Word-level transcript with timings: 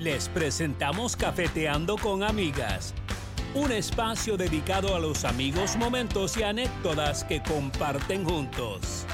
Les 0.00 0.30
presentamos 0.30 1.14
Cafeteando 1.14 1.98
con 1.98 2.22
Amigas, 2.22 2.94
un 3.54 3.70
espacio 3.70 4.38
dedicado 4.38 4.96
a 4.96 4.98
los 4.98 5.26
amigos, 5.26 5.76
momentos 5.76 6.38
y 6.38 6.42
anécdotas 6.42 7.22
que 7.22 7.42
comparten 7.42 8.24
juntos. 8.24 9.04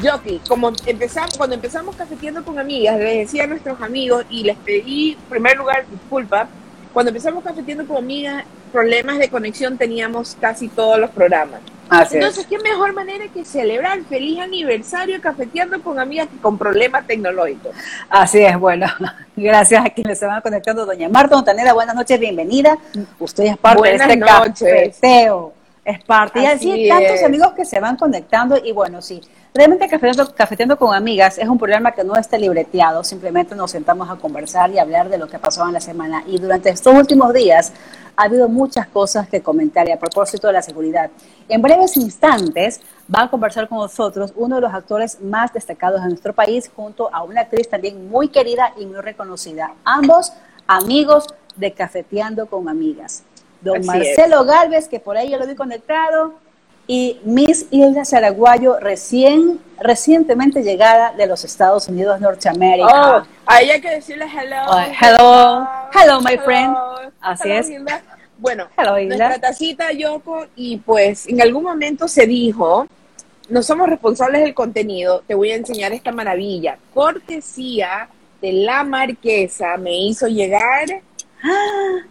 Jockey, 0.00 0.40
cuando 0.46 1.54
empezamos 1.56 1.96
cafeteando 1.96 2.44
con 2.44 2.60
amigas, 2.60 2.96
les 3.00 3.26
decía 3.26 3.42
a 3.42 3.46
nuestros 3.48 3.80
amigos 3.80 4.24
y 4.30 4.44
les 4.44 4.56
pedí, 4.58 5.14
en 5.14 5.28
primer 5.28 5.56
lugar, 5.56 5.84
disculpa, 5.90 6.48
cuando 6.92 7.10
empezamos 7.10 7.42
cafeteando 7.42 7.86
con 7.86 7.96
amigas, 7.98 8.44
problemas 8.70 9.18
de 9.18 9.28
conexión 9.28 9.78
teníamos 9.78 10.36
casi 10.40 10.68
todos 10.68 10.98
los 10.98 11.10
programas. 11.10 11.60
Entonces, 12.10 12.46
¿qué 12.46 12.58
mejor 12.58 12.94
manera 12.94 13.26
que 13.28 13.44
celebrar 13.44 14.02
feliz 14.04 14.38
aniversario 14.40 15.20
cafeteando 15.20 15.82
con 15.82 15.98
amigas 15.98 16.28
que 16.28 16.38
con 16.38 16.56
problemas 16.56 17.06
tecnológicos? 17.06 17.72
Así 18.08 18.40
es, 18.40 18.58
bueno, 18.58 18.86
gracias 19.36 19.84
a 19.84 19.90
quienes 19.90 20.18
se 20.18 20.26
van 20.26 20.40
conectando. 20.40 20.86
Doña 20.86 21.08
Marta 21.08 21.36
Montanera, 21.36 21.74
buenas 21.74 21.94
noches, 21.94 22.18
bienvenida. 22.18 22.78
Usted 23.18 23.44
es 23.44 23.56
parte 23.58 23.88
de 23.88 23.94
este 23.96 24.16
noches. 24.16 24.58
cafeteo, 24.60 25.52
es 25.84 26.02
parte. 26.04 26.40
y 26.40 26.46
así 26.46 26.88
tantos 26.88 27.22
amigos 27.24 27.52
que 27.52 27.64
se 27.64 27.78
van 27.78 27.96
conectando 27.96 28.56
y 28.62 28.72
bueno, 28.72 29.02
sí, 29.02 29.20
Realmente 29.54 29.86
Cafeteando, 29.86 30.34
Cafeteando 30.34 30.78
con 30.78 30.94
Amigas 30.94 31.36
es 31.36 31.46
un 31.46 31.58
programa 31.58 31.92
que 31.92 32.02
no 32.02 32.16
está 32.16 32.38
libreteado, 32.38 33.04
simplemente 33.04 33.54
nos 33.54 33.70
sentamos 33.70 34.08
a 34.08 34.16
conversar 34.16 34.70
y 34.70 34.78
hablar 34.78 35.10
de 35.10 35.18
lo 35.18 35.28
que 35.28 35.38
pasó 35.38 35.66
en 35.66 35.74
la 35.74 35.80
semana. 35.80 36.24
Y 36.26 36.38
durante 36.38 36.70
estos 36.70 36.94
últimos 36.94 37.34
días 37.34 37.70
ha 38.16 38.22
habido 38.22 38.48
muchas 38.48 38.86
cosas 38.86 39.28
que 39.28 39.42
comentar 39.42 39.86
y 39.86 39.92
a 39.92 39.98
propósito 39.98 40.46
de 40.46 40.54
la 40.54 40.62
seguridad. 40.62 41.10
En 41.50 41.60
breves 41.60 41.98
instantes 41.98 42.80
va 43.14 43.24
a 43.24 43.30
conversar 43.30 43.68
con 43.68 43.76
nosotros 43.76 44.32
uno 44.36 44.56
de 44.56 44.62
los 44.62 44.72
actores 44.72 45.20
más 45.20 45.52
destacados 45.52 46.00
de 46.00 46.08
nuestro 46.08 46.32
país 46.32 46.70
junto 46.74 47.14
a 47.14 47.22
una 47.22 47.42
actriz 47.42 47.68
también 47.68 48.08
muy 48.08 48.28
querida 48.28 48.72
y 48.78 48.86
muy 48.86 49.02
reconocida. 49.02 49.74
Ambos 49.84 50.32
amigos 50.66 51.26
de 51.56 51.72
Cafeteando 51.74 52.46
con 52.46 52.70
Amigas. 52.70 53.22
Don 53.60 53.84
Marcelo 53.84 54.46
Galvez, 54.46 54.88
que 54.88 54.98
por 54.98 55.18
ahí 55.18 55.30
yo 55.30 55.36
lo 55.36 55.46
vi 55.46 55.54
conectado 55.54 56.32
y 56.86 57.20
Miss 57.24 57.66
Hilda 57.70 58.04
Zaraguayo, 58.04 58.78
recién, 58.80 59.60
recientemente 59.80 60.62
llegada 60.62 61.12
de 61.12 61.26
los 61.26 61.44
Estados 61.44 61.88
Unidos 61.88 62.20
Norteamérica. 62.20 63.18
Oh, 63.18 63.26
ahí 63.46 63.70
hay 63.70 63.80
que 63.80 63.90
decirle 63.90 64.26
hello. 64.26 64.62
hello, 65.00 65.68
hello, 65.94 66.20
my 66.20 66.36
friend. 66.38 66.76
Así 67.20 67.50
es. 67.50 67.70
Bueno, 68.38 68.68
nuestra 68.76 69.38
tacita, 69.38 69.92
Yoko, 69.92 70.46
y 70.56 70.78
pues 70.78 71.28
en 71.28 71.40
algún 71.40 71.62
momento 71.62 72.08
se 72.08 72.26
dijo, 72.26 72.88
no 73.48 73.62
somos 73.62 73.88
responsables 73.88 74.42
del 74.42 74.54
contenido, 74.54 75.22
te 75.26 75.34
voy 75.34 75.52
a 75.52 75.56
enseñar 75.56 75.92
esta 75.92 76.10
maravilla. 76.10 76.76
Cortesía 76.92 78.08
de 78.40 78.52
la 78.52 78.82
marquesa 78.82 79.76
me 79.76 79.96
hizo 79.96 80.26
llegar 80.26 81.02
¡Ah! 81.42 82.06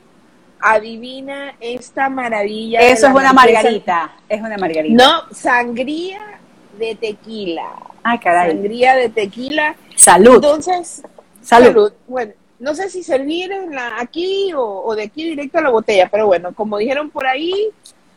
Adivina 0.61 1.55
esta 1.59 2.09
maravilla. 2.09 2.79
Eso 2.79 3.07
es 3.07 3.13
una 3.13 3.33
margarita, 3.33 4.15
es 4.29 4.39
una 4.39 4.57
margarita. 4.57 5.03
No, 5.03 5.33
sangría 5.33 6.39
de 6.77 6.95
tequila. 6.95 7.69
Ah, 8.03 8.19
caray. 8.19 8.51
Sangría 8.51 8.95
de 8.95 9.09
tequila. 9.09 9.75
Salud. 9.95 10.35
Entonces, 10.35 11.03
salud. 11.41 11.93
Bueno, 12.07 12.33
no 12.59 12.75
sé 12.75 12.89
si 12.89 13.03
servir 13.03 13.51
aquí 13.97 14.51
o, 14.55 14.93
de 14.95 15.03
aquí 15.03 15.23
directo 15.23 15.57
a 15.57 15.61
la 15.61 15.69
botella, 15.69 16.09
pero 16.09 16.27
bueno, 16.27 16.53
como 16.53 16.77
dijeron 16.77 17.09
por 17.09 17.25
ahí, 17.25 17.69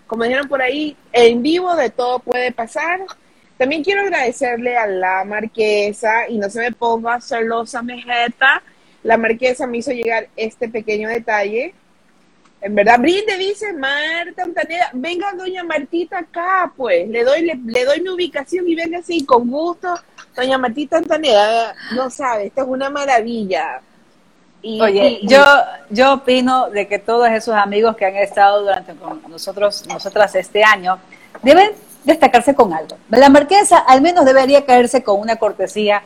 como 0.06 0.24
dijeron 0.24 0.48
por 0.48 0.60
ahí, 0.60 0.96
en 1.12 1.42
vivo 1.42 1.74
de 1.74 1.90
todo 1.90 2.18
puede 2.18 2.52
pasar. 2.52 3.00
También 3.56 3.82
quiero 3.84 4.02
agradecerle 4.02 4.76
a 4.76 4.86
la 4.86 5.24
marquesa, 5.24 6.28
y 6.28 6.38
no 6.38 6.50
se 6.50 6.60
me 6.60 6.72
ponga 6.72 7.20
celosa, 7.20 7.82
mejeta, 7.82 8.62
la 9.02 9.16
marquesa 9.16 9.66
me 9.66 9.78
hizo 9.78 9.92
llegar 9.92 10.28
este 10.36 10.68
pequeño 10.68 11.08
detalle 11.08 11.74
en 12.64 12.74
verdad, 12.74 12.98
Brinde 12.98 13.36
dice 13.36 13.74
Marta 13.74 14.42
Antaneda, 14.42 14.88
venga 14.94 15.30
doña 15.34 15.62
Martita 15.62 16.20
acá, 16.20 16.72
pues, 16.74 17.06
le 17.10 17.22
doy, 17.22 17.42
le, 17.42 17.84
doy 17.84 18.00
mi 18.00 18.08
ubicación 18.08 18.66
y 18.66 18.74
venga 18.74 19.00
así, 19.00 19.26
con 19.26 19.50
gusto. 19.50 19.94
Doña 20.34 20.56
Martita 20.56 20.96
Antaneda, 20.96 21.74
no 21.94 22.08
sabe, 22.08 22.46
esto 22.46 22.62
es 22.62 22.68
una 22.68 22.88
maravilla. 22.88 23.82
Oye, 24.62 25.20
yo, 25.24 25.44
yo 25.90 26.14
opino 26.14 26.70
de 26.70 26.88
que 26.88 26.98
todos 26.98 27.28
esos 27.28 27.54
amigos 27.54 27.96
que 27.96 28.06
han 28.06 28.16
estado 28.16 28.62
durante 28.62 28.94
con 28.94 29.20
nosotros, 29.28 29.86
nosotras 29.86 30.34
este 30.34 30.64
año, 30.64 30.98
deben 31.42 31.70
destacarse 32.04 32.54
con 32.54 32.72
algo. 32.72 32.96
La 33.10 33.28
marquesa 33.28 33.76
al 33.76 34.00
menos 34.00 34.24
debería 34.24 34.64
caerse 34.64 35.02
con 35.02 35.20
una 35.20 35.36
cortesía 35.36 36.02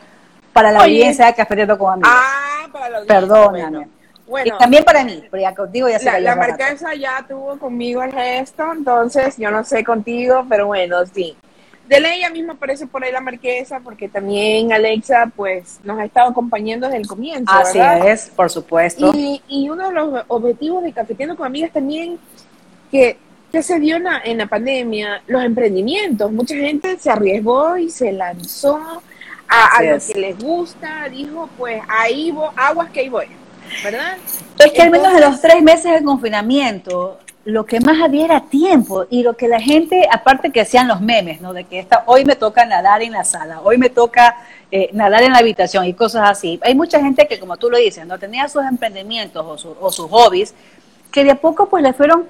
para 0.51 0.73
la 0.73 0.81
audiencia 0.81 1.27
de 1.27 1.35
Cafeteando 1.35 1.77
con 1.77 1.93
Amigos. 1.93 2.11
Ah, 2.13 2.67
para 2.69 2.89
la 2.89 2.97
audiencia. 2.97 3.19
Perdóname 3.21 3.98
y 4.45 4.51
también 4.57 4.83
para 4.83 5.03
mí, 5.03 5.23
porque 5.29 5.41
ya 5.41 5.55
contigo 5.55 5.89
ya 5.89 5.99
se 5.99 6.05
La, 6.05 6.19
la 6.19 6.35
marquesa 6.35 6.93
ya 6.93 7.25
tuvo 7.27 7.57
conmigo 7.57 8.03
el 8.03 8.11
gesto, 8.11 8.71
entonces 8.71 9.37
yo 9.37 9.49
no 9.49 9.63
sé 9.63 9.83
contigo, 9.83 10.45
pero 10.47 10.67
bueno, 10.67 11.05
sí. 11.05 11.35
De 11.87 11.99
ley 11.99 12.19
ya 12.21 12.29
mismo 12.29 12.51
aparece 12.51 12.85
por 12.85 13.03
ahí 13.03 13.11
la 13.11 13.19
marquesa, 13.19 13.79
porque 13.79 14.07
también 14.07 14.71
Alexa, 14.71 15.31
pues, 15.35 15.79
nos 15.83 15.97
ha 15.97 16.05
estado 16.05 16.29
acompañando 16.29 16.85
desde 16.85 17.01
el 17.01 17.07
comienzo. 17.07 17.51
Así 17.51 17.79
es, 17.79 18.29
por 18.35 18.51
supuesto. 18.51 19.11
Y, 19.15 19.41
y, 19.47 19.69
uno 19.69 19.87
de 19.87 19.95
los 19.95 20.23
objetivos 20.27 20.83
de 20.83 20.93
Cafeteando 20.93 21.35
con 21.35 21.47
Amigas 21.47 21.71
también, 21.71 22.19
que, 22.91 23.17
que 23.51 23.63
se 23.63 23.79
dio 23.79 23.95
en 23.95 24.03
la, 24.03 24.21
en 24.23 24.37
la 24.37 24.45
pandemia, 24.45 25.23
los 25.25 25.43
emprendimientos. 25.43 26.31
Mucha 26.31 26.53
gente 26.53 26.95
se 26.99 27.09
arriesgó 27.09 27.75
y 27.75 27.89
se 27.89 28.11
lanzó 28.11 28.79
a, 29.47 29.77
a 29.77 29.81
lo 29.81 29.97
que 29.97 30.19
les 30.19 30.37
gusta, 30.37 31.09
dijo, 31.09 31.49
pues, 31.57 31.81
ahí 31.87 32.29
voy, 32.29 32.49
aguas 32.55 32.91
que 32.91 32.99
ahí 32.99 33.09
voy. 33.09 33.25
¿Verdad? 33.83 34.17
Es 34.57 34.71
que 34.71 34.81
al 34.81 34.91
menos 34.91 35.13
en 35.13 35.21
los 35.21 35.41
tres 35.41 35.61
meses 35.61 35.93
de 35.93 36.03
confinamiento, 36.03 37.19
lo 37.45 37.65
que 37.65 37.79
más 37.79 38.01
había 38.01 38.25
era 38.25 38.41
tiempo 38.41 39.05
y 39.09 39.23
lo 39.23 39.35
que 39.35 39.47
la 39.47 39.59
gente, 39.59 40.07
aparte 40.11 40.51
que 40.51 40.61
hacían 40.61 40.87
los 40.87 41.01
memes, 41.01 41.41
¿no? 41.41 41.53
De 41.53 41.63
que 41.63 41.79
esta, 41.79 42.03
hoy 42.05 42.25
me 42.25 42.35
toca 42.35 42.65
nadar 42.65 43.01
en 43.01 43.13
la 43.13 43.23
sala, 43.23 43.61
hoy 43.61 43.77
me 43.77 43.89
toca 43.89 44.35
eh, 44.71 44.89
nadar 44.93 45.23
en 45.23 45.33
la 45.33 45.39
habitación 45.39 45.85
y 45.85 45.93
cosas 45.93 46.29
así. 46.29 46.59
Hay 46.63 46.75
mucha 46.75 46.99
gente 46.99 47.27
que, 47.27 47.39
como 47.39 47.57
tú 47.57 47.69
lo 47.69 47.77
dices, 47.77 48.05
no 48.05 48.19
tenía 48.19 48.47
sus 48.49 48.63
emprendimientos 48.63 49.65
o, 49.65 49.91
sus 49.91 50.09
hobbies, 50.09 50.53
que 51.11 51.23
de 51.23 51.31
a 51.31 51.35
poco 51.35 51.69
pues 51.69 51.81
le 51.81 51.93
fueron 51.93 52.27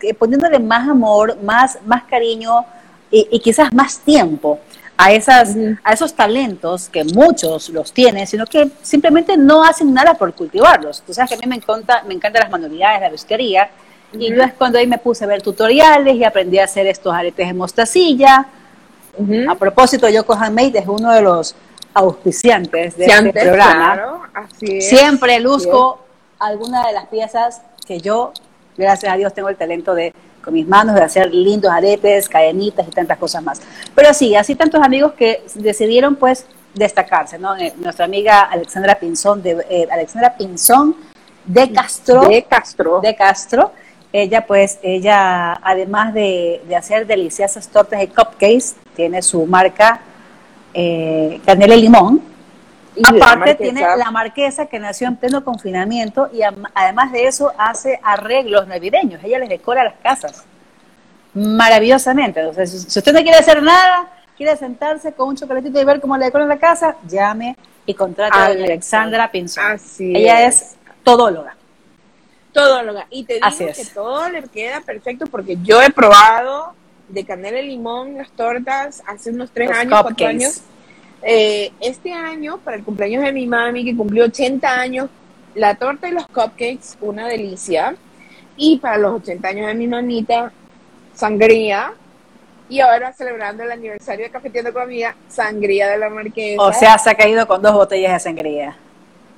eh, 0.00 0.14
poniéndole 0.14 0.58
más 0.58 0.88
amor, 0.88 1.36
más, 1.42 1.78
más 1.84 2.04
cariño 2.04 2.64
y 3.10 3.38
quizás 3.38 3.72
más 3.72 4.00
tiempo 4.00 4.58
a, 4.96 5.12
esas, 5.12 5.56
a 5.82 5.92
esos 5.92 6.14
talentos 6.14 6.88
que 6.88 7.04
muchos 7.04 7.68
los 7.70 7.92
tienen, 7.92 8.26
sino 8.26 8.46
que 8.46 8.70
simplemente 8.82 9.36
no 9.36 9.64
hacen 9.64 9.92
nada 9.92 10.14
por 10.14 10.32
cultivarlos. 10.34 11.02
Tú 11.02 11.12
sabes 11.12 11.30
que 11.30 11.36
a 11.36 11.38
mí 11.38 11.46
me 11.46 11.56
encanta, 11.56 12.02
me 12.06 12.14
encantan 12.14 12.42
las 12.42 12.50
manualidades, 12.50 13.00
la 13.00 13.10
pesquería, 13.10 13.70
y 14.12 14.30
yo 14.32 14.42
es 14.42 14.52
cuando 14.54 14.78
ahí 14.78 14.86
me 14.86 14.98
puse 14.98 15.24
a 15.24 15.26
ver 15.26 15.42
tutoriales 15.42 16.14
y 16.14 16.24
aprendí 16.24 16.58
a 16.58 16.64
hacer 16.64 16.86
estos 16.86 17.12
aretes 17.12 17.48
de 17.48 17.54
mostacilla. 17.54 18.46
A 19.48 19.54
propósito, 19.56 20.08
Yoko 20.08 20.34
Handmade 20.34 20.78
es 20.78 20.86
uno 20.86 21.12
de 21.12 21.22
los 21.22 21.54
auspiciantes 21.94 22.96
de 22.96 23.06
este 23.06 23.32
programa. 23.32 24.30
Siempre 24.80 25.40
luzco 25.40 26.00
alguna 26.38 26.86
de 26.86 26.92
las 26.92 27.06
piezas 27.06 27.62
que 27.86 28.00
yo, 28.00 28.32
gracias 28.76 29.12
a 29.12 29.16
Dios, 29.16 29.34
tengo 29.34 29.48
el 29.48 29.56
talento 29.56 29.94
de 29.94 30.12
con 30.44 30.54
mis 30.54 30.66
manos 30.68 30.94
de 30.94 31.02
hacer 31.02 31.32
lindos 31.34 31.72
aretes, 31.72 32.28
cadenitas 32.28 32.86
y 32.86 32.90
tantas 32.90 33.18
cosas 33.18 33.42
más. 33.42 33.62
Pero 33.94 34.12
sí, 34.12 34.36
así 34.36 34.54
tantos 34.54 34.82
amigos 34.82 35.12
que 35.14 35.42
decidieron 35.54 36.16
pues 36.16 36.46
destacarse, 36.74 37.38
¿no? 37.38 37.56
Eh, 37.56 37.72
nuestra 37.78 38.04
amiga 38.04 38.42
Alexandra 38.42 38.96
Pinzón 38.96 39.42
de 39.42 39.64
eh, 39.70 39.88
Alexandra 39.90 40.36
Pinzón 40.36 40.96
de 41.44 41.72
Castro. 41.72 42.28
De 42.28 42.42
Castro. 42.42 43.00
De 43.00 43.14
Castro. 43.14 43.72
Ella 44.12 44.46
pues, 44.46 44.78
ella 44.82 45.54
además 45.62 46.14
de, 46.14 46.62
hacer 46.76 47.06
deliciosas 47.06 47.66
tortas 47.68 48.02
y 48.02 48.06
cupcakes, 48.06 48.76
tiene 48.94 49.22
su 49.22 49.44
marca 49.44 50.00
eh, 50.72 51.40
Canela 51.44 51.74
y 51.74 51.82
Limón, 51.82 52.22
Aparte 53.02 53.54
tiene 53.56 53.80
la 53.96 54.10
marquesa 54.10 54.66
que 54.66 54.78
nació 54.78 55.08
en 55.08 55.16
pleno 55.16 55.44
confinamiento 55.44 56.30
y 56.32 56.40
además 56.74 57.12
de 57.12 57.26
eso 57.26 57.52
hace 57.58 57.98
arreglos 58.02 58.68
navideños. 58.68 59.22
Ella 59.24 59.38
les 59.38 59.48
decora 59.48 59.84
las 59.84 59.94
casas 60.02 60.44
maravillosamente. 61.34 62.40
Entonces, 62.40 62.86
si 62.88 62.98
usted 62.98 63.12
no 63.12 63.22
quiere 63.22 63.38
hacer 63.38 63.62
nada, 63.62 64.08
quiere 64.36 64.56
sentarse 64.56 65.12
con 65.12 65.30
un 65.30 65.36
chocolatito 65.36 65.80
y 65.80 65.84
ver 65.84 66.00
cómo 66.00 66.16
le 66.16 66.26
decoran 66.26 66.48
la 66.48 66.58
casa, 66.58 66.96
llame 67.06 67.56
y 67.86 67.94
contrate 67.94 68.38
a 68.38 68.46
Alexandra 68.46 69.30
Pinzón. 69.30 69.64
Así 69.64 70.12
Ella 70.14 70.46
es. 70.46 70.76
todóloga. 71.02 71.56
Todóloga. 72.52 73.06
Y 73.10 73.24
te 73.24 73.34
digo 73.34 73.72
que 73.74 73.84
todo 73.92 74.28
le 74.28 74.42
queda 74.44 74.80
perfecto 74.80 75.26
porque 75.26 75.58
yo 75.62 75.82
he 75.82 75.90
probado 75.90 76.74
de 77.08 77.24
canela 77.24 77.60
y 77.60 77.66
limón 77.66 78.16
las 78.16 78.30
tortas 78.30 79.02
hace 79.06 79.30
unos 79.30 79.50
tres 79.50 79.70
años, 79.70 80.00
cuatro 80.00 80.26
años 80.26 80.62
eh, 81.24 81.72
este 81.80 82.12
año, 82.12 82.58
para 82.58 82.76
el 82.76 82.84
cumpleaños 82.84 83.22
de 83.24 83.32
mi 83.32 83.46
mami, 83.46 83.84
que 83.84 83.96
cumplió 83.96 84.24
80 84.24 84.68
años, 84.68 85.08
la 85.54 85.74
torta 85.74 86.08
y 86.08 86.12
los 86.12 86.26
cupcakes, 86.26 86.96
una 87.00 87.26
delicia. 87.28 87.96
Y 88.56 88.78
para 88.78 88.98
los 88.98 89.22
80 89.22 89.48
años 89.48 89.66
de 89.66 89.74
mi 89.74 89.86
mamita, 89.86 90.52
sangría. 91.14 91.92
Y 92.68 92.80
ahora 92.80 93.12
celebrando 93.12 93.62
el 93.62 93.72
aniversario 93.72 94.24
de 94.24 94.30
Cafeteando 94.30 94.72
con 94.72 94.82
Amiga, 94.82 95.16
sangría 95.28 95.88
de 95.88 95.98
la 95.98 96.10
marquesa. 96.10 96.62
O 96.62 96.72
sea, 96.72 96.98
se 96.98 97.10
ha 97.10 97.14
caído 97.14 97.46
con 97.46 97.60
dos 97.60 97.72
botellas 97.72 98.12
de 98.12 98.20
sangría. 98.20 98.76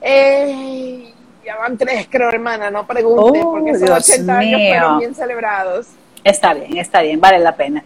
Eh, 0.01 1.13
van 1.59 1.79
tres, 1.79 2.07
creo, 2.11 2.29
hermana, 2.29 2.71
no 2.71 2.87
pregunte, 2.87 3.41
oh, 3.41 3.53
porque 3.53 3.79
son 3.79 3.93
80 3.93 4.39
años 4.39 4.61
fueron 4.69 4.99
bien 4.99 5.15
celebrados. 5.15 5.87
Está 6.27 6.55
bien, 6.55 6.77
está 6.77 7.03
bien, 7.03 7.21
vale 7.21 7.39
la 7.39 7.55
pena. 7.55 7.85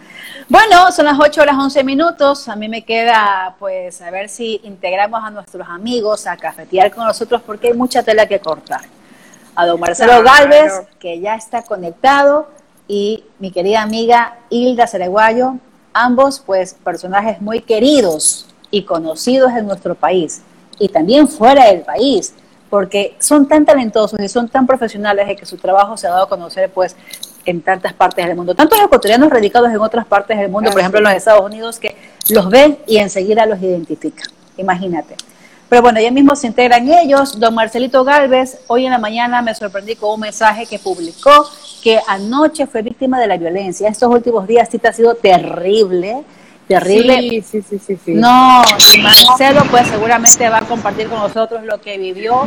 Bueno, 0.48 0.90
son 0.92 1.04
las 1.04 1.18
8 1.20 1.42
horas 1.42 1.56
11 1.58 1.84
minutos. 1.84 2.48
A 2.48 2.56
mí 2.56 2.70
me 2.70 2.82
queda, 2.86 3.54
pues, 3.58 4.00
a 4.00 4.10
ver 4.10 4.30
si 4.30 4.62
integramos 4.64 5.22
a 5.22 5.28
nuestros 5.28 5.68
amigos 5.68 6.26
a 6.26 6.38
cafetear 6.38 6.90
con 6.90 7.04
nosotros, 7.04 7.42
porque 7.44 7.66
hay 7.66 7.74
mucha 7.74 8.02
tela 8.02 8.24
que 8.24 8.40
cortar. 8.40 8.80
A 9.54 9.66
don 9.66 9.78
Marcelo 9.78 10.22
Galvez, 10.22 10.72
que 10.98 11.20
ya 11.20 11.34
está 11.34 11.60
conectado, 11.60 12.48
y 12.88 13.24
mi 13.40 13.50
querida 13.50 13.82
amiga 13.82 14.38
Hilda 14.48 14.86
Cereguayo, 14.86 15.56
ambos, 15.92 16.40
pues, 16.40 16.72
personajes 16.72 17.42
muy 17.42 17.60
queridos 17.60 18.46
y 18.70 18.84
conocidos 18.84 19.52
en 19.52 19.66
nuestro 19.66 19.94
país 19.94 20.40
y 20.78 20.88
también 20.88 21.28
fuera 21.28 21.66
del 21.66 21.82
país, 21.82 22.32
porque 22.70 23.16
son 23.18 23.46
tan 23.46 23.66
talentosos 23.66 24.18
y 24.18 24.28
son 24.30 24.48
tan 24.48 24.66
profesionales 24.66 25.26
de 25.26 25.36
que 25.36 25.44
su 25.44 25.58
trabajo 25.58 25.98
se 25.98 26.06
ha 26.06 26.10
dado 26.10 26.24
a 26.24 26.28
conocer 26.28 26.70
pues 26.70 26.96
en 27.44 27.62
tantas 27.62 27.92
partes 27.92 28.26
del 28.26 28.36
mundo. 28.36 28.54
Tantos 28.54 28.78
ecuatorianos 28.80 29.30
radicados 29.30 29.70
en 29.70 29.78
otras 29.78 30.06
partes 30.06 30.38
del 30.38 30.48
mundo, 30.48 30.70
por 30.70 30.80
ejemplo 30.80 30.98
en 30.98 31.04
los 31.04 31.12
Estados 31.14 31.42
Unidos, 31.42 31.78
que 31.78 31.96
los 32.30 32.48
ven 32.48 32.78
y 32.86 32.98
enseguida 32.98 33.46
los 33.46 33.60
identifican. 33.60 34.26
Imagínate. 34.56 35.16
Pero 35.68 35.82
bueno, 35.82 36.00
ya 36.00 36.10
mismo 36.10 36.34
se 36.34 36.48
integran 36.48 36.88
ellos. 36.88 37.38
Don 37.38 37.54
Marcelito 37.54 38.02
Galvez, 38.02 38.58
hoy 38.66 38.86
en 38.86 38.90
la 38.90 38.98
mañana 38.98 39.40
me 39.40 39.54
sorprendí 39.54 39.94
con 39.94 40.14
un 40.14 40.20
mensaje 40.20 40.66
que 40.66 40.78
publicó 40.78 41.48
que 41.82 42.00
anoche 42.08 42.66
fue 42.66 42.82
víctima 42.82 43.20
de 43.20 43.28
la 43.28 43.36
violencia. 43.36 43.88
Estos 43.88 44.12
últimos 44.12 44.46
días 44.46 44.68
sí 44.70 44.78
te 44.78 44.88
ha 44.88 44.92
sido 44.92 45.14
terrible 45.14 46.24
terrible. 46.70 47.42
Sí, 47.42 47.62
sí, 47.62 47.78
sí, 47.84 47.98
sí, 48.04 48.14
No, 48.14 48.62
Marcelo 49.02 49.62
pues 49.70 49.88
seguramente 49.88 50.48
va 50.48 50.58
a 50.58 50.62
compartir 50.62 51.08
con 51.08 51.18
nosotros 51.18 51.64
lo 51.64 51.80
que 51.80 51.98
vivió 51.98 52.46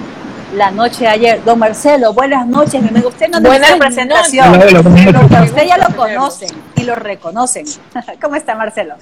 la 0.53 0.71
noche 0.71 1.01
de 1.01 1.07
ayer. 1.07 1.43
Don 1.43 1.59
Marcelo, 1.59 2.13
buenas 2.13 2.47
noches, 2.47 2.81
mi 2.81 2.89
amigo. 2.89 3.09
Usted 3.09 3.27
no 3.29 3.41
presentación, 3.77 4.59
pero 4.59 5.43
usted 5.43 5.67
ya 5.67 5.77
lo 5.77 5.95
conocen 5.95 6.49
y 6.75 6.83
lo 6.83 6.95
reconocen. 6.95 7.65
¿Cómo 8.21 8.35
está 8.35 8.55
Marcelo? 8.55 8.95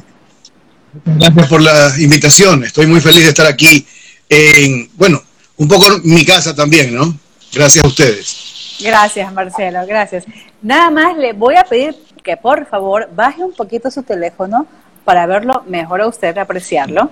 Gracias 1.05 1.47
por 1.47 1.61
la 1.61 1.91
invitación. 1.97 2.63
Estoy 2.63 2.87
muy 2.87 3.01
feliz 3.01 3.23
de 3.23 3.29
estar 3.29 3.45
aquí 3.45 3.85
en, 4.27 4.89
bueno, 4.95 5.21
un 5.57 5.67
poco 5.67 5.87
en 5.87 6.01
mi 6.03 6.25
casa 6.25 6.55
también, 6.55 6.93
¿no? 6.93 7.13
Gracias 7.53 7.83
a 7.83 7.87
ustedes. 7.87 8.77
Gracias, 8.81 9.31
Marcelo, 9.31 9.85
gracias. 9.85 10.25
Nada 10.61 10.89
más 10.89 11.15
le 11.17 11.33
voy 11.33 11.55
a 11.55 11.63
pedir 11.63 11.95
que 12.23 12.35
por 12.37 12.65
favor 12.65 13.09
baje 13.13 13.43
un 13.43 13.53
poquito 13.53 13.91
su 13.91 14.03
teléfono 14.03 14.65
para 15.05 15.25
verlo 15.25 15.63
mejor 15.67 16.01
a 16.01 16.07
usted, 16.07 16.37
apreciarlo. 16.37 17.09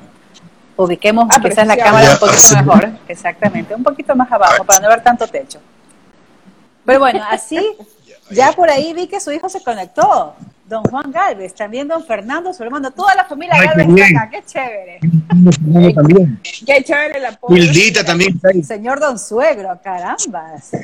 Ubiquemos 0.80 1.28
quizás 1.44 1.68
la 1.68 1.76
cámara 1.76 2.14
un 2.14 2.20
poquito 2.20 2.56
mejor, 2.56 2.90
exactamente, 3.10 3.76
un 3.76 3.84
poquito 3.84 4.16
más 4.16 4.32
abajo 4.32 4.64
para 4.64 4.80
no 4.80 4.88
ver 4.88 5.04
tanto 5.04 5.28
techo. 5.28 5.60
Pero 6.86 7.00
bueno, 7.00 7.22
así, 7.30 7.60
ya 8.32 8.54
por 8.54 8.70
ahí 8.70 8.94
vi 8.94 9.06
que 9.06 9.20
su 9.20 9.30
hijo 9.30 9.50
se 9.50 9.62
conectó, 9.62 10.36
don 10.66 10.82
Juan 10.86 11.12
Galvez, 11.12 11.54
también 11.54 11.86
don 11.86 12.02
Fernando, 12.06 12.54
su 12.54 12.64
hermano, 12.64 12.92
toda 12.92 13.14
la 13.14 13.26
familia 13.26 13.62
Galvez 13.62 13.90
está 13.90 14.22
acá, 14.22 14.30
qué 14.30 14.44
chévere. 14.46 15.00
también. 15.94 16.40
Qué 16.66 16.82
chévere 16.82 17.20
la 17.20 17.38
Hildita 17.50 18.06
también 18.06 18.36
está 18.36 18.48
ahí. 18.54 18.64
Señor 18.64 19.02
don 19.02 19.20
Suegro, 19.20 19.78
carambas. 19.84 20.72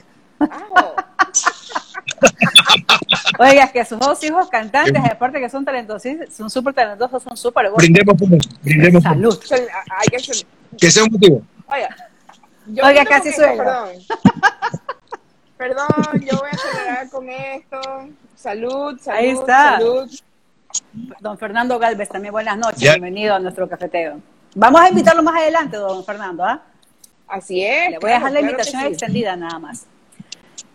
Oiga, 3.39 3.67
que 3.67 3.83
sus 3.85 3.99
dos 3.99 4.23
hijos 4.23 4.49
cantantes, 4.49 5.01
aparte 5.03 5.39
que 5.39 5.49
son 5.49 5.65
talentosos, 5.65 6.13
son 6.35 6.49
súper 6.49 6.73
talentosos, 6.73 7.23
son 7.23 7.37
súper 7.37 7.71
buenos. 7.71 7.77
Brindemos 7.77 8.15
por 8.17 8.33
eso, 8.33 8.49
brindemos 8.61 9.03
Salud. 9.03 9.39
que, 10.79 10.91
sea 10.91 11.03
un 11.03 11.11
motivo. 11.11 11.41
Oiga, 11.67 11.95
Oiga 12.83 13.05
casi 13.05 13.31
suena. 13.31 13.63
Perdón. 13.63 13.89
perdón, 15.57 16.21
yo 16.21 16.37
voy 16.37 16.49
a 16.51 16.55
acelerar 16.55 17.09
con 17.09 17.29
esto. 17.29 17.81
Salud, 18.35 18.99
salud, 18.99 19.17
Ahí 19.17 19.29
está. 19.29 19.77
salud. 19.77 20.09
Don 21.19 21.37
Fernando 21.37 21.79
Galvez, 21.79 22.09
también 22.09 22.31
buenas 22.31 22.57
noches, 22.57 22.79
bienvenido 22.79 23.35
a 23.35 23.39
nuestro 23.39 23.67
cafeteo. 23.69 24.19
Vamos 24.55 24.81
a 24.81 24.89
invitarlo 24.89 25.23
más 25.23 25.35
adelante, 25.35 25.77
don 25.77 26.03
Fernando, 26.05 26.43
¿ah? 26.43 26.61
Así 27.27 27.63
es. 27.63 27.91
Le 27.91 27.99
voy 27.99 28.11
a 28.11 28.15
dejar 28.15 28.31
la 28.31 28.41
invitación 28.41 28.81
extendida 28.83 29.35
nada 29.35 29.59
más. 29.59 29.87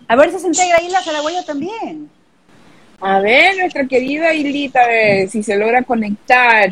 A 0.08 0.16
ver 0.16 0.30
si 0.30 0.38
se 0.40 0.48
integra 0.48 0.82
Isla 0.82 1.02
Zaragoya 1.02 1.44
también. 1.44 2.10
A 3.02 3.18
ver, 3.20 3.56
nuestra 3.56 3.86
querida 3.86 4.34
Hilita, 4.34 4.82
a 4.82 4.86
ver 4.86 5.30
si 5.30 5.42
se 5.42 5.56
logra 5.56 5.82
conectar. 5.82 6.68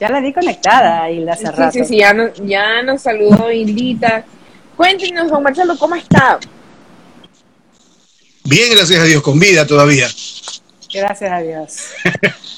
Ya 0.00 0.08
la 0.08 0.20
vi 0.20 0.32
conectada, 0.32 1.08
Hilda, 1.08 1.34
hace 1.34 1.46
sí, 1.46 1.78
Sí, 1.78 1.84
sí, 1.84 1.98
ya, 1.98 2.14
ya 2.44 2.82
nos 2.82 3.02
saludó 3.02 3.52
Hilita. 3.52 4.24
Cuéntenos, 4.76 5.30
don 5.30 5.42
Marcelo, 5.42 5.78
¿cómo 5.78 5.94
está? 5.94 6.40
Bien, 8.44 8.68
gracias 8.72 8.98
a 8.98 9.04
Dios, 9.04 9.22
con 9.22 9.38
vida 9.38 9.64
todavía. 9.64 10.08
Gracias 10.92 11.32
a 11.32 11.40
Dios. 11.40 11.76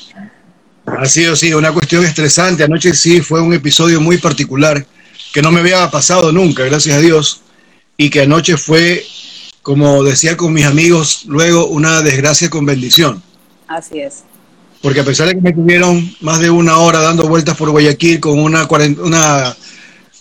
ha 0.86 1.06
sido, 1.06 1.36
sí, 1.36 1.52
una 1.52 1.72
cuestión 1.72 2.04
estresante. 2.06 2.64
Anoche 2.64 2.94
sí 2.94 3.20
fue 3.20 3.42
un 3.42 3.52
episodio 3.52 4.00
muy 4.00 4.16
particular 4.16 4.86
que 5.34 5.42
no 5.42 5.50
me 5.50 5.60
había 5.60 5.90
pasado 5.90 6.32
nunca, 6.32 6.64
gracias 6.64 6.96
a 6.96 7.00
Dios. 7.00 7.42
Y 7.98 8.08
que 8.08 8.22
anoche 8.22 8.56
fue 8.56 9.04
como 9.62 10.02
decía 10.02 10.36
con 10.36 10.52
mis 10.52 10.66
amigos, 10.66 11.24
luego 11.26 11.66
una 11.66 12.02
desgracia 12.02 12.50
con 12.50 12.66
bendición. 12.66 13.22
Así 13.68 14.00
es. 14.00 14.24
Porque 14.82 15.00
a 15.00 15.04
pesar 15.04 15.28
de 15.28 15.34
que 15.34 15.40
me 15.40 15.52
tuvieron 15.52 16.14
más 16.20 16.40
de 16.40 16.50
una 16.50 16.78
hora 16.78 17.00
dando 17.00 17.28
vueltas 17.28 17.56
por 17.56 17.70
Guayaquil 17.70 18.18
con 18.18 18.40
una, 18.40 18.66
una 18.98 19.56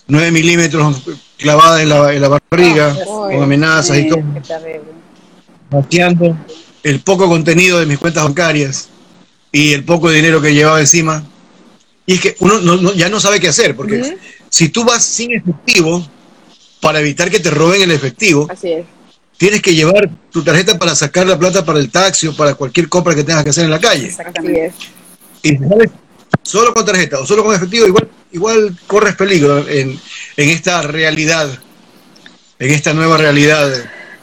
9 0.06 0.30
milímetros 0.30 1.02
clavada 1.36 1.82
en 1.82 1.88
la, 1.88 2.14
en 2.14 2.22
la 2.22 2.28
barriga, 2.28 2.96
con 3.04 3.42
amenazas 3.42 3.98
y 3.98 4.08
todo, 4.08 4.22
vaciando 5.68 6.38
el 6.84 7.00
poco 7.00 7.26
contenido 7.26 7.80
de 7.80 7.86
mis 7.86 7.98
cuentas 7.98 8.22
bancarias 8.22 8.88
y 9.50 9.72
el 9.72 9.84
poco 9.84 10.10
dinero 10.10 10.40
que 10.40 10.54
llevaba 10.54 10.78
encima. 10.78 11.24
Y 12.06 12.14
es 12.14 12.20
que 12.20 12.36
uno 12.38 12.92
ya 12.92 13.08
no 13.08 13.18
sabe 13.18 13.40
qué 13.40 13.48
hacer, 13.48 13.74
porque 13.74 14.16
si 14.48 14.68
tú 14.68 14.84
vas 14.84 15.04
sin 15.04 15.32
efectivo, 15.32 16.06
para 16.80 17.00
evitar 17.00 17.30
que 17.30 17.40
te 17.40 17.50
roben 17.50 17.82
el 17.82 17.90
efectivo, 17.90 18.46
Así 18.50 18.72
es 18.72 18.84
tienes 19.36 19.60
que 19.62 19.74
llevar 19.74 20.08
tu 20.30 20.42
tarjeta 20.42 20.78
para 20.78 20.94
sacar 20.94 21.26
la 21.26 21.38
plata 21.38 21.64
para 21.64 21.78
el 21.78 21.90
taxi 21.90 22.28
o 22.28 22.36
para 22.36 22.54
cualquier 22.54 22.88
compra 22.88 23.14
que 23.14 23.24
tengas 23.24 23.44
que 23.44 23.50
hacer 23.50 23.64
en 23.64 23.70
la 23.70 23.80
calle. 23.80 24.06
Exactamente. 24.06 24.72
Y 25.42 25.58
solo 26.42 26.72
con 26.72 26.84
tarjeta 26.84 27.20
o 27.20 27.26
solo 27.26 27.44
con 27.44 27.54
efectivo, 27.54 27.86
igual, 27.86 28.08
igual 28.32 28.76
corres 28.86 29.16
peligro 29.16 29.66
en, 29.68 29.98
esta 30.36 30.82
realidad, 30.82 31.48
en 32.58 32.70
esta 32.70 32.94
nueva 32.94 33.16
realidad, 33.16 33.68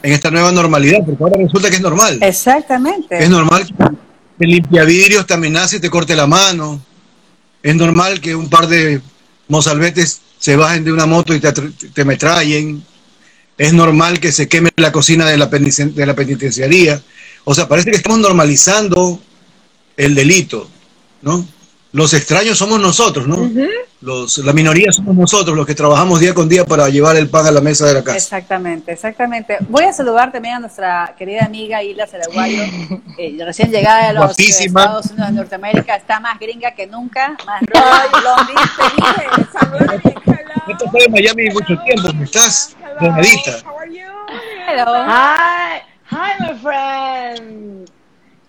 en 0.02 0.12
esta 0.12 0.30
nueva 0.30 0.52
normalidad, 0.52 0.98
porque 1.04 1.22
ahora 1.22 1.36
resulta 1.38 1.68
que 1.68 1.76
es 1.76 1.82
normal. 1.82 2.18
Exactamente. 2.22 3.22
Es 3.22 3.28
normal 3.28 3.66
que 3.66 4.44
el 4.44 4.50
limpiavidrios 4.50 5.26
te 5.26 5.34
amenace 5.34 5.76
y 5.76 5.80
te 5.80 5.90
corte 5.90 6.16
la 6.16 6.26
mano. 6.26 6.80
Es 7.62 7.76
normal 7.76 8.20
que 8.20 8.34
un 8.34 8.48
par 8.48 8.66
de 8.66 9.00
mozalbetes 9.48 10.20
se 10.38 10.56
bajen 10.56 10.84
de 10.84 10.92
una 10.92 11.04
moto 11.04 11.34
y 11.34 11.40
te, 11.40 11.52
te 11.52 12.04
metrallen 12.04 12.82
es 13.60 13.74
normal 13.74 14.20
que 14.20 14.32
se 14.32 14.48
queme 14.48 14.70
la 14.76 14.90
cocina 14.90 15.26
de 15.26 15.36
la, 15.36 15.44
de 15.44 16.06
la 16.06 16.14
penitenciaría. 16.14 16.98
O 17.44 17.54
sea, 17.54 17.68
parece 17.68 17.90
que 17.90 17.98
estamos 17.98 18.18
normalizando 18.18 19.20
el 19.98 20.14
delito, 20.14 20.66
¿no? 21.20 21.44
Los 21.92 22.14
extraños 22.14 22.56
somos 22.56 22.80
nosotros, 22.80 23.28
¿no? 23.28 23.50
Los, 24.00 24.38
la 24.38 24.54
minoría 24.54 24.90
somos 24.92 25.14
nosotros 25.14 25.54
los 25.54 25.66
que 25.66 25.74
trabajamos 25.74 26.20
día 26.20 26.32
con 26.32 26.48
día 26.48 26.64
para 26.64 26.88
llevar 26.88 27.16
el 27.16 27.28
pan 27.28 27.48
a 27.48 27.50
la 27.50 27.60
mesa 27.60 27.84
de 27.84 27.92
la 27.92 28.02
casa. 28.02 28.16
Exactamente, 28.16 28.92
exactamente. 28.92 29.58
Voy 29.68 29.84
a 29.84 29.92
saludar 29.92 30.32
también 30.32 30.54
a 30.54 30.60
nuestra 30.60 31.14
querida 31.18 31.44
amiga 31.44 31.82
Isla 31.82 32.06
Ceraguayo, 32.06 32.62
eh, 33.18 33.36
recién 33.44 33.70
llegada 33.70 34.06
de 34.06 34.14
los 34.14 34.38
Estados 34.38 35.10
Unidos 35.10 35.28
de 35.28 35.32
Norteamérica, 35.34 35.96
está 35.96 36.18
más 36.18 36.40
gringa 36.40 36.70
que 36.70 36.86
nunca, 36.86 37.36
más 37.44 37.60
Saludos, 40.70 40.82
Esto 40.82 40.90
fue 40.90 41.04
en 41.04 41.12
Miami 41.12 41.50
mucho 41.50 41.76
tiempo, 41.84 42.08
¿cómo 42.08 42.24
estás? 42.24 42.76
Hello. 43.00 43.12
How 43.12 43.78
are 43.78 43.92
you? 43.92 44.06
Hello. 44.68 45.04
Hi. 45.06 45.82
Hi, 46.10 46.32
my 46.40 46.58
friend. 46.58 47.90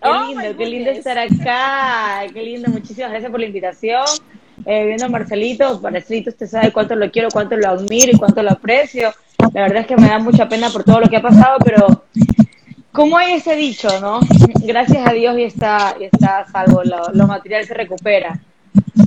Qué 0.01 0.10
oh, 0.10 0.28
lindo, 0.28 0.58
qué 0.58 0.66
lindo 0.66 0.92
estar 0.92 1.18
acá. 1.18 2.22
Qué 2.34 2.42
lindo. 2.42 2.70
Muchísimas 2.70 3.12
gracias 3.12 3.32
por 3.32 3.40
la 3.40 3.46
invitación. 3.46 4.06
Eh, 4.66 4.86
viendo 4.86 5.06
a 5.06 5.10
Marcelito, 5.10 5.80
Marcelito, 5.80 6.30
usted 6.30 6.48
sabe 6.48 6.72
cuánto 6.72 6.96
lo 6.96 7.10
quiero, 7.10 7.30
cuánto 7.32 7.56
lo 7.56 7.70
admiro 7.70 8.12
y 8.12 8.18
cuánto 8.18 8.44
lo 8.44 8.51
aprecio. 8.51 9.13
La 9.54 9.62
verdad 9.62 9.82
es 9.82 9.88
que 9.88 9.98
me 9.98 10.08
da 10.08 10.20
mucha 10.20 10.48
pena 10.48 10.70
por 10.70 10.84
todo 10.84 11.01
lo 11.01 11.10
que 11.10 11.18
ha 11.18 11.22
pasado, 11.22 11.58
pero 11.63 12.04
como 12.92 13.18
hay 13.18 13.34
ese 13.34 13.56
dicho, 13.56 13.88
¿no? 14.00 14.20
Gracias 14.63 15.08
a 15.08 15.13
Dios 15.13 15.38
y 15.38 15.44
está, 15.44 15.96
y 16.00 16.04
está 16.04 16.46
salvo, 16.51 16.84
lo, 16.84 17.12
lo 17.13 17.28
material 17.28 17.66
se 17.66 17.74
recupera. 17.74 18.40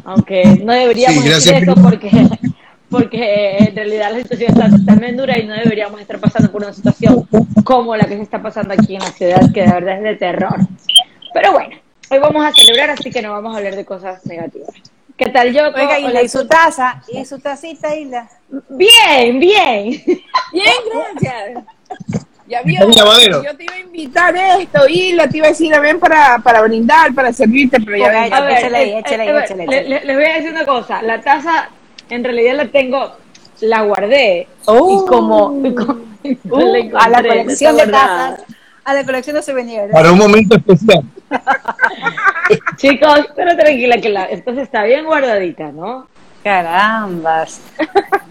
Aunque 0.04 0.44
no 0.64 0.72
deberíamos 0.72 1.24
decir 1.24 1.54
eso 1.54 1.74
porque 1.74 2.10
porque 2.94 3.56
en 3.58 3.74
realidad 3.74 4.12
la 4.12 4.18
situación 4.18 4.50
está 4.52 4.70
también 4.86 5.16
dura 5.16 5.36
y 5.36 5.46
no 5.46 5.54
deberíamos 5.54 6.00
estar 6.00 6.20
pasando 6.20 6.50
por 6.52 6.62
una 6.62 6.72
situación 6.72 7.26
como 7.64 7.96
la 7.96 8.04
que 8.04 8.16
se 8.16 8.22
está 8.22 8.40
pasando 8.40 8.72
aquí 8.74 8.94
en 8.94 9.02
la 9.02 9.10
ciudad, 9.10 9.52
que 9.52 9.62
de 9.62 9.72
verdad 9.72 9.96
es 9.96 10.02
de 10.04 10.16
terror. 10.16 10.56
Pero 11.32 11.52
bueno, 11.52 11.76
hoy 12.10 12.18
vamos 12.18 12.44
a 12.44 12.52
celebrar, 12.52 12.90
así 12.90 13.10
que 13.10 13.20
no 13.20 13.32
vamos 13.32 13.52
a 13.52 13.58
hablar 13.58 13.74
de 13.74 13.84
cosas 13.84 14.24
negativas. 14.26 14.70
¿Qué 15.16 15.26
tal 15.26 15.52
yo? 15.52 15.64
Oiga, 15.74 15.98
Isla, 15.98 16.22
¿y 16.22 16.28
su 16.28 16.46
taza? 16.46 17.02
¿Y 17.08 17.24
su 17.24 17.38
tacita, 17.40 17.96
Isla? 17.96 18.28
Bien, 18.68 19.40
bien. 19.40 20.02
Bien, 20.52 20.74
gracias. 20.92 21.64
Ya 22.46 22.62
vio, 22.62 22.78
yo 22.90 23.56
te 23.56 23.64
iba 23.64 23.74
a 23.74 23.78
invitar 23.80 24.36
esto, 24.36 24.86
Isla, 24.86 25.28
te 25.28 25.38
iba 25.38 25.46
a 25.46 25.50
decir, 25.50 25.72
ven 25.80 25.98
para, 25.98 26.38
para 26.38 26.60
brindar, 26.62 27.14
para 27.14 27.32
servirte, 27.32 27.78
pero 27.80 27.96
ya 27.96 28.08
ven. 28.10 28.32
A 28.32 28.40
ver, 28.42 28.58
échale 28.58 28.76
ahí, 28.76 28.92
échale 28.92 29.22
ahí, 29.22 29.44
échale 29.44 29.62
ahí. 29.62 29.88
Les 30.04 30.14
voy 30.14 30.24
a 30.24 30.34
decir 30.34 30.50
una 30.50 30.66
cosa, 30.66 31.02
la 31.02 31.20
taza 31.22 31.70
en 32.10 32.24
realidad 32.24 32.56
la 32.56 32.68
tengo, 32.68 33.12
la 33.60 33.82
guardé. 33.82 34.48
Oh. 34.66 35.04
Y 35.04 35.08
como, 35.08 35.66
y 35.66 35.74
como 35.74 35.94
uh, 36.50 36.96
a 36.98 37.08
la 37.08 37.22
colección 37.22 37.76
de 37.76 37.86
tazas 37.86 38.44
a 38.84 38.94
la 38.94 39.04
colección 39.04 39.36
de 39.36 39.42
souvenirs. 39.42 39.90
Para 39.92 40.12
un 40.12 40.18
momento 40.18 40.56
especial. 40.56 41.02
Chicos, 42.76 43.28
pero 43.34 43.56
tranquila 43.56 43.98
que 43.98 44.10
la, 44.10 44.24
esta 44.24 44.50
está 44.60 44.84
bien 44.84 45.04
guardadita, 45.04 45.72
¿no? 45.72 46.06
Carambas. 46.42 47.60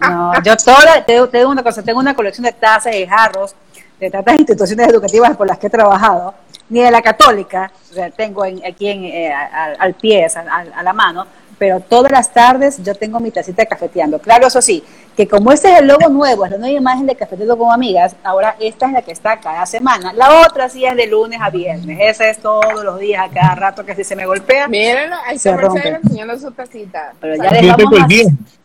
No, 0.00 0.32
yo 0.44 0.56
toda, 0.56 1.04
tengo, 1.04 1.28
tengo, 1.28 1.50
una 1.50 1.62
cosa, 1.64 1.82
tengo 1.82 1.98
una 1.98 2.14
colección 2.14 2.44
de 2.44 2.52
tazas 2.52 2.94
y 2.94 3.06
jarros 3.06 3.56
de 3.98 4.10
tantas 4.10 4.36
instituciones 4.36 4.88
educativas 4.88 5.36
por 5.36 5.48
las 5.48 5.58
que 5.58 5.66
he 5.66 5.70
trabajado, 5.70 6.34
ni 6.68 6.80
de 6.80 6.90
la 6.90 7.02
católica, 7.02 7.72
o 7.90 7.94
sea, 7.94 8.10
tengo 8.10 8.44
aquí 8.44 8.88
en, 8.88 9.04
eh, 9.04 9.32
al, 9.32 9.94
pie, 9.94 10.26
a 10.26 10.82
la 10.82 10.92
mano, 10.92 11.26
pero 11.64 11.80
todas 11.80 12.12
las 12.12 12.30
tardes 12.30 12.76
yo 12.84 12.94
tengo 12.94 13.20
mi 13.20 13.30
tacita 13.30 13.62
de 13.62 13.66
cafeteando. 13.66 14.18
Claro, 14.18 14.48
eso 14.48 14.60
sí, 14.60 14.84
que 15.16 15.26
como 15.26 15.50
este 15.50 15.72
es 15.72 15.80
el 15.80 15.86
logo 15.86 16.10
nuevo, 16.10 16.44
es 16.44 16.50
la 16.50 16.58
nueva 16.58 16.78
imagen 16.78 17.06
de 17.06 17.16
cafeteando 17.16 17.56
con 17.56 17.72
amigas, 17.72 18.14
ahora 18.22 18.54
esta 18.60 18.84
es 18.84 18.92
la 18.92 19.00
que 19.00 19.12
está 19.12 19.40
cada 19.40 19.64
semana. 19.64 20.12
La 20.12 20.42
otra 20.46 20.68
sí 20.68 20.84
es 20.84 20.94
de 20.94 21.06
lunes 21.06 21.40
a 21.40 21.48
viernes. 21.48 21.98
Esa 22.02 22.28
es 22.28 22.36
todos 22.36 22.84
los 22.84 23.00
días, 23.00 23.26
a 23.26 23.32
cada 23.32 23.54
rato 23.54 23.82
que 23.82 23.94
si 23.94 24.04
se 24.04 24.14
me 24.14 24.26
golpea. 24.26 24.68
Mírenlo, 24.68 25.16
ahí 25.24 25.38
se, 25.38 25.56
rompe. 25.56 25.88
enseñando 25.88 26.38
su 26.38 26.50
tacita. 26.50 27.14
Pero 27.18 27.42
ya 27.42 27.50
les, 27.50 27.66
vamos 27.66 27.98
a, 27.98 28.06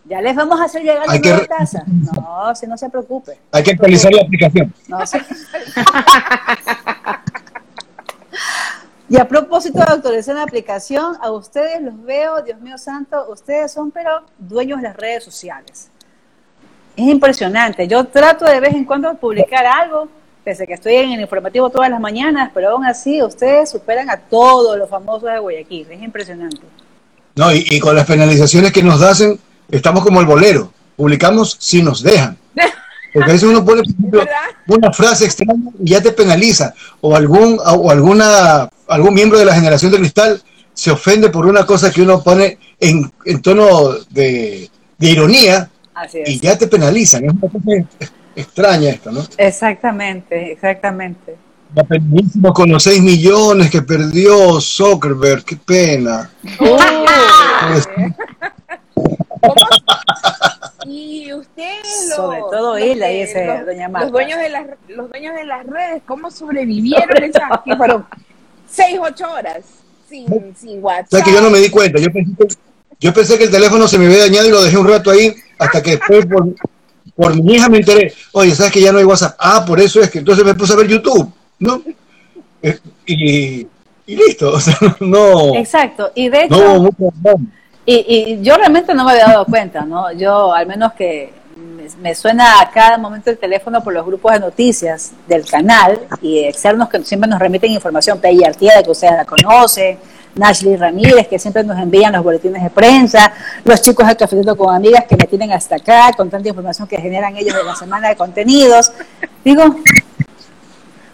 ya 0.03 0.21
les 0.21 0.35
vamos 0.35 0.59
a 0.59 0.65
hacer 0.65 0.81
llegar 0.81 1.07
la 1.07 1.17
nueva 1.17 1.45
taza. 1.45 1.83
No, 1.87 2.53
si 2.53 2.67
no 2.67 2.77
se 2.77 2.89
preocupe. 2.89 3.39
Hay 3.53 3.63
que 3.63 3.71
actualizar 3.71 4.13
la 4.13 4.23
aplicación. 4.23 4.73
No, 4.89 5.07
sí. 5.07 5.19
Y 9.09 9.17
a 9.17 9.27
propósito 9.27 9.79
de 9.79 9.85
actualizar 9.85 10.35
la 10.35 10.43
aplicación, 10.43 11.15
a 11.19 11.31
ustedes 11.31 11.81
los 11.81 11.99
veo, 12.03 12.43
Dios 12.43 12.61
mío 12.61 12.77
santo, 12.77 13.25
ustedes 13.31 13.71
son 13.71 13.89
pero 13.89 14.21
dueños 14.37 14.81
de 14.81 14.87
las 14.87 14.95
redes 14.95 15.23
sociales. 15.23 15.89
Es 16.95 17.07
impresionante. 17.07 17.87
Yo 17.87 18.05
trato 18.05 18.45
de 18.45 18.59
vez 18.59 18.75
en 18.75 18.85
cuando 18.85 19.11
publicar 19.15 19.65
algo, 19.65 20.07
pese 20.43 20.67
que 20.67 20.73
estoy 20.73 20.95
en 20.95 21.13
el 21.13 21.21
informativo 21.21 21.71
todas 21.71 21.89
las 21.89 21.99
mañanas, 21.99 22.51
pero 22.53 22.69
aún 22.69 22.85
así 22.85 23.23
ustedes 23.23 23.71
superan 23.71 24.11
a 24.11 24.17
todos 24.17 24.77
los 24.77 24.87
famosos 24.87 25.31
de 25.31 25.39
Guayaquil. 25.39 25.87
Es 25.89 26.03
impresionante. 26.03 26.61
No, 27.35 27.51
y, 27.51 27.79
con 27.79 27.95
las 27.95 28.05
penalizaciones 28.05 28.71
que 28.71 28.83
nos 28.83 29.01
hacen, 29.01 29.39
estamos 29.71 30.03
como 30.03 30.19
el 30.19 30.27
bolero. 30.27 30.71
Publicamos 30.95 31.57
si 31.59 31.81
nos 31.81 32.03
dejan. 32.03 32.37
Porque 33.13 33.31
a 33.31 33.33
veces 33.33 33.49
uno 33.49 33.65
pone, 33.65 33.81
una 34.67 34.93
frase 34.93 35.25
extraña 35.25 35.71
y 35.79 35.89
ya 35.89 36.01
te 36.01 36.11
penaliza. 36.11 36.75
O 37.01 37.15
algún, 37.15 37.57
o 37.65 37.89
alguna 37.89 38.69
algún 38.89 39.13
miembro 39.13 39.39
de 39.39 39.45
la 39.45 39.53
generación 39.53 39.91
de 39.91 39.99
cristal 39.99 40.41
se 40.73 40.91
ofende 40.91 41.29
por 41.29 41.45
una 41.45 41.65
cosa 41.65 41.91
que 41.91 42.01
uno 42.01 42.23
pone 42.23 42.57
en, 42.79 43.11
tono 43.41 43.93
de, 44.09 44.69
ironía 44.99 45.69
y 46.25 46.39
ya 46.39 46.57
te 46.57 46.67
penalizan. 46.67 47.25
Es 47.25 47.31
una 47.31 47.41
cosa 47.41 47.59
extraña 48.35 48.89
esto, 48.89 49.11
¿no? 49.11 49.23
Exactamente, 49.37 50.51
exactamente. 50.51 51.35
La 51.75 51.83
penalísimo 51.83 52.51
con 52.51 52.69
los 52.69 52.81
6 52.83 53.01
millones 53.01 53.69
que 53.69 53.81
perdió 53.83 54.59
Zuckerberg, 54.59 55.43
qué 55.45 55.55
pena. 55.57 56.31
y 60.85 61.31
ustedes 61.33 62.13
sobre 62.15 62.39
todo 62.39 62.77
él 62.77 63.01
ahí 63.03 63.21
ese 63.21 63.45
doña 63.65 63.89
Marta. 63.89 64.05
los 64.05 64.11
dueños 64.11 64.39
de 64.39 64.49
las 64.49 64.65
los 64.87 65.09
dueños 65.11 65.35
de 65.35 65.45
las 65.45 65.65
redes 65.65 66.01
cómo 66.05 66.31
sobrevivieron 66.31 67.23
esas 67.23 67.43
fueron 67.77 68.05
seis, 68.69 68.97
ocho 69.01 69.31
horas 69.31 69.63
sin, 70.07 70.55
sin 70.55 70.83
WhatsApp. 70.83 71.13
O 71.13 71.15
sea 71.17 71.23
que 71.23 71.33
yo 71.33 71.41
no 71.41 71.49
me 71.49 71.59
di 71.59 71.69
cuenta. 71.69 71.99
Yo 71.99 72.11
pensé, 72.11 72.31
que, 72.37 72.55
yo 72.99 73.13
pensé 73.13 73.37
que 73.37 73.43
el 73.45 73.51
teléfono 73.51 73.87
se 73.87 73.97
me 73.97 74.05
había 74.05 74.19
dañado 74.19 74.47
y 74.47 74.51
lo 74.51 74.63
dejé 74.63 74.77
un 74.77 74.87
rato 74.87 75.11
ahí 75.11 75.33
hasta 75.57 75.81
que 75.81 75.91
después 75.91 76.25
por, 76.25 76.47
por 77.15 77.43
mi 77.43 77.55
hija 77.55 77.69
me 77.69 77.77
enteré. 77.77 78.13
Oye, 78.31 78.55
¿sabes 78.55 78.71
que 78.71 78.81
ya 78.81 78.91
no 78.91 78.99
hay 78.99 79.05
WhatsApp? 79.05 79.35
Ah, 79.39 79.63
por 79.65 79.79
eso 79.79 80.01
es 80.01 80.09
que 80.09 80.19
entonces 80.19 80.45
me 80.45 80.55
puse 80.55 80.73
a 80.73 80.77
ver 80.77 80.87
YouTube, 80.87 81.31
¿no? 81.59 81.81
Eh, 82.61 82.79
y, 83.05 83.67
y 84.07 84.15
listo. 84.15 84.53
O 84.53 84.59
sea, 84.59 84.77
no. 84.99 85.55
Exacto. 85.55 86.11
Y 86.15 86.29
de 86.29 86.43
hecho. 86.43 86.89
y, 87.85 87.95
y 87.95 88.41
yo 88.41 88.57
realmente 88.57 88.93
no 88.93 89.05
me 89.05 89.11
había 89.11 89.27
dado 89.27 89.45
cuenta, 89.45 89.81
¿no? 89.81 90.11
Yo, 90.13 90.53
al 90.53 90.67
menos 90.67 90.93
que 90.93 91.38
me 92.01 92.15
suena 92.15 92.61
a 92.61 92.69
cada 92.71 92.97
momento 92.97 93.29
el 93.29 93.37
teléfono 93.37 93.83
por 93.83 93.93
los 93.93 94.05
grupos 94.05 94.33
de 94.33 94.39
noticias 94.39 95.11
del 95.27 95.45
canal 95.45 95.99
y 96.21 96.39
externos 96.39 96.89
que 96.89 97.03
siempre 97.03 97.29
nos 97.29 97.39
remiten 97.39 97.71
información, 97.71 98.19
Peggy 98.19 98.43
Artieda, 98.43 98.83
que 98.83 98.91
ustedes 98.91 99.13
la 99.13 99.25
conocen, 99.25 99.97
Nashley 100.35 100.75
Ramírez, 100.77 101.27
que 101.27 101.39
siempre 101.39 101.63
nos 101.63 101.77
envían 101.77 102.13
los 102.13 102.23
boletines 102.23 102.63
de 102.63 102.69
prensa, 102.69 103.31
los 103.63 103.81
chicos 103.81 104.07
de 104.07 104.15
Cafetito 104.15 104.55
con 104.55 104.73
Amigas 104.73 105.05
que 105.07 105.17
me 105.17 105.25
tienen 105.25 105.51
hasta 105.51 105.75
acá 105.75 106.11
con 106.15 106.29
tanta 106.29 106.47
información 106.47 106.87
que 106.87 106.97
generan 106.97 107.35
ellos 107.35 107.55
de 107.55 107.63
la 107.63 107.75
semana 107.75 108.09
de 108.09 108.15
contenidos. 108.15 108.91
Digo, 109.43 109.63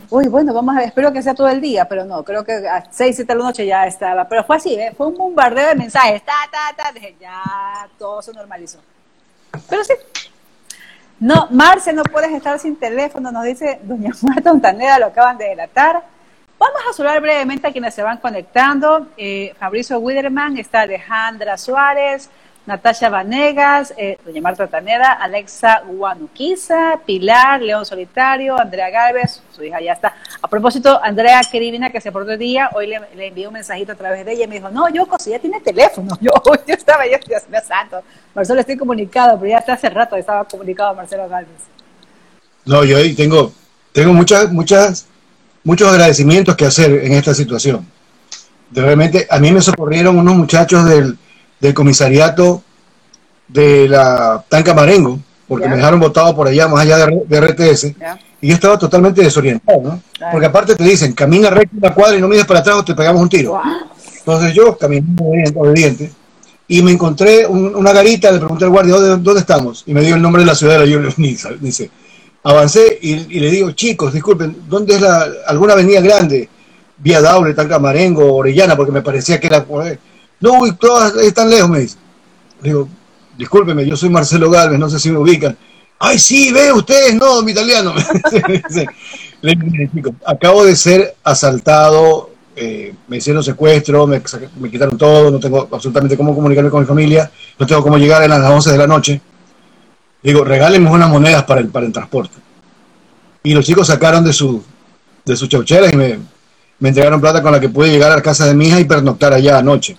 uy, 0.10 0.28
bueno, 0.28 0.54
vamos 0.54 0.76
a 0.76 0.80
ver, 0.80 0.88
espero 0.88 1.12
que 1.12 1.22
sea 1.22 1.34
todo 1.34 1.48
el 1.48 1.62
día, 1.62 1.86
pero 1.86 2.06
no, 2.06 2.24
creo 2.24 2.44
que 2.44 2.54
a 2.68 2.84
6, 2.92 3.16
7 3.16 3.34
de 3.34 3.40
la 3.40 3.46
noche 3.46 3.66
ya 3.66 3.88
estaba, 3.88 4.28
pero 4.28 4.44
fue 4.44 4.58
así, 4.58 4.76
¿eh? 4.76 4.94
fue 4.96 5.08
un 5.08 5.16
bombardeo 5.16 5.70
de 5.70 5.76
mensajes, 5.76 6.24
ta, 6.24 6.34
ta, 6.52 6.76
ta, 6.76 6.92
dije, 6.92 7.16
ya 7.20 7.88
todo 7.98 8.22
se 8.22 8.34
normalizó. 8.34 8.80
Pero 9.70 9.84
sí, 9.84 9.94
no, 11.20 11.48
Marce, 11.52 11.94
no 11.94 12.04
puedes 12.04 12.32
estar 12.32 12.60
sin 12.60 12.76
teléfono, 12.76 13.32
nos 13.32 13.46
dice 13.46 13.80
doña 13.84 14.12
Marta 14.22 14.52
Ontaneda, 14.52 15.00
lo 15.00 15.06
acaban 15.08 15.38
de 15.38 15.46
delatar. 15.46 16.04
Vamos 16.58 16.82
a 16.90 16.94
saludar 16.94 17.22
brevemente 17.22 17.68
a 17.68 17.72
quienes 17.72 17.94
se 17.94 18.02
van 18.02 18.18
conectando. 18.18 19.08
Eh, 19.18 19.54
Fabricio 19.60 20.00
Widerman, 20.00 20.58
está 20.58 20.82
Alejandra 20.82 21.58
Suárez, 21.58 22.30
Natasha 22.66 23.10
Vanegas, 23.10 23.94
eh, 23.96 24.18
doña 24.26 24.42
Marta 24.42 24.64
Ontaneda, 24.64 25.14
Alexa 25.14 25.84
Guanuquiza, 25.86 27.00
Pilar, 27.06 27.62
León 27.62 27.86
Solitario, 27.86 28.60
Andrea 28.60 28.90
Galvez, 28.90 29.42
su 29.56 29.64
hija 29.64 29.80
ya 29.82 29.94
está. 29.94 30.16
A 30.42 30.48
propósito, 30.48 31.00
Andrea, 31.04 31.42
qué 31.52 31.90
que 31.92 32.02
se 32.02 32.12
portó 32.12 32.32
el 32.32 32.40
día, 32.40 32.70
hoy 32.74 32.88
le, 32.88 33.32
le 33.32 33.48
un 33.48 33.54
mensajito 33.54 33.92
a 33.92 33.96
través 33.96 34.26
de 34.26 34.34
ella 34.34 34.46
y 34.46 34.48
me 34.48 34.56
dijo, 34.56 34.70
no, 34.70 34.90
yo 34.90 35.08
si 35.20 35.38
tiene 35.40 35.62
teléfono. 35.62 36.18
Yo, 36.22 36.32
yo 36.68 36.74
estaba, 36.74 37.06
yo, 37.06 37.18
Dios 37.28 37.44
mío 37.50 37.60
santo. 37.68 38.02
Marcelo, 38.34 38.62
estoy 38.62 38.78
comunicado, 38.78 39.38
pero 39.38 39.52
ya 39.52 39.58
hasta 39.60 39.74
hace 39.74 39.90
rato 39.90 40.16
estaba 40.16 40.44
comunicado 40.46 40.96
Marcelo 40.96 41.28
Galvez. 41.30 41.62
No, 42.66 42.84
yo 42.84 42.98
ahí 42.98 43.14
tengo, 43.14 43.52
tengo 43.92 44.14
muchas, 44.14 44.52
muchas, 44.52 45.06
muchos 45.64 45.88
agradecimientos 45.92 46.56
que 46.56 46.66
hacer 46.66 46.92
en 47.04 47.14
esta 47.14 47.34
situación. 47.34 47.86
De 48.72 48.82
realmente, 48.82 49.28
a 49.30 49.40
mí 49.40 49.52
me 49.52 49.62
socorrieron 49.62 50.18
unos 50.18 50.36
muchachos 50.36 50.86
del, 50.86 51.18
del 51.60 51.74
comisariato 51.74 52.64
de 53.48 53.88
la 53.88 54.44
Tanca 54.50 54.74
Marengo, 54.74 55.20
porque 55.48 55.68
me 55.68 55.76
dejaron 55.76 56.00
botado 56.00 56.36
por 56.36 56.48
allá, 56.48 56.68
más 56.68 56.82
allá 56.82 57.06
de, 57.06 57.42
RTS, 57.42 57.86
y 58.42 58.48
yo 58.48 58.54
estaba 58.54 58.78
totalmente 58.78 59.22
desorientado, 59.22 59.82
¿no? 59.82 60.02
Porque 60.32 60.48
aparte 60.48 60.76
te 60.76 60.84
dicen, 60.84 61.14
camina 61.14 61.50
recto 61.50 61.78
una 61.78 61.94
cuadra 61.94 62.18
y 62.18 62.22
no 62.22 62.28
mires 62.28 62.46
para 62.46 62.60
atrás 62.60 62.78
o 62.78 62.84
te 62.84 62.96
pegamos 62.96 63.22
un 63.22 63.30
tiro. 63.30 63.60
Entonces 64.20 64.54
yo 64.54 64.78
caminé 64.78 65.06
obediente 65.56 66.12
y 66.68 66.82
me 66.82 66.92
encontré 66.92 67.46
una 67.46 67.94
garita, 67.94 68.32
le 68.32 68.40
pregunté 68.40 68.66
al 68.66 68.72
guardia, 68.72 68.96
¿dónde, 68.96 69.40
estamos? 69.40 69.84
Y 69.86 69.94
me 69.94 70.02
dio 70.02 70.16
el 70.16 70.22
nombre 70.22 70.42
de 70.42 70.48
la 70.48 70.56
ciudad 70.56 70.80
de 70.80 70.88
la 70.88 71.56
Dice, 71.60 71.92
avancé 72.44 72.98
y, 73.02 73.40
le 73.40 73.52
digo, 73.52 73.72
chicos, 73.72 74.14
disculpen, 74.14 74.64
¿dónde 74.68 74.96
es 74.96 75.02
la, 75.02 75.28
alguna 75.48 75.74
avenida 75.74 76.02
grande? 76.02 76.50
Vía 76.98 77.22
Daule, 77.22 77.54
Marengo, 77.80 78.36
Orellana, 78.36 78.76
porque 78.76 78.92
me 78.92 79.02
parecía 79.02 79.40
que 79.40 79.48
era... 79.48 79.66
No, 80.40 80.62
todas 80.80 81.16
están 81.18 81.50
lejos, 81.50 81.70
me 81.70 81.80
dice. 81.80 81.98
Digo, 82.62 82.88
discúlpeme, 83.38 83.86
yo 83.86 83.96
soy 83.96 84.10
Marcelo 84.10 84.50
Galvez, 84.50 84.80
no 84.80 84.90
sé 84.90 85.00
si 85.00 85.12
me 85.12 85.18
ubican. 85.18 85.58
Ay, 86.00 86.20
sí, 86.20 86.52
ve 86.52 86.72
ustedes, 86.72 87.16
no, 87.16 87.42
mi 87.42 87.52
italiano. 87.52 87.94
le 89.42 89.56
digo, 89.94 90.14
acabo 90.26 90.66
de 90.66 90.76
ser 90.76 91.16
asaltado 91.24 92.36
eh, 92.58 92.94
me 93.10 93.18
hicieron 93.18 93.44
secuestro, 93.44 94.08
me, 94.08 94.22
quitaron 94.72 94.98
todo, 94.98 95.30
no 95.30 95.40
tengo 95.40 95.68
absolutamente 95.70 96.16
cómo 96.16 96.34
comunicarme 96.34 96.70
con 96.70 96.80
mi 96.80 96.86
familia, 96.86 97.30
no 97.60 97.68
tengo 97.68 97.84
cómo 97.84 97.98
llegar 97.98 98.22
a 98.22 98.28
las 98.30 98.50
11 98.50 98.72
de 98.72 98.78
la 98.78 98.88
noche. 98.88 99.22
Digo, 100.24 100.46
regálenme 100.46 100.90
unas 100.90 101.10
monedas 101.10 101.44
para 101.44 101.60
el, 101.60 101.68
para 101.68 101.86
el 101.86 101.92
transporte. 101.92 102.38
Y 103.44 103.54
los 103.54 103.66
chicos 103.66 103.88
sacaron 103.88 104.24
de 104.24 104.32
su 104.32 104.64
de 105.26 105.36
sus 105.36 105.50
chaucheras 105.50 105.92
y 105.92 105.98
me, 105.98 106.20
entregaron 106.82 107.20
plata 107.20 107.42
con 107.42 107.52
la 107.52 107.60
que 107.60 107.68
pude 107.68 107.90
llegar 107.90 108.12
a 108.12 108.16
la 108.16 108.22
casa 108.22 108.46
de 108.46 108.54
mi 108.54 108.68
hija 108.68 108.80
y 108.80 108.86
pernoctar 108.86 109.34
allá 109.34 109.58
anoche. 109.58 109.98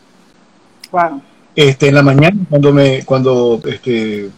Este, 1.54 1.88
en 1.88 1.94
la 1.94 2.02
mañana, 2.02 2.36
cuando 2.50 2.72
me, 2.72 3.04
cuando 3.04 3.60
este, 3.64 4.28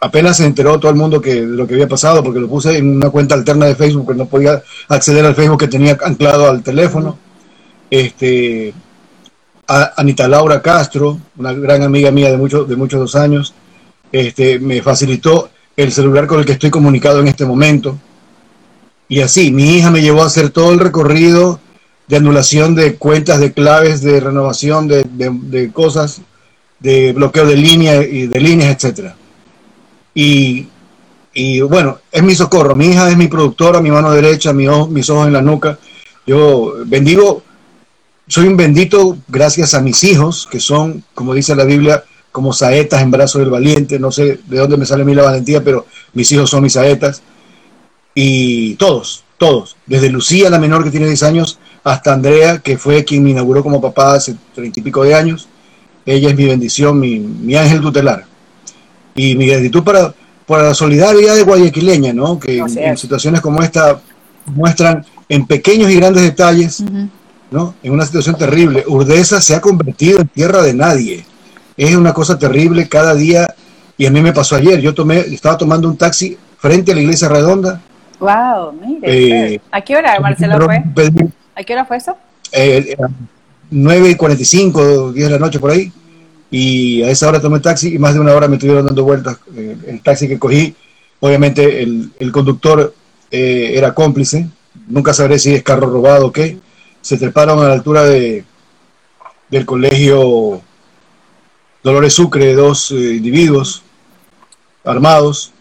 apenas 0.00 0.36
se 0.36 0.46
enteró 0.46 0.78
todo 0.78 0.90
el 0.90 0.96
mundo 0.96 1.20
que 1.20 1.34
de 1.34 1.46
lo 1.46 1.66
que 1.66 1.74
había 1.74 1.88
pasado, 1.88 2.22
porque 2.22 2.40
lo 2.40 2.48
puse 2.48 2.78
en 2.78 2.96
una 2.96 3.10
cuenta 3.10 3.34
alterna 3.34 3.66
de 3.66 3.74
Facebook, 3.74 4.08
que 4.08 4.14
no 4.14 4.26
podía 4.26 4.62
acceder 4.88 5.24
al 5.24 5.34
Facebook 5.34 5.60
que 5.60 5.68
tenía 5.68 5.98
anclado 6.04 6.48
al 6.48 6.62
teléfono 6.62 7.18
este, 7.90 8.74
Anita 9.66 10.28
Laura 10.28 10.60
Castro, 10.60 11.18
una 11.36 11.52
gran 11.52 11.82
amiga 11.82 12.10
mía 12.10 12.30
de 12.30 12.36
muchos 12.36 12.68
de 12.68 12.76
muchos 12.76 13.14
años, 13.14 13.54
este, 14.12 14.58
me 14.58 14.82
facilitó 14.82 15.50
el 15.76 15.92
celular 15.92 16.26
con 16.26 16.40
el 16.40 16.44
que 16.44 16.52
estoy 16.52 16.70
comunicado 16.70 17.20
en 17.20 17.28
este 17.28 17.44
momento. 17.44 17.96
Y 19.08 19.20
así, 19.20 19.52
mi 19.52 19.76
hija 19.76 19.90
me 19.90 20.02
llevó 20.02 20.22
a 20.22 20.26
hacer 20.26 20.50
todo 20.50 20.72
el 20.72 20.80
recorrido 20.80 21.60
de 22.06 22.16
anulación 22.16 22.74
de 22.74 22.96
cuentas, 22.96 23.40
de 23.40 23.52
claves, 23.52 24.02
de 24.02 24.20
renovación 24.20 24.88
de, 24.88 25.04
de, 25.10 25.72
cosas, 25.72 26.20
de 26.80 27.12
bloqueo 27.12 27.46
de 27.46 27.56
líneas 27.56 28.04
y 28.10 28.26
de 28.26 28.40
líneas, 28.40 28.74
etcétera. 28.74 29.16
Y, 30.14 30.68
y, 31.32 31.60
bueno, 31.62 31.98
es 32.12 32.22
mi 32.22 32.34
socorro. 32.34 32.76
Mi 32.76 32.86
hija 32.86 33.10
es 33.10 33.16
mi 33.16 33.28
productora, 33.28 33.80
mi 33.80 33.90
mano 33.90 34.10
derecha, 34.12 34.52
mi 34.52 34.66
mis 34.90 35.10
ojos 35.10 35.26
en 35.26 35.32
la 35.32 35.42
nuca. 35.42 35.78
Yo 36.26 36.74
bendigo, 36.86 37.42
soy 38.28 38.46
un 38.46 38.56
bendito 38.56 39.18
gracias 39.28 39.74
a 39.74 39.80
mis 39.80 40.04
hijos, 40.04 40.48
que 40.50 40.60
son, 40.60 41.04
como 41.14 41.34
dice 41.34 41.56
la 41.56 41.64
Biblia, 41.64 42.04
como 42.32 42.52
saetas 42.52 43.02
en 43.02 43.10
brazos 43.10 43.40
del 43.40 43.50
valiente. 43.50 43.98
No 43.98 44.12
sé 44.12 44.40
de 44.46 44.58
dónde 44.58 44.76
me 44.76 44.86
sale 44.86 45.02
a 45.02 45.06
mí 45.06 45.14
la 45.14 45.22
valentía, 45.22 45.64
pero 45.64 45.86
mis 46.12 46.30
hijos 46.32 46.50
son 46.50 46.62
mis 46.62 46.74
saetas. 46.74 47.22
Y 48.14 48.74
todos, 48.74 49.24
todos, 49.38 49.76
desde 49.86 50.10
Lucía, 50.10 50.50
la 50.50 50.58
menor 50.58 50.84
que 50.84 50.90
tiene 50.90 51.06
10 51.06 51.22
años, 51.24 51.58
hasta 51.84 52.14
Andrea, 52.14 52.58
que 52.58 52.78
fue 52.78 53.04
quien 53.04 53.22
me 53.22 53.30
inauguró 53.30 53.62
como 53.62 53.80
papá 53.80 54.14
hace 54.14 54.34
treinta 54.54 54.80
y 54.80 54.82
pico 54.82 55.04
de 55.04 55.14
años. 55.14 55.48
Ella 56.06 56.30
es 56.30 56.36
mi 56.36 56.46
bendición, 56.46 56.98
mi, 56.98 57.18
mi 57.18 57.54
ángel 57.54 57.82
tutelar. 57.82 58.24
Y 59.14 59.36
mi 59.36 59.46
gratitud 59.46 59.84
para, 59.84 60.14
para 60.46 60.64
la 60.64 60.74
solidaridad 60.74 61.36
de 61.36 61.42
guayaquileña, 61.42 62.12
¿no? 62.14 62.38
Que 62.38 62.58
en, 62.58 62.96
situaciones 62.96 63.42
como 63.42 63.62
esta 63.62 64.00
muestran 64.46 65.04
en 65.28 65.46
pequeños 65.46 65.90
y 65.90 65.96
grandes 65.96 66.22
detalles, 66.22 66.82
¿no? 67.50 67.74
En 67.82 67.92
una 67.92 68.06
situación 68.06 68.36
terrible. 68.36 68.84
Urdesa 68.86 69.40
se 69.40 69.54
ha 69.54 69.60
convertido 69.60 70.20
en 70.20 70.28
tierra 70.28 70.62
de 70.62 70.74
nadie. 70.74 71.24
Es 71.76 71.94
una 71.94 72.14
cosa 72.14 72.38
terrible 72.38 72.88
cada 72.88 73.14
día. 73.14 73.54
Y 73.96 74.06
a 74.06 74.10
mí 74.10 74.20
me 74.20 74.32
pasó 74.32 74.56
ayer. 74.56 74.80
Yo 74.80 74.94
tomé, 74.94 75.20
estaba 75.20 75.56
tomando 75.56 75.86
un 75.86 75.96
taxi 75.96 76.36
frente 76.58 76.92
a 76.92 76.94
la 76.94 77.02
iglesia 77.02 77.28
redonda. 77.28 77.80
Wow, 78.18 78.72
mire. 78.72 79.54
Eh, 79.54 79.60
¿A 79.70 79.80
qué 79.82 79.96
hora, 79.96 80.18
Marcelo, 80.18 80.58
fue? 80.64 80.82
¿A 81.54 81.62
qué 81.62 81.72
hora 81.72 81.84
fue 81.84 81.96
eso? 81.96 82.16
Eh, 82.52 82.96
9 83.70 84.10
y 84.10 84.14
45, 84.14 85.12
10 85.12 85.26
de 85.26 85.32
la 85.32 85.38
noche 85.38 85.58
por 85.58 85.70
ahí. 85.70 85.92
Y 86.50 87.02
a 87.02 87.10
esa 87.10 87.28
hora 87.28 87.40
tomé 87.40 87.60
taxi 87.60 87.94
y 87.94 87.98
más 87.98 88.14
de 88.14 88.20
una 88.20 88.32
hora 88.32 88.46
me 88.48 88.56
estuvieron 88.56 88.86
dando 88.86 89.04
vueltas. 89.04 89.38
Eh, 89.56 89.76
el 89.88 90.00
taxi 90.02 90.28
que 90.28 90.38
cogí, 90.38 90.74
obviamente 91.20 91.82
el, 91.82 92.12
el 92.18 92.32
conductor 92.32 92.94
eh, 93.30 93.72
era 93.74 93.94
cómplice. 93.94 94.48
Nunca 94.86 95.12
sabré 95.12 95.38
si 95.38 95.54
es 95.54 95.62
carro 95.62 95.90
robado 95.90 96.28
o 96.28 96.32
qué. 96.32 96.58
Se 97.00 97.18
treparon 97.18 97.58
a 97.58 97.68
la 97.68 97.74
altura 97.74 98.04
de, 98.04 98.44
del 99.50 99.66
colegio 99.66 100.62
Dolores 101.82 102.14
Sucre, 102.14 102.54
dos 102.54 102.90
eh, 102.92 103.14
individuos 103.16 103.82
armados. 104.84 105.52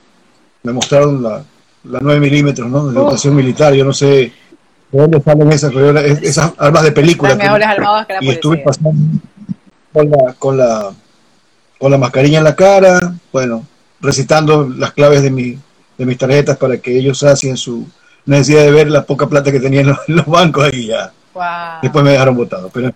Me 0.61 0.73
mostraron 0.73 1.23
la, 1.23 1.43
la 1.83 1.99
9 2.01 2.19
milímetros, 2.19 2.69
¿no? 2.69 2.87
De 2.87 2.93
dotación 2.93 3.35
militar. 3.35 3.73
Yo 3.73 3.83
no 3.83 3.93
sé 3.93 4.31
de 4.93 4.99
dónde 4.99 5.21
salen 5.21 5.51
esas, 5.51 5.73
esas 6.21 6.53
armas 6.57 6.83
de 6.83 6.91
película. 6.91 7.35
mejores 7.35 7.67
armadas 7.67 8.05
que 8.05 8.13
la 8.13 8.23
y 8.23 8.29
estuve 8.29 8.57
pasando 8.59 8.93
con 9.91 10.09
la, 10.09 10.33
con 10.33 10.57
la, 10.57 10.91
con 11.79 11.91
la 11.91 11.97
mascarilla 11.97 12.37
en 12.37 12.43
la 12.43 12.55
cara, 12.55 13.13
bueno, 13.31 13.65
recitando 13.99 14.69
las 14.69 14.91
claves 14.91 15.23
de, 15.23 15.31
mi, 15.31 15.57
de 15.97 16.05
mis 16.05 16.17
tarjetas 16.17 16.57
para 16.57 16.77
que 16.77 16.95
ellos 16.95 17.23
hacen 17.23 17.57
su 17.57 17.87
necesidad 18.25 18.61
de 18.61 18.71
ver 18.71 18.91
la 18.91 19.03
poca 19.03 19.27
plata 19.27 19.51
que 19.51 19.59
tenían 19.59 19.87
los, 19.87 19.97
los 20.07 20.27
bancos 20.27 20.65
ahí 20.65 20.87
ya. 20.87 21.11
Después 21.81 22.05
me 22.05 22.11
dejaron 22.11 22.35
votado. 22.35 22.69
Pero 22.71 22.91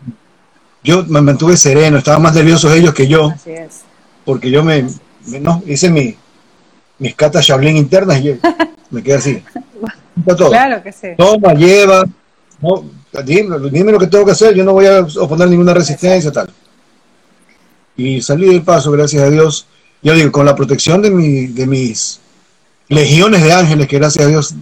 yo 0.84 1.04
me 1.06 1.22
mantuve 1.22 1.58
sereno, 1.58 1.98
estaban 1.98 2.22
más 2.22 2.36
nerviosos 2.36 2.72
ellos 2.74 2.94
que 2.94 3.08
yo. 3.08 3.32
Así 3.32 3.52
es. 3.52 3.82
Porque 4.24 4.52
yo 4.52 4.64
me, 4.64 4.86
no, 5.42 5.64
hice 5.66 5.90
mi, 5.90 6.16
mis 7.00 7.16
catas 7.16 7.44
Shaolin 7.44 7.76
internas 7.76 8.20
y 8.20 8.24
yo 8.24 8.34
me 8.92 9.02
quedé 9.02 9.16
así. 9.16 9.44
Todo. 10.26 10.50
Claro 10.50 10.82
que 10.84 10.92
sí. 10.92 11.10
Toma, 11.18 11.54
lleva, 11.54 12.06
no, 12.62 12.84
dime, 13.24 13.58
dime, 13.72 13.92
lo 13.92 14.00
que 14.00 14.08
tengo 14.08 14.26
que 14.26 14.32
hacer, 14.32 14.54
yo 14.56 14.64
no 14.64 14.74
voy 14.74 14.86
a 14.86 15.02
oponer 15.20 15.48
ninguna 15.48 15.74
resistencia, 15.74 16.32
tal. 16.32 16.50
Y 17.96 18.22
salí 18.22 18.48
del 18.48 18.64
paso, 18.64 18.92
gracias 18.92 19.24
a 19.24 19.30
Dios. 19.30 19.68
Yo 20.02 20.14
digo, 20.14 20.32
con 20.32 20.46
la 20.46 20.56
protección 20.56 21.02
de, 21.02 21.10
mi, 21.10 21.48
de 21.48 21.66
mis 21.66 22.20
legiones 22.88 23.44
de 23.44 23.52
ángeles 23.52 23.88
que 23.88 23.98
gracias 23.98 24.26
a 24.26 24.28
Dios 24.28 24.56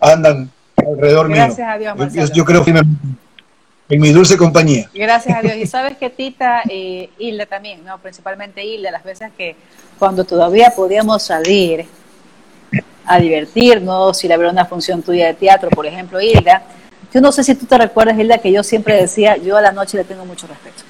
andan 0.00 0.50
alrededor 0.76 1.28
mío. 1.28 1.36
Gracias 1.36 1.68
a 1.68 1.78
Dios, 1.78 1.96
Marcelo. 1.96 2.32
Yo, 2.32 2.44
creo 2.44 2.64
que 2.64 2.70
en 2.70 4.00
mi 4.00 4.12
dulce 4.12 4.36
compañía. 4.36 4.88
Gracias 4.94 5.36
a 5.36 5.42
Dios. 5.42 5.56
Y 5.56 5.66
sabes 5.66 5.96
que 5.96 6.10
Tita, 6.10 6.62
eh, 6.68 7.10
Hilda 7.18 7.46
también, 7.46 7.84
¿no? 7.84 7.98
Principalmente 7.98 8.64
Hilda, 8.64 8.90
las 8.90 9.02
veces 9.02 9.30
que 9.36 9.56
cuando 9.98 10.24
todavía 10.24 10.72
podíamos 10.76 11.22
salir 11.22 11.86
a 13.06 13.18
divertirnos, 13.18 14.22
ir 14.22 14.32
a 14.32 14.36
ver 14.36 14.48
una 14.48 14.66
función 14.66 15.02
tuya 15.02 15.28
de 15.28 15.34
teatro, 15.34 15.70
por 15.70 15.86
ejemplo, 15.86 16.20
Hilda, 16.20 16.62
yo 17.12 17.20
no 17.22 17.32
sé 17.32 17.42
si 17.42 17.54
tú 17.54 17.64
te 17.64 17.78
recuerdas, 17.78 18.18
Hilda, 18.18 18.38
que 18.38 18.52
yo 18.52 18.62
siempre 18.62 18.96
decía, 18.96 19.36
yo 19.38 19.56
a 19.56 19.62
la 19.62 19.72
noche 19.72 19.96
le 19.96 20.04
tengo 20.04 20.26
mucho 20.26 20.46
respeto. 20.46 20.82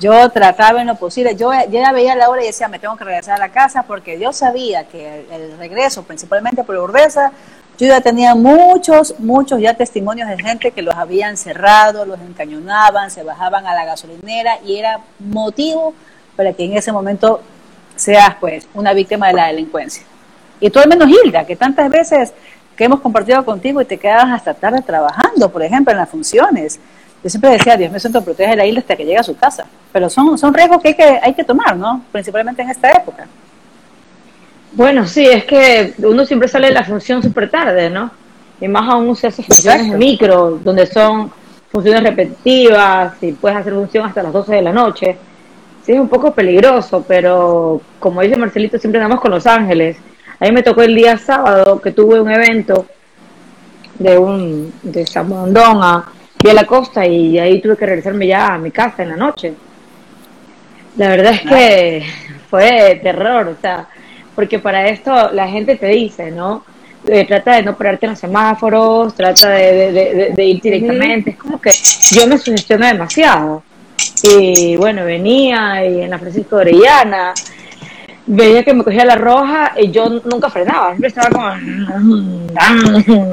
Yo 0.00 0.30
trataba 0.30 0.80
en 0.80 0.86
lo 0.86 0.94
posible, 0.94 1.34
yo, 1.36 1.50
ya 1.70 1.92
veía 1.92 2.14
la 2.14 2.30
hora 2.30 2.42
y 2.42 2.46
decía, 2.46 2.68
me 2.68 2.78
tengo 2.78 2.96
que 2.96 3.04
regresar 3.04 3.34
a 3.34 3.38
la 3.38 3.50
casa 3.50 3.82
porque 3.82 4.18
yo 4.18 4.32
sabía 4.32 4.84
que 4.84 5.26
el, 5.30 5.58
regreso, 5.58 6.04
principalmente 6.04 6.62
por 6.62 6.76
Urdesa, 6.76 7.32
yo 7.78 7.86
ya 7.86 8.00
tenía 8.00 8.34
muchos, 8.34 9.14
muchos 9.18 9.60
ya 9.60 9.74
testimonios 9.74 10.28
de 10.28 10.38
gente 10.38 10.70
que 10.70 10.82
los 10.82 10.94
habían 10.94 11.36
cerrado, 11.36 12.06
los 12.06 12.20
encañonaban, 12.20 13.10
se 13.10 13.24
bajaban 13.24 13.66
a 13.66 13.74
la 13.74 13.84
gasolinera 13.84 14.58
y 14.64 14.76
era 14.76 15.00
motivo 15.18 15.94
para 16.36 16.52
que 16.52 16.64
en 16.64 16.76
ese 16.76 16.92
momento 16.92 17.40
seas 17.96 18.36
pues 18.40 18.68
una 18.74 18.92
víctima 18.92 19.28
de 19.28 19.34
la 19.34 19.46
delincuencia. 19.48 20.04
Y 20.60 20.70
tú 20.70 20.78
al 20.78 20.88
menos 20.88 21.08
Hilda, 21.08 21.44
que 21.44 21.56
tantas 21.56 21.90
veces 21.90 22.32
que 22.76 22.84
hemos 22.84 23.00
compartido 23.00 23.44
contigo 23.44 23.80
y 23.80 23.84
te 23.84 23.98
quedabas 23.98 24.32
hasta 24.32 24.54
tarde 24.54 24.82
trabajando, 24.82 25.50
por 25.50 25.62
ejemplo, 25.62 25.92
en 25.92 25.98
las 25.98 26.08
funciones. 26.08 26.78
Yo 27.22 27.28
siempre 27.28 27.50
decía, 27.50 27.76
Dios 27.76 27.90
mío 27.90 27.98
santo, 27.98 28.22
protege 28.22 28.54
la 28.54 28.64
isla 28.64 28.80
hasta 28.80 28.94
que 28.94 29.04
llegue 29.04 29.18
a 29.18 29.24
su 29.24 29.36
casa. 29.36 29.66
Pero 29.92 30.08
son, 30.08 30.38
son 30.38 30.54
riesgos 30.54 30.80
que 30.80 30.88
hay, 30.88 30.94
que 30.94 31.20
hay 31.22 31.34
que 31.34 31.42
tomar, 31.42 31.76
¿no? 31.76 32.04
Principalmente 32.12 32.62
en 32.62 32.70
esta 32.70 32.90
época. 32.92 33.26
Bueno, 34.72 35.06
sí, 35.06 35.26
es 35.26 35.44
que 35.44 35.94
uno 35.98 36.24
siempre 36.24 36.48
sale 36.48 36.68
de 36.68 36.74
la 36.74 36.84
función 36.84 37.20
súper 37.22 37.50
tarde, 37.50 37.90
¿no? 37.90 38.10
Y 38.60 38.68
más 38.68 38.88
aún 38.88 39.16
se 39.16 39.26
hace 39.26 39.42
funciones 39.42 39.96
micro, 39.96 40.60
donde 40.62 40.86
son 40.86 41.32
funciones 41.70 42.02
repetitivas 42.02 43.14
y 43.22 43.32
puedes 43.32 43.58
hacer 43.58 43.72
función 43.72 44.06
hasta 44.06 44.22
las 44.22 44.32
12 44.32 44.54
de 44.54 44.62
la 44.62 44.72
noche. 44.72 45.16
Sí, 45.84 45.92
es 45.92 46.00
un 46.00 46.08
poco 46.08 46.32
peligroso, 46.32 47.04
pero 47.06 47.80
como 47.98 48.20
dice 48.20 48.36
Marcelito, 48.36 48.78
siempre 48.78 49.00
andamos 49.00 49.20
con 49.20 49.30
Los 49.30 49.46
Ángeles. 49.46 49.96
A 50.40 50.44
mí 50.44 50.52
me 50.52 50.62
tocó 50.62 50.82
el 50.82 50.94
día 50.94 51.18
sábado 51.18 51.80
que 51.80 51.92
tuve 51.92 52.20
un 52.20 52.30
evento 52.30 52.86
de 53.98 54.16
un 54.16 54.72
de 54.82 55.04
Samondón 55.06 55.82
a, 55.82 56.12
a 56.48 56.52
la 56.52 56.64
costa 56.64 57.04
y 57.04 57.38
ahí 57.38 57.60
tuve 57.60 57.76
que 57.76 57.86
regresarme 57.86 58.26
ya 58.26 58.54
a 58.54 58.58
mi 58.58 58.70
casa 58.70 59.02
en 59.02 59.10
la 59.10 59.16
noche. 59.16 59.54
La 60.96 61.08
verdad 61.08 61.34
es 61.34 61.40
que 61.42 62.06
fue 62.50 63.00
terror, 63.02 63.48
o 63.48 63.60
sea, 63.60 63.88
porque 64.34 64.58
para 64.58 64.88
esto 64.88 65.30
la 65.32 65.48
gente 65.48 65.76
te 65.76 65.88
dice, 65.88 66.30
¿no? 66.30 66.64
Eh, 67.06 67.24
trata 67.26 67.56
de 67.56 67.62
no 67.62 67.76
pararte 67.76 68.06
en 68.06 68.10
los 68.10 68.18
semáforos, 68.18 69.14
trata 69.14 69.50
de, 69.50 70.34
ir 70.44 70.60
directamente, 70.60 71.30
es 71.30 71.36
como 71.36 71.60
que 71.60 71.70
yo 72.10 72.26
me 72.26 72.38
sugestioné 72.38 72.88
demasiado. 72.88 73.62
Y 74.22 74.76
bueno, 74.76 75.04
venía 75.04 75.84
y 75.84 76.02
en 76.02 76.10
la 76.10 76.18
Francisco 76.18 76.56
Orellana, 76.56 77.34
veía 78.28 78.62
que 78.62 78.74
me 78.74 78.84
cogía 78.84 79.04
la 79.04 79.16
roja 79.16 79.72
y 79.76 79.90
yo 79.90 80.08
nunca 80.08 80.50
frenaba, 80.50 80.90
siempre 80.90 81.08
estaba 81.08 81.30
como... 81.30 81.48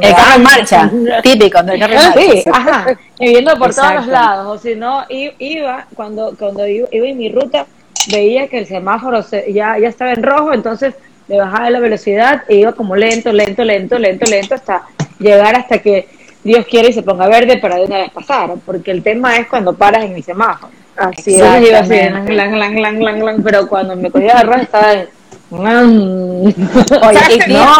El 0.01 0.13
carro 0.15 0.36
en 0.36 0.43
marcha, 0.43 0.91
típico, 1.23 1.60
el 1.60 1.79
carro 1.79 1.93
en 1.93 1.99
marcha. 1.99 2.13
Sí, 2.19 2.43
ajá, 2.51 2.97
y 3.19 3.29
viendo 3.29 3.58
por 3.58 3.75
todos 3.75 3.95
los 3.95 4.08
lados, 4.08 4.47
o 4.47 4.58
si 4.58 4.75
no, 4.75 5.05
iba, 5.10 5.86
cuando, 5.95 6.36
cuando 6.39 6.65
iba, 6.65 6.88
en 6.91 7.17
mi 7.17 7.29
ruta, 7.29 7.65
veía 8.10 8.47
que 8.47 8.60
el 8.60 8.65
semáforo 8.65 9.23
ya, 9.49 9.77
ya 9.77 9.88
estaba 9.89 10.13
en 10.13 10.23
rojo, 10.23 10.53
entonces 10.53 10.95
le 11.27 11.39
bajaba 11.39 11.69
la 11.69 11.79
velocidad 11.79 12.43
e 12.47 12.58
iba 12.58 12.71
como 12.71 12.95
lento, 12.95 13.34
lento, 13.34 13.63
lento, 13.63 13.99
lento, 13.99 14.25
lento 14.29 14.55
hasta 14.55 14.84
llegar 15.19 15.55
hasta 15.55 15.79
que 15.79 16.08
Dios 16.45 16.65
quiere 16.67 16.89
y 16.89 16.93
se 16.93 17.01
ponga 17.01 17.27
verde 17.27 17.58
para 17.58 17.77
de 17.77 17.86
una 17.86 17.97
vez 17.97 18.12
pasar, 18.12 18.51
porque 18.63 18.91
el 18.91 19.01
tema 19.01 19.36
es 19.38 19.47
cuando 19.47 19.73
paras 19.73 20.03
en 20.03 20.13
mi 20.13 20.21
semáforo. 20.21 20.71
Así 20.95 21.36
es, 21.36 21.41
así, 21.41 21.95
lang, 21.95 22.29
lang, 22.29 22.55
lang, 22.79 23.01
lang, 23.01 23.23
lang, 23.23 23.43
pero 23.43 23.67
cuando 23.67 23.95
me 23.95 24.12
cogía 24.12 24.36
la 24.36 24.43
roja 24.43 24.62
estaba 24.62 24.93
en... 24.93 25.08
no, 25.49 26.53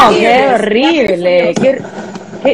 qué 0.10 0.48
horrible, 0.52 1.54
qué, 1.62 1.80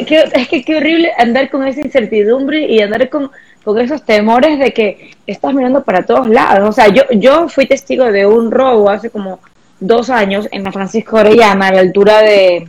qué, 0.06 0.24
es 0.34 0.48
que 0.50 0.64
qué 0.64 0.76
horrible 0.76 1.14
andar 1.18 1.50
con 1.50 1.66
esa 1.66 1.80
incertidumbre 1.80 2.66
y 2.66 2.82
andar 2.82 3.08
con, 3.10 3.32
con 3.64 3.80
esos 3.80 4.04
temores 4.04 4.60
de 4.60 4.74
que 4.74 5.12
estás 5.26 5.54
mirando 5.54 5.82
para 5.82 6.06
todos 6.06 6.28
lados. 6.28 6.68
O 6.68 6.74
sea, 6.74 6.90
yo, 6.90 7.04
yo 7.12 7.48
fui 7.48 7.68
testigo 7.68 8.12
de 8.12 8.26
un 8.26 8.52
robo 8.52 8.90
hace 8.90 9.10
como 9.10 9.40
dos 9.80 10.10
años 10.10 10.50
en 10.52 10.66
la 10.66 10.74
Francisco 10.74 11.16
Orellana, 11.16 11.70
a 11.70 11.74
la 11.74 11.80
altura 11.80 12.22
de, 12.22 12.68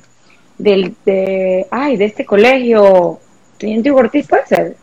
del, 0.58 0.94
de, 1.04 1.66
ay, 1.72 1.96
de 1.96 2.04
este 2.04 2.24
colegio, 2.24 3.18
Teniente 3.62 3.92
Ortiz, 3.92 4.26
¿puede 4.26 4.46
ser? 4.46 4.76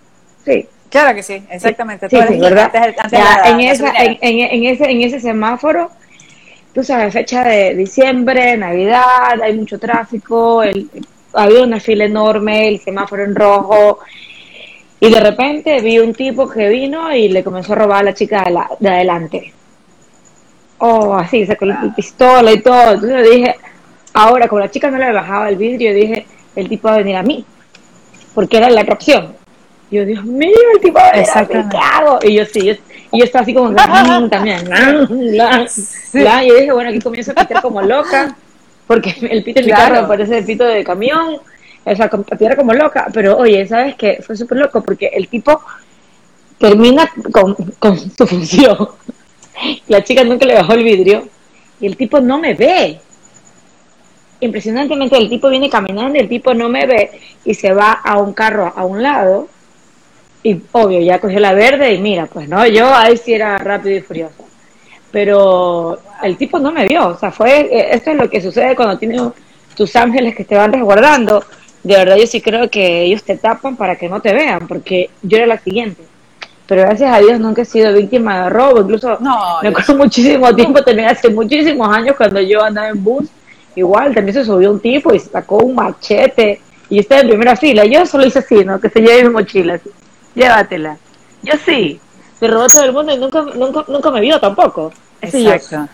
Sí, 0.46 0.66
Claro 0.90 1.14
que 1.14 1.22
sí, 1.22 1.44
exactamente. 1.52 2.10
Sí, 2.10 2.16
¿verdad? 2.16 2.72
en, 3.46 3.60
esa, 3.60 3.94
en, 3.96 4.18
en, 4.22 4.64
ese, 4.66 4.90
en 4.90 5.02
ese 5.02 5.20
semáforo, 5.20 5.92
tú 6.74 6.84
sabes, 6.84 7.14
fecha 7.14 7.44
de 7.44 7.76
diciembre, 7.76 8.58
Navidad, 8.58 9.40
hay 9.44 9.54
mucho 9.54 9.78
tráfico, 9.78 10.64
el, 10.64 10.90
había 11.34 11.64
una 11.64 11.80
fila 11.80 12.06
enorme, 12.06 12.70
el 12.70 12.80
semáforo 12.80 13.24
en 13.24 13.36
rojo, 13.36 14.00
y 15.00 15.12
de 15.12 15.20
repente 15.20 15.80
vi 15.82 16.00
un 16.00 16.14
tipo 16.14 16.50
que 16.50 16.70
vino 16.70 17.14
y 17.14 17.28
le 17.30 17.44
comenzó 17.44 17.74
a 17.74 17.76
robar 17.76 18.00
a 18.00 18.06
la 18.06 18.14
chica 18.14 18.44
de, 18.46 18.52
la, 18.52 18.72
de 18.80 18.90
adelante. 18.90 19.54
Oh, 20.80 21.14
así, 21.14 21.46
sacó 21.46 21.66
la 21.66 21.94
pistola 21.96 22.52
y 22.52 22.62
todo. 22.62 22.94
Entonces 22.94 23.30
dije, 23.30 23.56
ahora, 24.14 24.48
como 24.48 24.62
la 24.62 24.72
chica 24.72 24.90
no 24.90 24.98
le 24.98 25.12
bajaba 25.12 25.50
el 25.50 25.58
vidrio, 25.58 25.94
dije, 25.94 26.26
el 26.56 26.68
tipo 26.68 26.88
va 26.88 26.96
a 26.96 26.98
venir 27.00 27.16
a 27.16 27.22
mí, 27.22 27.46
porque 28.34 28.58
era 28.58 28.70
la 28.70 28.82
otra 28.82 28.94
opción. 28.94 29.36
Yo, 29.92 30.06
Dios 30.06 30.24
mío, 30.24 30.56
el 30.76 30.82
tipo 30.82 31.00
mí, 31.00 31.48
¿qué 31.48 31.78
hago? 31.78 32.20
Y 32.22 32.36
yo, 32.36 32.46
sí, 32.46 32.62
yo, 32.64 32.74
y 33.12 33.20
yo 33.20 33.26
estaba 33.26 33.42
así 33.42 33.54
como 33.54 33.74
también. 34.30 34.70
Y 36.14 36.48
yo 36.48 36.56
dije, 36.56 36.72
bueno, 36.72 36.90
aquí 36.90 37.00
comienzo 37.00 37.32
a 37.32 37.36
pitar 37.36 37.62
como 37.62 37.82
loca, 37.82 38.36
porque 38.86 39.16
el 39.32 39.44
pito 39.44 39.62
en 39.62 39.66
mi 39.66 39.72
carro 39.72 40.08
parece 40.08 40.38
el 40.40 40.46
pito 40.46 40.64
de 40.64 40.84
camión. 40.84 41.38
O 41.86 41.96
sea, 41.96 42.06
a 42.06 42.56
como 42.56 42.74
loca. 42.74 43.08
Pero 43.14 43.38
oye, 43.38 43.66
¿sabes 43.68 43.96
qué? 43.96 44.20
Fue 44.22 44.36
súper 44.36 44.60
loco 44.60 44.84
porque 44.84 45.08
el 45.08 45.28
tipo 45.28 45.60
termina 46.60 47.12
con, 47.32 47.56
con 47.80 47.98
su 47.98 48.28
función. 48.28 48.90
La 49.88 50.04
chica 50.04 50.24
nunca 50.24 50.46
le 50.46 50.56
bajó 50.56 50.74
el 50.74 50.84
vidrio 50.84 51.28
y 51.80 51.88
el 51.88 51.98
tipo 51.98 52.20
no 52.20 52.38
me 52.38 52.54
ve. 52.54 53.00
Impresionantemente 54.42 55.18
el 55.18 55.30
tipo 55.30 55.50
viene 55.50 55.70
caminando 55.70 56.16
y 56.16 56.22
el 56.22 56.30
tipo 56.30 56.54
no 56.54 56.70
me 56.70 56.86
ve 56.86 57.12
y 57.44 57.54
se 57.54 57.74
va 57.74 57.92
a 57.92 58.18
un 58.18 58.34
carro 58.34 58.72
a 58.76 58.86
un 58.86 59.04
lado 59.04 59.48
y 60.44 60.62
obvio 60.72 61.02
ya 61.02 61.20
cogió 61.20 61.40
la 61.40 61.54
verde 61.54 61.94
y 61.94 62.00
mira, 62.00 62.26
pues 62.28 62.48
no, 62.48 62.66
yo 62.66 62.94
ahí 62.94 63.18
sí 63.18 63.34
era 63.34 63.58
rápido 63.58 63.98
y 63.98 64.02
furioso. 64.02 64.46
Pero 65.12 66.00
el 66.24 66.38
tipo 66.38 66.60
no 66.60 66.72
me 66.72 66.86
vio, 66.86 67.10
o 67.10 67.18
sea, 67.18 67.32
fue, 67.32 67.62
eh, 67.62 67.90
esto 67.92 68.12
es 68.12 68.18
lo 68.18 68.30
que 68.30 68.42
sucede 68.42 68.76
cuando 68.76 68.98
tienes 68.98 69.22
tus 69.76 69.96
ángeles 69.96 70.36
que 70.36 70.46
te 70.46 70.56
van 70.56 70.72
resguardando. 70.72 71.44
De 71.84 71.96
verdad 71.96 72.16
yo 72.16 72.28
sí 72.28 72.42
creo 72.42 72.70
que 72.70 73.04
ellos 73.04 73.24
te 73.24 73.38
tapan 73.38 73.76
para 73.76 73.96
que 73.96 74.08
no 74.08 74.22
te 74.22 74.34
vean, 74.34 74.68
porque 74.68 75.10
yo 75.22 75.38
era 75.38 75.48
la 75.48 75.58
siguiente 75.58 76.10
pero 76.70 76.84
gracias 76.84 77.12
a 77.12 77.18
Dios 77.18 77.40
nunca 77.40 77.64
he 77.64 77.66
sido 77.66 77.92
víctima 77.94 78.44
de 78.44 78.50
robo, 78.52 78.82
incluso 78.82 79.18
no, 79.20 79.60
me 79.64 79.70
acuerdo 79.70 79.96
muchísimo 79.96 80.54
tiempo, 80.54 80.84
también 80.84 81.10
hace 81.10 81.28
muchísimos 81.28 81.90
años 81.90 82.16
cuando 82.16 82.40
yo 82.42 82.64
andaba 82.64 82.90
en 82.90 83.04
bus, 83.04 83.28
igual 83.80 84.14
también 84.14 84.34
se 84.34 84.46
subió 84.46 84.72
un 84.72 84.80
tipo 84.80 85.14
y 85.14 85.20
sacó 85.20 85.58
un 85.58 85.76
machete 85.76 86.62
y 86.90 87.00
estaba 87.00 87.22
en 87.22 87.28
primera 87.28 87.56
fila, 87.56 87.86
yo 87.86 88.06
solo 88.06 88.26
hice 88.26 88.40
así, 88.40 88.64
¿no? 88.66 88.80
Que 88.80 88.90
se 88.90 89.00
lleve 89.00 89.24
mi 89.24 89.30
mochila, 89.30 89.80
llévatela. 90.36 90.98
Yo 91.44 91.54
sí, 91.64 92.00
me 92.42 92.48
robó 92.48 92.68
todo 92.68 92.84
el 92.84 92.94
mundo 92.94 93.14
y 93.14 93.18
nunca, 93.18 93.42
nunca, 93.56 93.86
nunca 93.88 94.12
me 94.12 94.22
vio 94.22 94.40
tampoco. 94.40 94.92
Exacto. 95.22 95.88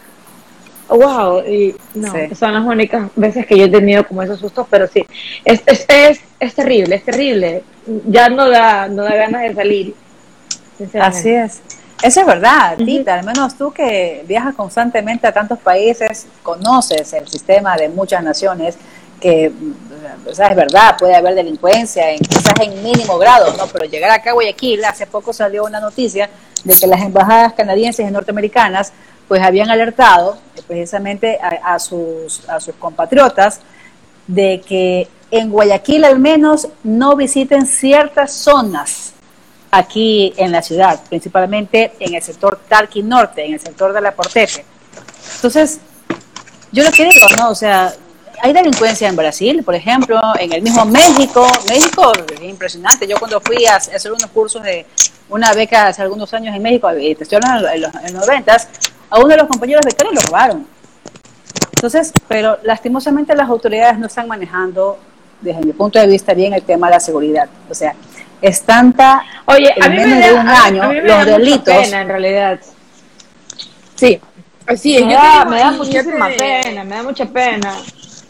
Wow, 0.87 1.39
y 1.47 1.75
no, 1.95 2.13
son 2.37 2.53
las 2.53 2.63
únicas 2.63 3.09
veces 3.15 3.47
que 3.47 3.57
yo 3.57 3.65
he 3.65 3.69
tenido 3.69 4.05
como 4.07 4.21
esos 4.21 4.39
sustos, 4.39 4.67
pero 4.69 4.87
sí, 4.87 5.03
es, 5.43 5.63
es, 5.65 5.85
es, 5.87 6.19
es 6.39 6.53
terrible, 6.53 6.95
es 6.95 7.03
terrible. 7.03 7.63
Ya 8.07 8.29
no 8.29 8.47
da, 8.49 8.87
no 8.87 9.03
da 9.03 9.15
ganas 9.15 9.41
de 9.41 9.55
salir 9.55 9.95
Así 10.99 11.29
es. 11.29 11.61
Eso 12.05 12.19
es 12.19 12.27
verdad, 12.27 12.77
Tita. 12.77 13.15
Al 13.15 13.25
menos 13.25 13.57
tú 13.57 13.71
que 13.71 14.23
viajas 14.27 14.53
constantemente 14.53 15.25
a 15.25 15.31
tantos 15.31 15.57
países, 15.57 16.27
conoces 16.43 17.11
el 17.13 17.27
sistema 17.27 17.75
de 17.77 17.89
muchas 17.89 18.21
naciones 18.21 18.77
que, 19.19 19.51
o 20.29 20.35
sea, 20.35 20.49
es 20.49 20.55
verdad, 20.55 20.97
puede 20.99 21.15
haber 21.15 21.33
delincuencia, 21.33 22.11
en, 22.11 22.19
quizás 22.19 22.53
en 22.61 22.83
mínimo 22.83 23.17
grado, 23.17 23.57
¿no? 23.57 23.65
Pero 23.73 23.85
llegar 23.85 24.11
acá 24.11 24.29
a 24.29 24.33
Guayaquil, 24.33 24.85
hace 24.85 25.07
poco 25.07 25.33
salió 25.33 25.63
una 25.63 25.79
noticia 25.79 26.29
de 26.63 26.75
que 26.75 26.85
las 26.85 27.01
embajadas 27.01 27.53
canadienses 27.53 28.07
y 28.07 28.11
norteamericanas 28.11 28.93
pues 29.27 29.41
habían 29.41 29.71
alertado 29.71 30.37
precisamente 30.67 31.39
a, 31.41 31.79
sus, 31.79 32.47
a 32.47 32.59
sus 32.59 32.75
compatriotas 32.75 33.61
de 34.27 34.61
que 34.61 35.07
en 35.31 35.49
Guayaquil 35.49 36.05
al 36.05 36.19
menos 36.19 36.67
no 36.83 37.15
visiten 37.15 37.65
ciertas 37.65 38.31
zonas 38.31 39.14
aquí 39.77 40.33
en 40.37 40.51
la 40.51 40.61
ciudad, 40.61 41.01
principalmente 41.09 41.93
en 41.99 42.15
el 42.15 42.21
sector 42.21 42.59
Talqui 42.67 43.03
Norte, 43.03 43.45
en 43.45 43.53
el 43.53 43.59
sector 43.59 43.91
de 43.91 44.01
la 44.01 44.13
Portepe. 44.13 44.65
Entonces, 45.35 45.79
yo 46.71 46.83
lo 46.83 46.91
que 46.91 47.05
digo, 47.05 47.25
¿no? 47.37 47.49
O 47.49 47.55
sea, 47.55 47.93
hay 48.41 48.53
delincuencia 48.53 49.09
en 49.09 49.15
Brasil, 49.15 49.63
por 49.63 49.75
ejemplo, 49.75 50.19
en 50.39 50.53
el 50.53 50.61
mismo 50.61 50.85
México. 50.85 51.45
México 51.67 52.11
es 52.33 52.41
impresionante. 52.41 53.05
Yo 53.07 53.17
cuando 53.17 53.41
fui 53.41 53.65
a 53.65 53.75
hacer 53.75 54.11
unos 54.11 54.27
cursos 54.27 54.63
de 54.63 54.85
una 55.29 55.51
beca 55.53 55.87
hace 55.87 56.01
algunos 56.01 56.33
años 56.33 56.55
en 56.55 56.61
México, 56.61 56.89
te 56.91 57.11
estoy 57.11 57.37
hablando 57.41 57.67
en 57.69 57.81
los, 57.81 57.93
noventas, 58.13 58.69
a 59.09 59.19
uno 59.19 59.27
de 59.27 59.37
los 59.37 59.47
compañeros 59.47 59.83
becarios 59.85 60.15
lo 60.15 60.21
robaron. 60.21 60.67
Entonces, 61.75 62.13
pero 62.27 62.57
lastimosamente 62.63 63.35
las 63.35 63.49
autoridades 63.49 63.99
no 63.99 64.07
están 64.07 64.27
manejando, 64.27 64.97
desde 65.41 65.61
mi 65.61 65.73
punto 65.73 65.99
de 65.99 66.07
vista, 66.07 66.33
bien 66.33 66.53
el 66.53 66.63
tema 66.63 66.87
de 66.87 66.93
la 66.93 66.99
seguridad. 66.99 67.49
O 67.69 67.73
sea, 67.73 67.93
es 68.41 68.63
tanta 68.63 69.23
Oye, 69.45 69.73
a 69.79 69.89
mí 69.89 69.97
me 69.97 70.19
da, 70.19 70.33
un 70.33 70.47
año 70.49 70.93
los 70.93 71.25
delitos. 71.25 71.75
pena, 71.75 72.01
en 72.01 72.07
realidad. 72.07 72.59
Sí, 73.95 74.19
así 74.65 74.97
es. 74.97 75.05
Me, 75.05 75.13
da, 75.13 75.45
me 75.45 75.59
da 75.59 75.71
muchísima 75.71 76.29
pena, 76.29 76.83
me 76.83 76.95
da 76.95 77.03
mucha 77.03 77.25
pena. 77.25 77.75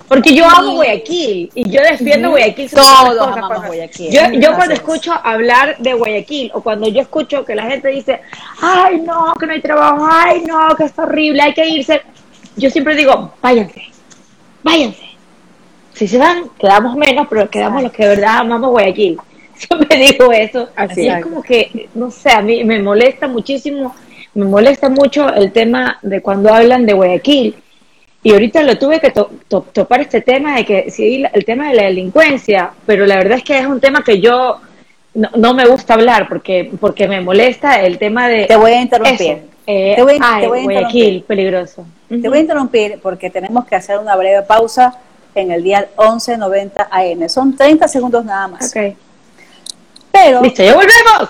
Porque 0.07 0.35
yo 0.35 0.45
amo 0.47 0.73
Guayaquil 0.73 1.51
y 1.55 1.69
yo 1.69 1.81
defiendo 1.81 2.29
Guayaquil. 2.31 2.69
Todos 2.69 3.27
amamos 3.27 3.65
Guayaquil. 3.65 4.11
Yo, 4.11 4.21
yo 4.33 4.55
cuando 4.55 4.75
escucho 4.75 5.13
hablar 5.23 5.77
de 5.79 5.93
Guayaquil 5.93 6.51
o 6.53 6.61
cuando 6.61 6.87
yo 6.89 7.01
escucho 7.01 7.43
que 7.43 7.55
la 7.55 7.63
gente 7.63 7.87
dice, 7.87 8.21
ay 8.61 9.01
no, 9.01 9.33
que 9.39 9.47
no 9.47 9.53
hay 9.53 9.61
trabajo, 9.61 10.07
ay 10.07 10.43
no, 10.45 10.75
que 10.75 10.83
es 10.83 10.99
horrible, 10.99 11.41
hay 11.41 11.53
que 11.53 11.67
irse. 11.67 12.01
Yo 12.55 12.69
siempre 12.69 12.95
digo, 12.95 13.33
váyanse, 13.41 13.83
váyanse. 14.63 15.05
Si 15.93 16.07
se 16.07 16.17
van, 16.17 16.49
quedamos 16.59 16.95
menos, 16.95 17.25
pero 17.27 17.49
quedamos 17.49 17.81
los 17.81 17.91
que 17.91 18.03
de 18.03 18.09
verdad 18.09 18.39
amamos 18.39 18.69
Guayaquil. 18.71 19.17
me 19.89 19.97
digo 19.97 20.31
eso. 20.31 20.69
Así 20.75 21.07
es 21.07 21.23
como 21.23 21.41
que, 21.41 21.89
no 21.95 22.11
sé, 22.11 22.31
a 22.31 22.41
mí 22.41 22.63
me 22.63 22.81
molesta 22.81 23.27
muchísimo, 23.27 23.95
me 24.33 24.45
molesta 24.45 24.89
mucho 24.89 25.33
el 25.33 25.51
tema 25.51 25.99
de 26.01 26.21
cuando 26.21 26.53
hablan 26.53 26.85
de 26.85 26.93
Guayaquil. 26.93 27.55
Y 28.23 28.31
ahorita 28.33 28.63
lo 28.63 28.77
tuve 28.79 28.99
que 28.99 29.11
topar 29.11 30.01
este 30.01 30.21
tema 30.21 30.55
de 30.55 30.65
que, 30.65 30.89
sí, 30.89 31.23
el 31.31 31.45
tema 31.45 31.69
de 31.69 31.75
la 31.75 31.83
delincuencia, 31.83 32.71
pero 32.85 33.05
la 33.05 33.17
verdad 33.17 33.37
es 33.37 33.43
que 33.43 33.59
es 33.59 33.67
un 33.67 33.79
tema 33.79 34.03
que 34.03 34.19
yo 34.19 34.59
no, 35.13 35.53
me 35.53 35.67
gusta 35.67 35.93
hablar 35.93 36.27
porque, 36.27 36.71
porque 36.79 37.07
me 37.07 37.21
molesta 37.21 37.81
el 37.81 37.99
tema 37.99 38.27
de... 38.27 38.45
Te 38.45 38.55
voy 38.55 38.71
a 38.71 38.81
interrumpir. 38.81 39.43
Eh, 39.67 39.93
te 39.95 40.03
voy, 40.03 40.17
a 40.19 40.47
Guayaquil, 40.47 41.23
peligroso. 41.23 41.85
Te 42.09 42.27
voy 42.27 42.39
a 42.39 42.41
interrumpir 42.41 42.99
porque 43.01 43.29
tenemos 43.29 43.65
que 43.65 43.75
hacer 43.75 43.99
una 43.99 44.15
breve 44.15 44.41
pausa 44.41 44.95
en 45.35 45.51
el 45.51 45.63
día 45.63 45.87
11.90 45.95 46.87
AM. 46.89 47.29
Son 47.29 47.55
30 47.55 47.87
segundos 47.87 48.25
nada 48.25 48.47
más. 48.47 48.69
Okay. 48.69 48.95
Pero, 50.15 50.41
Listo, 50.41 50.63
ya 50.63 50.73
volvemos. 50.75 51.29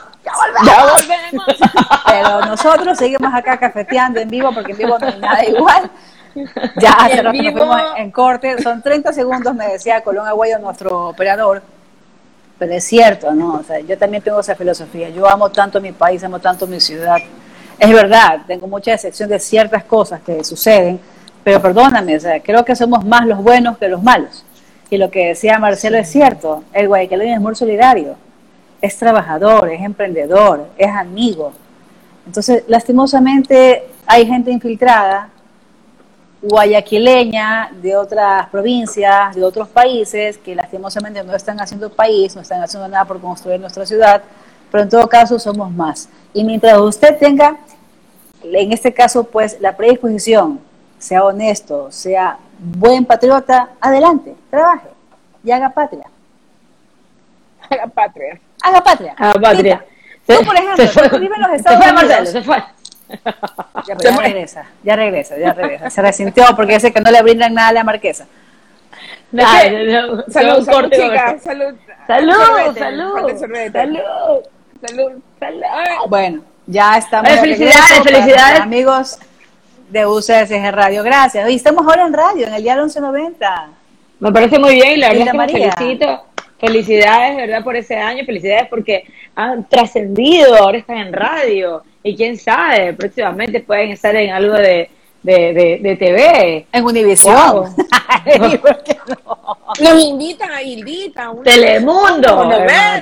Ya 0.64 0.84
volvemos. 0.84 1.46
Pero 2.06 2.46
nosotros 2.46 2.98
seguimos 2.98 3.34
acá 3.34 3.58
cafeteando 3.58 4.20
en 4.20 4.30
vivo 4.30 4.52
porque 4.54 4.74
en 4.74 4.78
vivo 4.78 5.00
no 5.00 5.08
hay 5.08 5.20
nada 5.20 5.46
igual. 5.46 5.90
Ya 6.76 6.92
hace 6.92 7.22
rato 7.22 7.42
nos 7.42 7.54
fuimos 7.54 7.82
en 7.98 8.12
corte. 8.12 8.62
Son 8.62 8.82
30 8.82 9.12
segundos, 9.14 9.56
me 9.56 9.68
decía 9.70 10.02
Colón 10.02 10.28
Aguayo, 10.28 10.60
nuestro 10.60 11.08
operador. 11.08 11.64
Pero 12.60 12.74
es 12.74 12.84
cierto, 12.84 13.32
¿no? 13.32 13.56
O 13.56 13.64
sea, 13.64 13.80
yo 13.80 13.98
también 13.98 14.22
tengo 14.22 14.40
esa 14.40 14.56
filosofía. 14.56 15.10
Yo 15.10 15.28
amo 15.28 15.50
tanto 15.50 15.82
mi 15.82 15.92
país, 15.92 16.24
amo 16.24 16.40
tanto 16.40 16.68
mi 16.68 16.80
ciudad. 16.80 17.18
Es 17.80 17.92
verdad, 17.92 18.42
tengo 18.46 18.68
mucha 18.68 18.92
decepción 18.92 19.30
de 19.30 19.40
ciertas 19.40 19.84
cosas 19.84 20.22
que 20.22 20.44
suceden, 20.44 21.00
pero 21.44 21.62
perdóname, 21.62 22.16
o 22.16 22.20
sea, 22.20 22.40
creo 22.40 22.64
que 22.64 22.74
somos 22.74 23.04
más 23.04 23.26
los 23.26 23.40
buenos 23.40 23.78
que 23.78 23.90
los 23.90 24.02
malos. 24.02 24.46
Y 24.90 24.98
lo 24.98 25.12
que 25.12 25.30
decía 25.30 25.60
Marcelo 25.60 25.98
es 25.98 26.10
cierto, 26.10 26.64
el 26.72 26.88
guayaquileño 26.88 27.34
es 27.34 27.42
muy 27.42 27.56
solidario 27.56 28.16
es 28.86 28.98
trabajador, 28.98 29.70
es 29.70 29.82
emprendedor, 29.82 30.68
es 30.78 30.90
amigo. 30.90 31.52
Entonces, 32.26 32.64
lastimosamente 32.68 33.88
hay 34.06 34.26
gente 34.26 34.52
infiltrada, 34.52 35.30
guayaquileña, 36.42 37.72
de 37.82 37.96
otras 37.96 38.48
provincias, 38.50 39.36
de 39.36 39.44
otros 39.44 39.68
países, 39.68 40.38
que 40.38 40.56
lastimosamente 40.56 41.24
no 41.24 41.36
están 41.36 41.60
haciendo 41.60 41.90
país, 41.92 42.36
no 42.36 42.42
están 42.42 42.62
haciendo 42.62 42.88
nada 42.88 43.06
por 43.06 43.20
construir 43.20 43.60
nuestra 43.60 43.86
ciudad, 43.86 44.22
pero 44.72 44.84
en 44.84 44.90
todo 44.90 45.08
caso 45.10 45.40
somos 45.40 45.72
más. 45.72 46.08
Y 46.34 46.44
mientras 46.44 46.78
usted 46.78 47.18
tenga, 47.18 47.58
en 48.44 48.72
este 48.72 48.94
caso, 48.94 49.24
pues 49.24 49.60
la 49.60 49.76
predisposición, 49.76 50.60
sea 51.00 51.24
honesto, 51.24 51.92
sea 51.92 52.38
buen 52.60 53.06
patriota, 53.06 53.70
adelante, 53.82 54.36
trabaje 54.50 54.90
y 55.44 55.52
haga 55.52 55.70
patria. 55.70 56.06
Haga 57.70 57.88
patria 57.88 58.40
haga 58.62 58.84
patria. 58.84 59.16
Haga 59.18 59.40
patria. 59.40 59.86
Tú, 60.26 60.34
por 60.44 60.56
ejemplo, 60.56 61.10
tú 61.10 61.20
vives 61.20 61.38
en 61.38 61.42
los 61.42 61.54
Estados 61.54 61.84
se 61.86 61.94
fue, 61.94 62.04
Unidos. 62.04 62.30
se 62.30 62.42
fue. 62.42 62.64
Ya, 63.88 63.96
ya 64.02 64.18
regresa, 64.18 64.66
ya 64.84 64.96
regresa, 64.96 65.38
ya 65.38 65.54
regresa. 65.54 65.90
Se 65.92 66.02
resintió 66.02 66.46
porque 66.56 66.74
dice 66.74 66.92
que 66.92 67.00
no 67.02 67.12
le 67.12 67.22
brindan 67.22 67.54
nada 67.54 67.70
a 67.70 67.74
la 67.74 67.84
marquesa. 67.84 68.26
Ay, 69.38 69.92
salud, 70.30 70.64
salud, 70.66 70.90
chica, 70.92 71.38
salud. 71.40 71.76
Salud, 72.08 72.34
salud, 72.78 73.38
salud. 73.38 73.72
salud, 73.72 75.22
salud. 75.40 75.72
Bueno, 76.08 76.42
ya 76.66 76.98
estamos. 76.98 77.30
felicidades, 77.32 78.04
felicidades. 78.04 78.60
Amigos 78.62 79.20
de 79.90 80.06
UCSG 80.06 80.72
Radio, 80.72 81.04
gracias. 81.04 81.46
Hoy 81.46 81.56
estamos 81.56 81.86
ahora 81.86 82.06
en 82.06 82.14
radio, 82.14 82.48
en 82.48 82.54
el 82.54 82.64
día 82.64 82.76
1190. 82.76 83.70
Me 84.20 84.32
parece 84.32 84.58
muy 84.58 84.76
bien, 84.76 85.00
la 85.00 85.10
verdad 85.10 85.46
es 85.46 85.52
que 85.52 85.72
felicito. 85.72 86.26
Felicidades, 86.60 87.36
¿verdad? 87.36 87.64
Por 87.64 87.76
ese 87.76 87.96
año, 87.96 88.24
felicidades 88.26 88.68
porque 88.70 89.06
han 89.36 89.68
trascendido, 89.68 90.56
ahora 90.56 90.78
están 90.78 90.98
en 90.98 91.14
radio. 91.14 91.84
Y 92.02 92.16
quién 92.16 92.38
sabe, 92.38 92.94
próximamente 92.94 93.60
pueden 93.60 93.92
estar 93.92 94.16
en 94.16 94.32
algo 94.32 94.54
de, 94.54 94.90
de, 95.24 95.80
de, 95.82 95.96
TV. 95.98 96.66
En 96.72 96.86
Univisión. 96.86 97.76
Nos 99.82 100.04
invitan 100.04 100.52
a 100.52 100.62
Hildita. 100.62 101.32
Telemundo. 101.44 102.50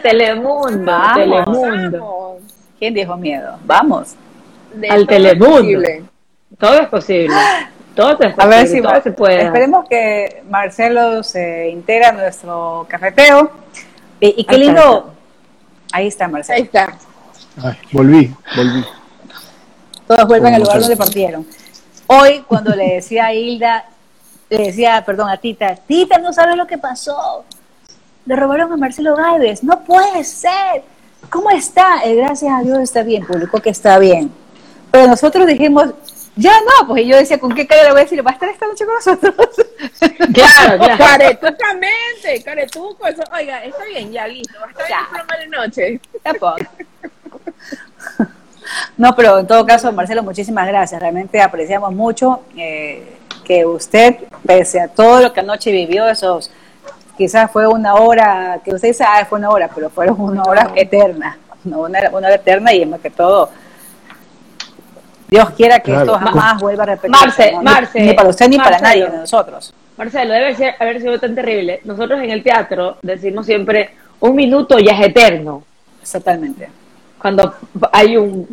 Telemundo. 0.02 0.94
Telemundo. 1.14 2.38
¿Quién 2.80 2.94
dijo 2.94 3.16
miedo? 3.18 3.58
Vamos. 3.66 4.16
Al 4.90 5.06
Telemundo. 5.06 5.88
todo 6.58 6.82
es 6.82 6.88
posible. 6.88 7.36
Todo 7.96 8.18
posible. 8.18 8.36
A 8.38 8.48
ver 8.48 8.68
si 8.68 8.82
todo 8.82 9.02
se 9.02 9.12
puede. 9.12 9.44
Esperemos 9.44 9.88
que 9.88 10.44
Marcelo 10.50 11.24
se 11.24 11.70
integra 11.70 12.10
a 12.10 12.12
nuestro 12.14 12.86
cafeteo. 12.90 13.52
Y, 14.20 14.44
qué 14.46 14.58
lindo. 14.58 15.14
Ahí 15.92 16.08
está, 16.08 16.28
Marcelo. 16.28 16.58
Ahí 16.58 16.64
está. 16.64 16.98
volví, 17.92 18.34
volví. 18.56 18.86
Todos 20.08 20.28
vuelven 20.28 20.56
al 20.56 20.62
lugar 20.62 20.80
donde 20.80 20.98
partieron. 20.98 21.46
Hoy, 22.08 22.44
cuando 22.48 22.76
le 22.76 22.96
decía 22.96 23.28
a 23.28 23.34
Hilda, 23.34 23.86
le 24.50 24.58
decía, 24.58 25.04
perdón, 25.06 25.30
a 25.30 25.38
Tita, 25.38 25.76
Tita, 25.76 26.18
no 26.18 26.34
sabes 26.34 26.58
lo 26.58 26.68
que 26.68 26.78
pasó. 26.78 27.44
Le 28.26 28.36
robaron 28.36 28.72
a 28.72 28.78
Marcelo 28.78 29.16
Gálvez. 29.16 29.64
No 29.64 29.84
puede 29.84 30.24
ser. 30.24 30.84
¿Cómo 31.30 31.50
está? 31.50 32.04
Eh, 32.04 32.16
gracias 32.16 32.52
a 32.52 32.62
Dios 32.62 32.80
está 32.80 33.04
bien, 33.04 33.26
publicó 33.26 33.60
que 33.62 33.70
está 33.70 33.98
bien. 34.00 34.32
Pero 34.92 35.08
nosotros 35.08 35.48
dijimos, 35.48 35.94
ya 36.36 36.54
no, 36.62 36.88
pues 36.88 37.06
yo 37.06 37.16
decía, 37.18 37.40
¿con 37.40 37.54
qué 37.54 37.68
cara 37.68 37.84
le 37.84 37.92
voy 37.92 38.02
a 38.02 38.04
decir? 38.04 38.26
¿Va 38.26 38.32
a 38.32 38.34
estar 38.34 38.50
esta 38.50 38.68
noche 38.68 38.86
con 38.86 38.96
nosotros? 38.96 39.36
Claro, 40.34 40.78
claro. 40.84 40.98
Caretucamente, 40.98 42.44
caretuco, 42.44 43.08
eso, 43.08 43.24
oiga, 43.34 43.64
está 43.64 43.86
bien, 43.86 44.12
ya 44.12 44.28
listo, 44.28 44.54
va 44.60 44.68
a 44.68 44.72
estar 44.72 45.26
bien 45.38 45.52
de 45.52 45.58
noche. 45.58 46.00
Tampoco. 46.22 46.58
No, 48.98 49.16
pero 49.16 49.40
en 49.40 49.48
todo 49.48 49.66
caso, 49.66 49.92
Marcelo, 49.92 50.24
muchísimas 50.24 50.68
gracias. 50.68 51.00
Realmente 51.00 51.42
apreciamos 51.42 51.94
mucho 51.94 52.42
eh, 52.58 53.18
que 53.44 53.66
usted, 53.66 54.18
pese 54.46 54.80
a 54.80 54.88
todo 54.88 55.22
lo 55.22 55.34
que 55.34 55.42
anoche 55.42 55.72
vivió, 55.72 56.08
esos 56.08 56.52
quizás 57.18 57.52
fue 57.52 57.68
una 57.68 57.96
hora, 57.96 58.62
que 58.64 58.74
usted 58.74 58.90
dice, 58.90 59.04
ah, 59.04 59.26
fue 59.26 59.40
una 59.40 59.50
hora, 59.50 59.70
pero 59.74 59.90
fueron 59.90 60.20
una 60.20 60.44
hora 60.44 60.72
eterna, 60.76 61.38
una, 61.64 62.00
hora 62.12 62.34
eterna 62.34 62.74
y 62.74 62.86
más 62.86 63.02
que 63.02 63.10
todo, 63.10 63.50
Dios 65.34 65.50
quiera 65.52 65.80
que 65.80 65.94
esto 65.94 66.18
jamás 66.18 66.62
vuelva 66.62 66.84
a 66.84 66.88
repetirse. 66.88 67.54
Marce, 67.62 68.00
ni 68.00 68.14
para 68.14 68.30
usted 68.30 68.48
ni 68.48 68.58
para 68.58 68.80
nadie 68.80 69.10
de 69.10 69.18
nosotros. 69.18 69.74
Marcelo, 69.98 70.34
debe 70.34 70.56
ser, 70.56 70.76
haber 70.80 71.02
sido 71.02 71.20
tan 71.20 71.36
terrible. 71.36 71.82
Nosotros 71.84 72.22
en 72.22 72.32
el 72.32 72.42
teatro 72.42 72.98
decimos 73.02 73.46
siempre, 73.46 73.92
un 74.20 74.36
minuto 74.36 74.80
ya 74.80 74.94
es 74.94 75.08
eterno. 75.08 75.64
Exactamente 76.02 76.70
cuando 77.24 77.54
hay 77.94 78.18
un, 78.18 78.46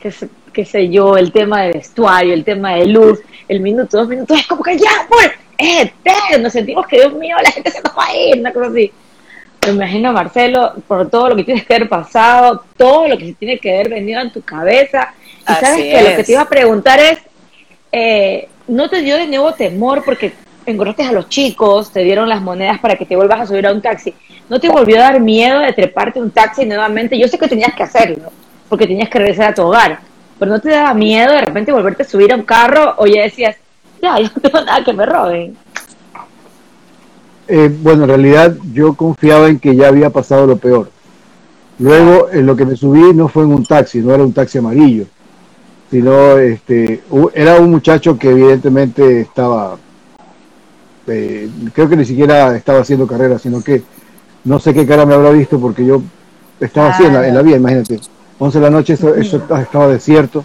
qué, 0.00 0.64
sé 0.64 0.88
yo, 0.88 1.18
el 1.18 1.30
tema 1.30 1.64
de 1.64 1.72
vestuario, 1.72 2.32
el 2.32 2.42
tema 2.42 2.76
de 2.76 2.86
luz, 2.86 3.20
el 3.46 3.60
minuto, 3.60 3.98
dos 3.98 4.08
minutos, 4.08 4.40
es 4.40 4.46
como 4.46 4.62
que 4.62 4.78
ya, 4.78 5.06
pues, 5.10 5.30
es 5.58 5.90
eterno, 5.90 6.48
sentimos 6.48 6.86
que 6.86 6.96
Dios 6.96 7.12
mío, 7.12 7.36
la 7.44 7.50
gente 7.50 7.70
se 7.70 7.82
nos 7.82 7.92
va 7.92 8.06
a 8.06 8.16
ir, 8.16 8.40
una 8.40 8.50
cosa 8.50 8.70
así. 8.70 8.90
Me 9.66 9.72
imagino, 9.72 10.12
Marcelo, 10.14 10.72
por 10.88 11.10
todo 11.10 11.28
lo 11.28 11.36
que 11.36 11.44
tienes 11.44 11.66
que 11.66 11.74
haber 11.74 11.88
pasado, 11.88 12.64
todo 12.78 13.08
lo 13.08 13.18
que 13.18 13.26
se 13.26 13.34
tiene 13.34 13.58
que 13.58 13.74
haber 13.74 13.90
venido 13.90 14.22
en 14.22 14.32
tu 14.32 14.40
cabeza. 14.40 15.12
Y 15.48 15.52
sabes 15.52 15.82
que 15.82 16.10
lo 16.10 16.16
que 16.16 16.24
te 16.24 16.32
iba 16.32 16.40
a 16.42 16.48
preguntar 16.48 17.00
es, 17.00 17.18
eh, 17.92 18.48
¿no 18.66 18.88
te 18.88 19.02
dio 19.02 19.16
de 19.16 19.26
nuevo 19.26 19.52
temor 19.52 20.02
porque 20.04 20.32
engordaste 20.66 21.02
a 21.02 21.12
los 21.12 21.28
chicos, 21.28 21.92
te 21.92 22.00
dieron 22.00 22.28
las 22.28 22.40
monedas 22.40 22.80
para 22.80 22.96
que 22.96 23.04
te 23.04 23.16
vuelvas 23.16 23.40
a 23.42 23.46
subir 23.46 23.66
a 23.66 23.72
un 23.72 23.82
taxi? 23.82 24.14
¿No 24.48 24.58
te 24.58 24.68
volvió 24.68 24.96
a 24.96 25.00
dar 25.00 25.20
miedo 25.20 25.60
de 25.60 25.72
treparte 25.72 26.20
un 26.20 26.30
taxi 26.30 26.64
nuevamente? 26.64 27.18
Yo 27.18 27.28
sé 27.28 27.38
que 27.38 27.48
tenías 27.48 27.74
que 27.74 27.82
hacerlo, 27.82 28.30
porque 28.68 28.86
tenías 28.86 29.08
que 29.08 29.18
regresar 29.18 29.50
a 29.50 29.54
tu 29.54 29.62
hogar, 29.62 30.00
pero 30.38 30.50
¿no 30.50 30.60
te 30.60 30.70
daba 30.70 30.94
miedo 30.94 31.32
de 31.32 31.40
repente 31.40 31.72
volverte 31.72 32.02
a 32.02 32.06
subir 32.06 32.32
a 32.32 32.36
un 32.36 32.42
carro 32.42 32.94
o 32.96 33.06
ya 33.06 33.22
decías, 33.22 33.56
ya, 34.00 34.18
yo 34.20 34.28
no 34.34 34.40
tengo 34.40 34.60
nada 34.64 34.84
que 34.84 34.92
me 34.92 35.06
roben? 35.06 35.56
Eh, 37.46 37.70
bueno, 37.82 38.04
en 38.04 38.08
realidad 38.08 38.56
yo 38.72 38.94
confiaba 38.94 39.48
en 39.48 39.58
que 39.58 39.76
ya 39.76 39.88
había 39.88 40.10
pasado 40.10 40.46
lo 40.46 40.56
peor. 40.56 40.90
Luego, 41.78 42.30
en 42.30 42.46
lo 42.46 42.56
que 42.56 42.64
me 42.64 42.76
subí 42.76 43.12
no 43.12 43.28
fue 43.28 43.42
en 43.42 43.52
un 43.52 43.66
taxi, 43.66 43.98
no 43.98 44.14
era 44.14 44.22
un 44.22 44.32
taxi 44.32 44.58
amarillo, 44.58 45.06
sino 45.94 46.38
este, 46.38 47.02
era 47.34 47.60
un 47.60 47.70
muchacho 47.70 48.18
que 48.18 48.30
evidentemente 48.30 49.20
estaba, 49.20 49.76
eh, 51.06 51.48
creo 51.72 51.88
que 51.88 51.96
ni 51.96 52.04
siquiera 52.04 52.56
estaba 52.56 52.80
haciendo 52.80 53.06
carrera, 53.06 53.38
sino 53.38 53.62
que 53.62 53.84
no 54.42 54.58
sé 54.58 54.74
qué 54.74 54.88
cara 54.88 55.06
me 55.06 55.14
habrá 55.14 55.30
visto 55.30 55.60
porque 55.60 55.86
yo 55.86 56.02
estaba 56.58 56.88
así 56.88 57.04
en 57.04 57.12
la, 57.12 57.42
vía, 57.42 57.58
imagínate. 57.58 58.00
11 58.40 58.58
de 58.58 58.64
la 58.64 58.70
noche, 58.70 58.94
eso, 58.94 59.14
estaba 59.14 59.86
desierto. 59.86 60.44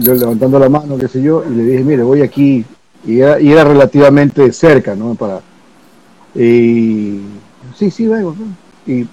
Yo 0.00 0.14
levantando 0.14 0.58
la 0.58 0.68
mano, 0.68 0.98
qué 0.98 1.06
sé 1.06 1.22
yo, 1.22 1.44
y 1.48 1.54
le 1.54 1.62
dije, 1.62 1.84
mire, 1.84 2.02
voy 2.02 2.22
aquí. 2.22 2.64
Y 3.06 3.20
era, 3.20 3.38
y 3.38 3.52
era 3.52 3.62
relativamente 3.62 4.52
cerca, 4.52 4.96
¿no? 4.96 5.14
Para, 5.14 5.42
y 6.34 7.20
sí, 7.76 7.92
sí, 7.92 8.08
vengo. 8.08 8.34
Y 8.84 9.06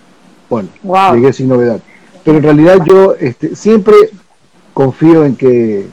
bueno, 0.50 0.70
llegué 1.14 1.32
sin 1.32 1.48
novedad. 1.48 1.80
Pero 2.24 2.38
en 2.40 2.44
realidad 2.44 2.80
yo 2.88 3.14
este, 3.20 3.56
siempre 3.56 3.94
confío 4.74 5.26
en 5.26 5.36
que 5.36 5.88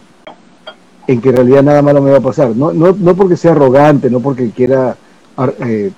en 1.06 1.20
que 1.20 1.32
realidad 1.32 1.62
nada 1.64 1.82
malo 1.82 2.00
me 2.00 2.12
va 2.12 2.18
a 2.18 2.22
pasar. 2.22 2.54
No, 2.54 2.72
no, 2.72 2.94
no 2.96 3.14
porque 3.16 3.36
sea 3.36 3.52
arrogante, 3.52 4.08
no 4.10 4.20
porque 4.20 4.50
quiera 4.50 4.96
eh, 5.66 5.90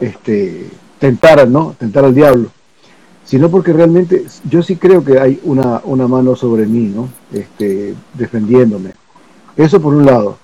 este, 0.00 0.68
tentar, 0.98 1.48
¿no? 1.48 1.74
Tentar 1.78 2.04
al 2.04 2.14
diablo, 2.14 2.50
sino 3.24 3.50
porque 3.50 3.72
realmente 3.72 4.24
yo 4.48 4.62
sí 4.62 4.76
creo 4.76 5.02
que 5.02 5.18
hay 5.18 5.40
una, 5.44 5.80
una 5.84 6.06
mano 6.06 6.36
sobre 6.36 6.66
mí, 6.66 6.92
¿no? 6.94 7.08
Este, 7.32 7.94
defendiéndome. 8.14 8.92
Eso 9.56 9.80
por 9.80 9.94
un 9.94 10.04
lado. 10.04 10.36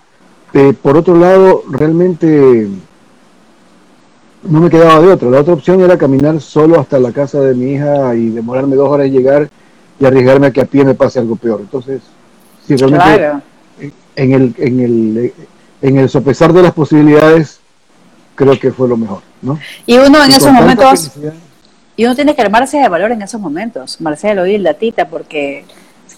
Eh, 0.55 0.75
por 0.81 0.97
otro 0.97 1.17
lado, 1.17 1.63
realmente 1.71 2.69
no 4.49 4.61
me 4.61 4.71
quedaba 4.71 5.01
de 5.01 5.13
otra. 5.13 5.31
La 5.31 5.41
otra 5.41 5.55
opción 5.55 5.81
era 5.81 5.99
caminar 5.99 6.41
solo 6.41 6.81
hasta 6.81 6.99
la 6.99 7.13
casa 7.13 7.41
de 7.41 7.55
mi 7.55 7.73
hija 7.73 8.15
y 8.15 8.31
demorarme 8.31 8.77
dos 8.77 8.89
horas 8.89 9.07
en 9.07 9.13
llegar 9.13 9.51
y 10.03 10.05
arriesgarme 10.05 10.49
a 10.49 10.51
que 10.51 10.61
a 10.61 10.65
pie 10.65 10.85
me 10.85 10.95
pase 10.95 11.21
algo 11.21 11.37
peor. 11.37 11.61
Entonces, 11.61 12.03
si 12.67 12.75
realmente 12.75 13.41
en, 14.17 14.33
el, 14.33 14.55
en, 14.59 14.81
el, 14.81 15.33
en 15.81 15.97
el 15.97 16.09
sopesar 16.09 16.53
de 16.53 16.61
las 16.61 16.73
posibilidades, 16.73 17.61
creo 18.35 18.59
que 18.59 18.73
fue 18.73 18.89
lo 18.89 18.97
mejor. 18.97 19.23
Y 19.87 19.97
uno 19.99 20.25
en 20.25 20.33
esos 20.33 20.51
momentos, 20.51 21.13
y 21.97 22.05
uno 22.05 22.17
tiene 22.17 22.35
que 22.35 22.43
armarse 22.43 22.79
de 22.79 22.89
valor 22.89 23.13
en 23.13 23.23
esos 23.23 23.41
momentos, 23.41 24.01
Marcelo, 24.01 24.45
y 24.45 24.59
la 24.59 24.75
tita, 24.75 25.07
porque 25.07 25.65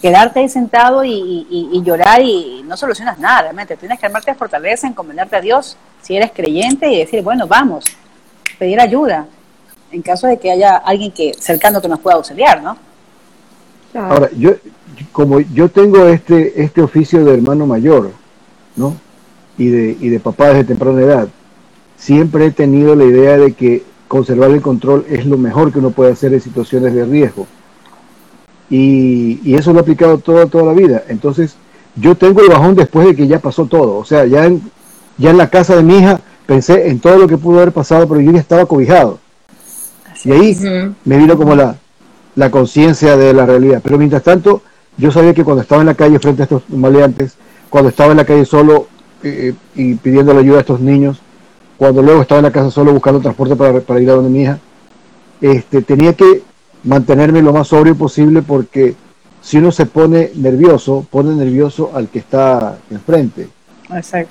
quedarte 0.01 0.39
ahí 0.39 0.49
sentado 0.49 1.03
y, 1.05 1.83
llorar 1.85 2.23
y 2.23 2.63
no 2.65 2.77
solucionas 2.77 3.19
nada, 3.19 3.43
realmente. 3.43 3.77
Tienes 3.77 3.99
que 3.99 4.07
armarte 4.07 4.31
de 4.31 4.37
fortaleza, 4.37 4.87
encomendarte 4.87 5.35
a 5.35 5.41
Dios, 5.41 5.77
si 6.01 6.15
eres 6.15 6.31
creyente, 6.33 6.91
y 6.91 6.97
decir, 6.97 7.21
bueno, 7.21 7.45
vamos, 7.45 7.85
pedir 8.57 8.79
ayuda, 8.79 9.27
en 9.91 10.01
caso 10.01 10.25
de 10.25 10.39
que 10.39 10.49
haya 10.49 10.77
alguien 10.77 11.11
que 11.11 11.35
cercano 11.37 11.79
que 11.79 11.87
nos 11.87 11.99
pueda 11.99 12.15
auxiliar, 12.15 12.63
¿no? 12.63 12.77
Ahora, 13.95 14.29
yo, 14.37 14.51
como 15.11 15.39
yo 15.39 15.69
tengo 15.69 16.05
este, 16.05 16.61
este 16.61 16.81
oficio 16.81 17.23
de 17.23 17.33
hermano 17.33 17.65
mayor, 17.65 18.11
¿no? 18.75 18.95
Y 19.57 19.69
de, 19.69 19.97
y 19.99 20.09
de 20.09 20.19
papá 20.19 20.49
desde 20.49 20.65
temprana 20.65 21.01
edad, 21.01 21.27
siempre 21.97 22.47
he 22.47 22.51
tenido 22.51 22.95
la 22.95 23.05
idea 23.05 23.37
de 23.37 23.53
que 23.53 23.83
conservar 24.07 24.51
el 24.51 24.61
control 24.61 25.05
es 25.09 25.25
lo 25.25 25.37
mejor 25.37 25.71
que 25.71 25.79
uno 25.79 25.91
puede 25.91 26.11
hacer 26.11 26.33
en 26.33 26.41
situaciones 26.41 26.93
de 26.93 27.05
riesgo. 27.05 27.47
Y, 28.69 29.55
eso 29.55 29.71
lo 29.71 29.79
he 29.79 29.81
aplicado 29.81 30.17
toda, 30.17 30.47
toda 30.47 30.65
la 30.65 30.73
vida. 30.73 31.03
Entonces, 31.07 31.55
yo 31.95 32.15
tengo 32.15 32.41
el 32.41 32.49
bajón 32.49 32.75
después 32.75 33.07
de 33.07 33.15
que 33.15 33.27
ya 33.27 33.39
pasó 33.39 33.65
todo. 33.65 33.95
O 33.95 34.05
sea, 34.05 34.25
ya 34.25 34.45
en, 34.45 34.61
ya 35.17 35.29
en 35.29 35.37
la 35.37 35.49
casa 35.49 35.75
de 35.75 35.83
mi 35.83 35.97
hija 35.99 36.19
pensé 36.45 36.89
en 36.89 36.99
todo 36.99 37.17
lo 37.17 37.27
que 37.27 37.37
pudo 37.37 37.57
haber 37.57 37.71
pasado, 37.71 38.07
pero 38.07 38.19
yo 38.19 38.31
ya 38.31 38.39
estaba 38.39 38.65
cobijado. 38.65 39.19
y 40.23 40.31
ahí 40.31 40.57
me 41.05 41.17
vino 41.17 41.37
como 41.37 41.55
la, 41.55 41.77
la 42.35 42.51
conciencia 42.51 43.17
de 43.17 43.33
la 43.33 43.45
realidad. 43.45 43.81
Pero 43.83 43.97
mientras 43.97 44.23
tanto, 44.23 44.61
yo 44.97 45.11
sabía 45.11 45.33
que 45.33 45.43
cuando 45.43 45.61
estaba 45.61 45.81
en 45.81 45.87
la 45.87 45.95
calle 45.95 46.19
frente 46.19 46.43
a 46.43 46.45
estos 46.45 46.69
maleantes, 46.69 47.35
cuando 47.69 47.89
estaba 47.89 48.11
en 48.11 48.17
la 48.17 48.25
calle 48.25 48.45
solo 48.45 48.87
eh, 49.23 49.53
y 49.75 49.95
pidiendo 49.95 50.33
la 50.33 50.41
ayuda 50.41 50.57
a 50.57 50.61
estos 50.61 50.79
niños, 50.79 51.19
cuando 51.77 52.01
luego 52.01 52.21
estaba 52.21 52.39
en 52.39 52.45
la 52.45 52.51
casa 52.51 52.71
solo 52.71 52.93
buscando 52.93 53.19
transporte 53.19 53.55
para, 53.55 53.79
para 53.81 53.99
ir 53.99 54.09
a 54.09 54.13
donde 54.13 54.29
mi 54.29 54.43
hija, 54.43 54.59
este, 55.41 55.81
tenía 55.81 56.13
que 56.13 56.43
mantenerme 56.83 57.41
lo 57.41 57.51
más 57.51 57.67
sobrio 57.67 57.95
posible 57.95 58.41
porque 58.41 58.95
si 59.41 59.57
uno 59.57 59.71
se 59.71 59.85
pone 59.85 60.31
nervioso, 60.35 61.05
pone 61.09 61.35
nervioso 61.35 61.91
al 61.93 62.07
que 62.07 62.19
está 62.19 62.77
enfrente. 62.89 63.47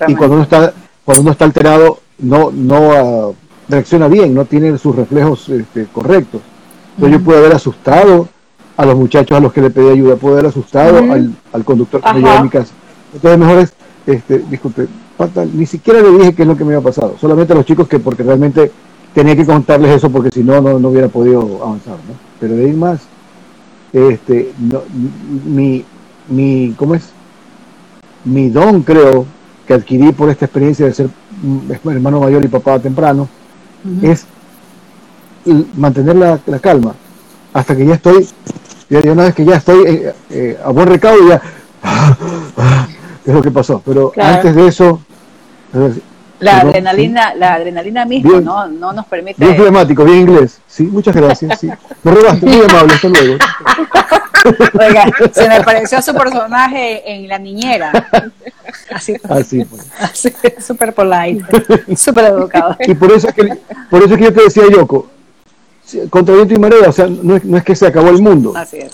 Y 0.08 0.14
cuando 0.14 0.36
uno 0.36 0.42
está, 0.42 0.72
cuando 1.04 1.22
uno 1.22 1.30
está 1.30 1.44
alterado, 1.44 2.00
no, 2.18 2.50
no 2.50 2.92
ah, 2.92 3.32
reacciona 3.68 4.08
bien, 4.08 4.34
no 4.34 4.44
tiene 4.44 4.76
sus 4.78 4.96
reflejos 4.96 5.48
este, 5.48 5.86
correctos. 5.92 6.40
Entonces 6.96 7.18
yo 7.18 7.24
pude 7.24 7.38
haber 7.38 7.54
asustado 7.54 8.28
a 8.76 8.84
los 8.84 8.96
muchachos 8.96 9.36
a 9.36 9.40
los 9.40 9.52
que 9.52 9.60
le 9.60 9.70
pedí 9.70 9.88
ayuda, 9.88 10.16
puedo 10.16 10.34
haber 10.34 10.46
asustado 10.46 10.98
al, 10.98 11.64
conductor 11.64 12.00
que 12.00 12.12
me 12.14 12.20
llevó 12.20 12.32
a 12.32 12.42
mi 12.42 12.48
casa. 12.48 12.72
Entonces 13.12 13.38
mejor 13.38 13.58
es, 13.58 13.72
este, 14.06 14.38
disculpe, 14.50 14.88
ni 15.52 15.66
siquiera 15.66 16.00
le 16.00 16.10
dije 16.10 16.34
qué 16.34 16.42
es 16.42 16.48
lo 16.48 16.56
que 16.56 16.64
me 16.64 16.74
había 16.74 16.84
pasado, 16.84 17.16
solamente 17.20 17.52
a 17.52 17.56
los 17.56 17.64
chicos 17.64 17.86
que 17.88 18.00
porque 18.00 18.22
realmente 18.22 18.70
tenía 19.14 19.36
que 19.36 19.46
contarles 19.46 19.92
eso 19.92 20.10
porque 20.10 20.30
si 20.30 20.42
no, 20.42 20.60
no, 20.60 20.88
hubiera 20.88 21.08
podido 21.08 21.62
avanzar, 21.62 21.94
¿no? 21.94 22.14
Pero 22.40 22.54
de 22.54 22.66
ahí 22.66 22.72
más, 22.72 23.00
este, 23.92 24.52
mi, 25.44 25.84
mi, 26.28 26.74
¿cómo 26.76 26.96
es? 26.96 27.10
Mi 28.24 28.48
don, 28.48 28.82
creo, 28.82 29.26
que 29.66 29.74
adquirí 29.74 30.12
por 30.12 30.30
esta 30.30 30.46
experiencia 30.46 30.86
de 30.86 30.94
ser 30.94 31.08
hermano 31.84 32.20
mayor 32.20 32.44
y 32.44 32.48
papá 32.48 32.78
temprano, 32.78 33.28
es 34.02 34.26
mantener 35.76 36.16
la, 36.16 36.38
calma 36.60 36.94
hasta 37.52 37.76
que 37.76 37.86
ya 37.86 37.94
estoy, 37.94 38.26
ya, 38.88 39.00
una 39.12 39.24
vez 39.24 39.34
que 39.34 39.44
ya 39.44 39.56
estoy 39.56 39.84
eh, 39.86 40.14
eh, 40.30 40.58
a 40.64 40.70
buen 40.70 40.88
recaudo, 40.88 41.28
ya 41.28 41.40
es 43.24 43.34
lo 43.34 43.42
que 43.42 43.50
pasó. 43.50 43.82
Pero 43.84 44.12
antes 44.16 44.54
de 44.54 44.66
eso, 44.66 45.00
la 46.40 46.60
adrenalina, 46.60 47.34
la 47.34 47.54
adrenalina 47.54 48.04
misma, 48.04 48.40
¿no? 48.40 48.66
No 48.66 48.92
nos 48.92 49.06
permite. 49.06 49.42
Bien 49.42 49.56
flemático, 49.56 50.04
bien 50.04 50.20
inglés. 50.20 50.60
Sí, 50.66 50.84
muchas 50.84 51.14
gracias. 51.14 51.60
Sí. 51.60 51.70
Me 52.02 52.12
robaste, 52.12 52.46
muy 52.46 52.62
amable, 52.62 52.94
hasta 52.94 53.08
luego. 53.08 53.38
Oiga, 54.78 55.06
se 55.32 55.48
me 55.48 55.62
pareció 55.62 56.02
su 56.02 56.12
personaje 56.12 57.02
en 57.10 57.28
La 57.28 57.38
Niñera. 57.38 57.92
Así, 58.92 59.14
así, 59.28 59.64
pues. 59.64 59.90
así 59.98 60.32
súper 60.60 60.92
polite, 60.92 61.96
súper 61.96 62.26
educado. 62.26 62.76
Y 62.80 62.94
por 62.94 63.12
eso, 63.12 63.28
es 63.28 63.34
que, 63.34 63.58
por 63.88 64.02
eso 64.02 64.14
es 64.14 64.18
que 64.18 64.24
yo 64.24 64.34
te 64.34 64.42
decía, 64.42 64.64
Yoko, 64.70 65.08
contra 66.10 66.34
viento 66.34 66.54
y 66.54 66.58
marea, 66.58 66.88
o 66.88 66.92
sea, 66.92 67.06
no 67.06 67.36
es, 67.36 67.44
no 67.44 67.56
es 67.56 67.64
que 67.64 67.74
se 67.74 67.86
acabó 67.86 68.08
el 68.08 68.22
mundo. 68.22 68.52
Así 68.56 68.78
es. 68.78 68.92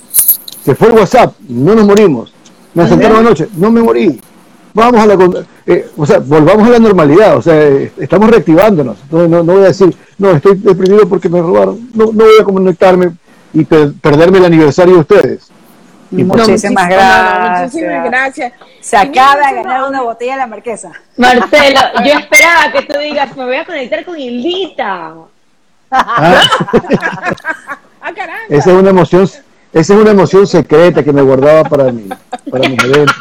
Se 0.65 0.75
fue 0.75 0.89
el 0.89 0.95
WhatsApp, 0.95 1.35
no 1.49 1.75
nos 1.75 1.87
morimos. 1.87 2.35
Me 2.75 2.85
asentaron 2.85 3.19
anoche, 3.19 3.49
no 3.57 3.71
me 3.71 3.83
morí 3.83 4.21
vamos 4.75 5.01
a 5.01 5.07
la 5.07 5.45
eh, 5.67 5.89
o 5.97 6.07
sea, 6.07 6.19
volvamos 6.19 6.67
a 6.67 6.71
la 6.71 6.79
normalidad, 6.79 7.37
o 7.37 7.43
sea, 7.43 7.61
eh, 7.61 7.93
estamos 7.99 8.31
reactivándonos. 8.31 8.99
No, 9.11 9.29
no, 9.29 9.45
voy 9.45 9.65
a 9.65 9.69
decir, 9.69 9.95
no, 10.19 10.31
estoy 10.33 10.57
deprimido 10.57 11.09
porque 11.09 11.29
me 11.29 11.41
robaron, 11.41 11.91
no, 11.95 12.07
no 12.07 12.25
voy 12.25 12.41
a 12.41 12.45
conectarme 12.45 13.13
y 13.53 13.65
perderme 13.65 14.39
el 14.39 14.45
aniversario 14.45 14.95
de 14.95 15.01
ustedes. 15.01 15.51
muchísimas, 16.11 16.89
gracias. 16.89 17.73
muchísimas 17.73 18.05
gracias. 18.05 18.53
Se 18.81 18.97
acaba 18.97 19.49
de 19.49 19.57
ganar 19.57 19.89
una 19.89 20.03
botella 20.03 20.33
de 20.33 20.39
la 20.39 20.47
marquesa. 20.47 20.93
Marcelo, 21.17 21.81
yo 22.05 22.13
esperaba 22.19 22.73
que 22.73 22.83
tú 22.83 22.99
digas, 22.99 23.37
me 23.37 23.45
voy 23.45 23.57
a 23.57 23.65
conectar 23.65 24.05
con 24.05 24.19
Hildita. 24.19 25.15
Ah. 25.91 26.43
ah 28.03 28.13
esa 28.49 28.71
es 28.71 28.77
una 28.77 28.91
emoción, 28.91 29.25
esa 29.25 29.41
es 29.73 29.91
una 29.91 30.11
emoción 30.11 30.47
secreta 30.47 31.03
que 31.03 31.13
me 31.13 31.23
guardaba 31.23 31.65
para 31.65 31.93
mí, 31.93 32.09
para 32.51 32.69
mis 32.69 32.83
eventos 32.85 33.17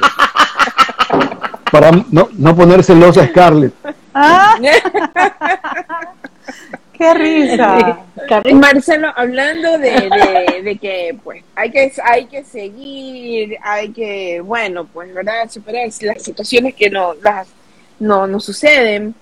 para 1.72 1.92
no, 1.92 2.30
no 2.34 2.56
poner 2.56 2.84
celosa 2.84 3.28
Scarlett. 3.28 3.74
Ah. 4.14 4.58
¡Qué 6.94 7.14
risa! 7.14 8.00
Marcelo, 8.54 9.08
hablando 9.16 9.78
de, 9.78 10.62
de, 10.64 10.78
que 10.78 11.18
pues 11.24 11.46
hay 11.56 11.72
que 11.72 11.94
hay 12.04 12.26
que 12.26 12.44
seguir, 12.44 13.58
hay 13.64 13.94
que, 13.94 14.42
bueno, 14.42 14.84
pues 14.86 15.14
verdad, 15.14 15.50
superar 15.50 15.88
las 16.02 16.22
situaciones 16.22 16.76
que 16.76 16.90
no, 16.90 17.14
las, 17.24 17.48
no 18.00 18.28
nos 18.28 18.44
suceden. 18.44 19.16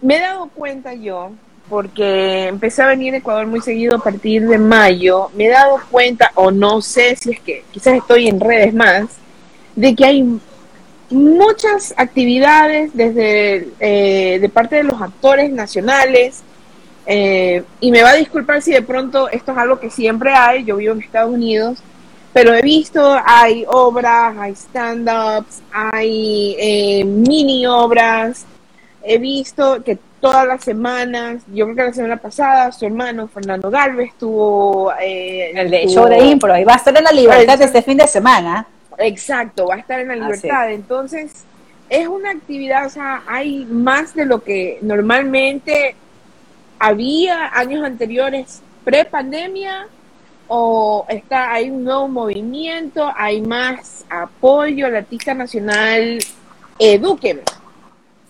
Me 0.00 0.16
he 0.16 0.20
dado 0.20 0.48
cuenta 0.48 0.94
yo, 0.94 1.32
porque 1.74 2.46
empecé 2.46 2.82
a 2.82 2.86
venir 2.86 3.14
a 3.14 3.16
Ecuador 3.16 3.48
muy 3.48 3.60
seguido 3.60 3.96
a 3.96 3.98
partir 3.98 4.46
de 4.46 4.58
mayo, 4.58 5.28
me 5.34 5.46
he 5.46 5.48
dado 5.48 5.80
cuenta, 5.90 6.30
o 6.36 6.52
no 6.52 6.80
sé 6.80 7.16
si 7.16 7.32
es 7.32 7.40
que 7.40 7.64
quizás 7.72 7.94
estoy 7.94 8.28
en 8.28 8.38
redes 8.38 8.72
más, 8.72 9.06
de 9.74 9.92
que 9.96 10.04
hay 10.04 10.38
muchas 11.10 11.92
actividades 11.96 12.92
desde 12.94 13.70
eh, 13.80 14.38
de 14.38 14.48
parte 14.50 14.76
de 14.76 14.84
los 14.84 15.02
actores 15.02 15.50
nacionales 15.50 16.44
eh, 17.06 17.64
y 17.80 17.90
me 17.90 18.04
va 18.04 18.10
a 18.10 18.14
disculpar 18.14 18.62
si 18.62 18.70
de 18.70 18.82
pronto 18.82 19.28
esto 19.28 19.50
es 19.50 19.58
algo 19.58 19.80
que 19.80 19.90
siempre 19.90 20.32
hay, 20.32 20.62
yo 20.62 20.76
vivo 20.76 20.92
en 20.92 21.02
Estados 21.02 21.34
Unidos, 21.34 21.82
pero 22.32 22.54
he 22.54 22.62
visto, 22.62 23.18
hay 23.26 23.64
obras, 23.66 24.38
hay 24.38 24.52
stand-ups, 24.52 25.60
hay 25.72 26.54
eh, 26.56 27.04
mini 27.04 27.66
obras, 27.66 28.46
he 29.02 29.18
visto 29.18 29.82
que 29.82 29.98
todas 30.24 30.46
las 30.46 30.64
semanas, 30.64 31.42
yo 31.52 31.66
creo 31.66 31.76
que 31.76 31.82
la 31.82 31.92
semana 31.92 32.16
pasada, 32.16 32.72
su 32.72 32.86
hermano 32.86 33.28
Fernando 33.28 33.70
Galvez 33.70 34.12
tuvo... 34.18 34.90
el 34.98 35.70
de 35.70 35.86
show 35.86 36.06
de 36.08 36.16
impro, 36.24 36.56
y 36.56 36.64
va 36.64 36.72
a 36.72 36.76
estar 36.76 36.96
en 36.96 37.04
la 37.04 37.12
libertad 37.12 37.60
este 37.60 37.82
fin 37.82 37.98
de 37.98 38.06
semana. 38.06 38.66
Exacto, 38.96 39.66
va 39.66 39.74
a 39.74 39.78
estar 39.80 40.00
en 40.00 40.08
la 40.08 40.16
libertad. 40.16 40.70
Entonces, 40.70 41.44
es 41.90 42.08
una 42.08 42.30
actividad, 42.30 42.86
o 42.86 42.88
sea, 42.88 43.22
hay 43.26 43.66
más 43.66 44.14
de 44.14 44.24
lo 44.24 44.42
que 44.42 44.78
normalmente 44.80 45.94
había 46.78 47.54
años 47.54 47.84
anteriores 47.84 48.62
pre-pandemia 48.82 49.88
o 50.48 51.04
está 51.10 51.52
hay 51.52 51.68
un 51.68 51.84
nuevo 51.84 52.08
movimiento, 52.08 53.12
hay 53.14 53.42
más 53.42 54.06
apoyo 54.08 54.86
al 54.86 54.96
artista 54.96 55.34
nacional, 55.34 56.18
edúqueme. 56.78 57.42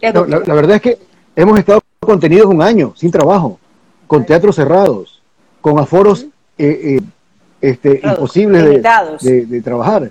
la, 0.00 0.54
verdad 0.54 0.76
es 0.76 0.82
que 0.82 0.98
hemos 1.36 1.58
estado 1.58 1.83
contenidos 2.04 2.46
un 2.46 2.62
año 2.62 2.92
sin 2.96 3.10
trabajo, 3.10 3.58
con 4.06 4.24
teatros 4.24 4.56
cerrados, 4.56 5.22
con 5.60 5.78
aforos 5.78 6.26
eh, 6.58 6.98
eh, 6.98 7.00
este, 7.60 8.00
imposibles 8.02 8.82
de, 9.22 9.62
trabajar. 9.62 10.10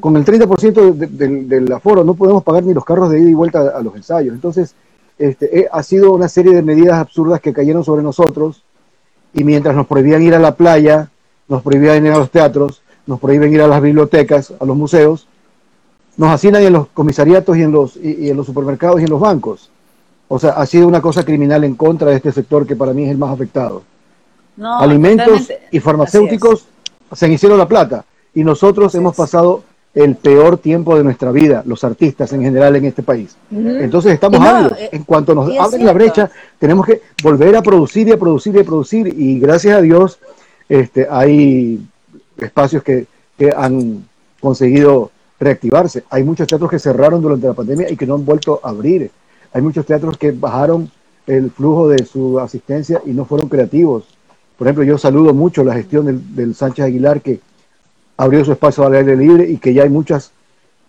Con 0.00 0.16
el 0.16 0.24
30% 0.24 0.94
del 0.94 1.72
aforo 1.72 2.04
no 2.04 2.14
podemos 2.14 2.42
pagar 2.42 2.64
ni 2.64 2.74
los 2.74 2.84
carros 2.84 3.10
de 3.10 3.20
ida 3.20 3.30
y 3.30 3.34
vuelta 3.34 3.72
a, 3.76 3.82
los 3.82 3.94
ensayos. 3.96 4.34
Entonces, 4.34 4.74
este, 5.18 5.60
eh, 5.60 5.68
ha 5.70 5.82
sido 5.82 6.12
una 6.12 6.28
serie 6.28 6.54
de 6.54 6.62
medidas 6.62 6.98
absurdas 6.98 7.40
que 7.40 7.52
cayeron 7.52 7.84
sobre 7.84 8.02
nosotros 8.02 8.62
y 9.32 9.44
mientras 9.44 9.74
nos 9.74 9.86
prohibían 9.86 10.22
ir 10.22 10.34
a 10.34 10.38
la 10.38 10.54
playa, 10.54 11.08
nos 11.48 11.62
prohibían 11.62 12.04
ir 12.04 12.12
a 12.12 12.18
los 12.18 12.30
teatros, 12.30 12.82
nos 13.06 13.20
prohíben 13.20 13.52
ir 13.52 13.62
a 13.62 13.66
las 13.66 13.80
bibliotecas, 13.80 14.52
a 14.58 14.64
los 14.64 14.76
museos, 14.76 15.28
nos 16.16 16.30
hacinan 16.30 16.62
en 16.62 16.72
los 16.72 16.88
comisariatos 16.88 17.56
y 17.56 17.62
en 17.62 17.72
los, 17.72 17.96
y, 17.96 18.30
en 18.30 18.36
los 18.36 18.46
supermercados 18.46 19.00
y 19.00 19.04
en 19.04 19.10
los 19.10 19.20
bancos. 19.20 19.70
O 20.34 20.38
sea, 20.40 20.50
ha 20.50 20.66
sido 20.66 20.88
una 20.88 21.00
cosa 21.00 21.24
criminal 21.24 21.62
en 21.62 21.76
contra 21.76 22.10
de 22.10 22.16
este 22.16 22.32
sector 22.32 22.66
que 22.66 22.74
para 22.74 22.92
mí 22.92 23.04
es 23.04 23.10
el 23.12 23.18
más 23.18 23.30
afectado. 23.30 23.84
Alimentos 24.60 25.52
y 25.70 25.78
farmacéuticos 25.78 26.66
se 27.12 27.28
hicieron 27.32 27.56
la 27.56 27.68
plata 27.68 28.04
y 28.34 28.42
nosotros 28.42 28.92
hemos 28.96 29.14
pasado 29.14 29.62
el 29.94 30.16
peor 30.16 30.58
tiempo 30.58 30.96
de 30.96 31.04
nuestra 31.04 31.30
vida, 31.30 31.62
los 31.64 31.84
artistas 31.84 32.32
en 32.32 32.42
general 32.42 32.74
en 32.74 32.84
este 32.84 33.04
país. 33.04 33.36
Entonces 33.52 34.12
estamos 34.12 34.40
no, 34.40 34.70
eh, 34.70 34.88
en 34.90 35.04
cuanto 35.04 35.36
nos 35.36 35.56
abren 35.56 35.86
la 35.86 35.92
brecha, 35.92 36.28
tenemos 36.58 36.84
que 36.84 37.00
volver 37.22 37.54
a 37.54 37.62
producir 37.62 38.08
y 38.08 38.10
a 38.10 38.18
producir 38.18 38.56
y 38.56 38.58
a 38.58 38.64
producir. 38.64 39.14
Y 39.16 39.38
gracias 39.38 39.78
a 39.78 39.82
Dios 39.82 40.18
este, 40.68 41.06
hay 41.08 41.80
espacios 42.38 42.82
que, 42.82 43.06
que 43.38 43.52
han 43.56 44.04
conseguido 44.40 45.12
reactivarse. 45.38 46.02
Hay 46.10 46.24
muchos 46.24 46.48
teatros 46.48 46.68
que 46.72 46.80
cerraron 46.80 47.22
durante 47.22 47.46
la 47.46 47.54
pandemia 47.54 47.88
y 47.88 47.96
que 47.96 48.04
no 48.04 48.16
han 48.16 48.24
vuelto 48.24 48.58
a 48.64 48.70
abrir. 48.70 49.12
Hay 49.54 49.62
muchos 49.62 49.86
teatros 49.86 50.18
que 50.18 50.32
bajaron 50.32 50.90
el 51.26 51.50
flujo 51.50 51.88
de 51.88 52.04
su 52.04 52.38
asistencia 52.38 53.00
y 53.06 53.12
no 53.12 53.24
fueron 53.24 53.48
creativos. 53.48 54.04
Por 54.58 54.66
ejemplo, 54.66 54.84
yo 54.84 54.98
saludo 54.98 55.32
mucho 55.32 55.64
la 55.64 55.72
gestión 55.72 56.04
del, 56.04 56.34
del 56.36 56.54
Sánchez 56.54 56.84
Aguilar 56.84 57.22
que 57.22 57.40
abrió 58.18 58.44
su 58.44 58.52
espacio 58.52 58.84
al 58.84 58.94
aire 58.94 59.16
libre 59.16 59.48
y 59.48 59.56
que 59.56 59.72
ya 59.72 59.84
hay 59.84 59.88
muchas, 59.88 60.32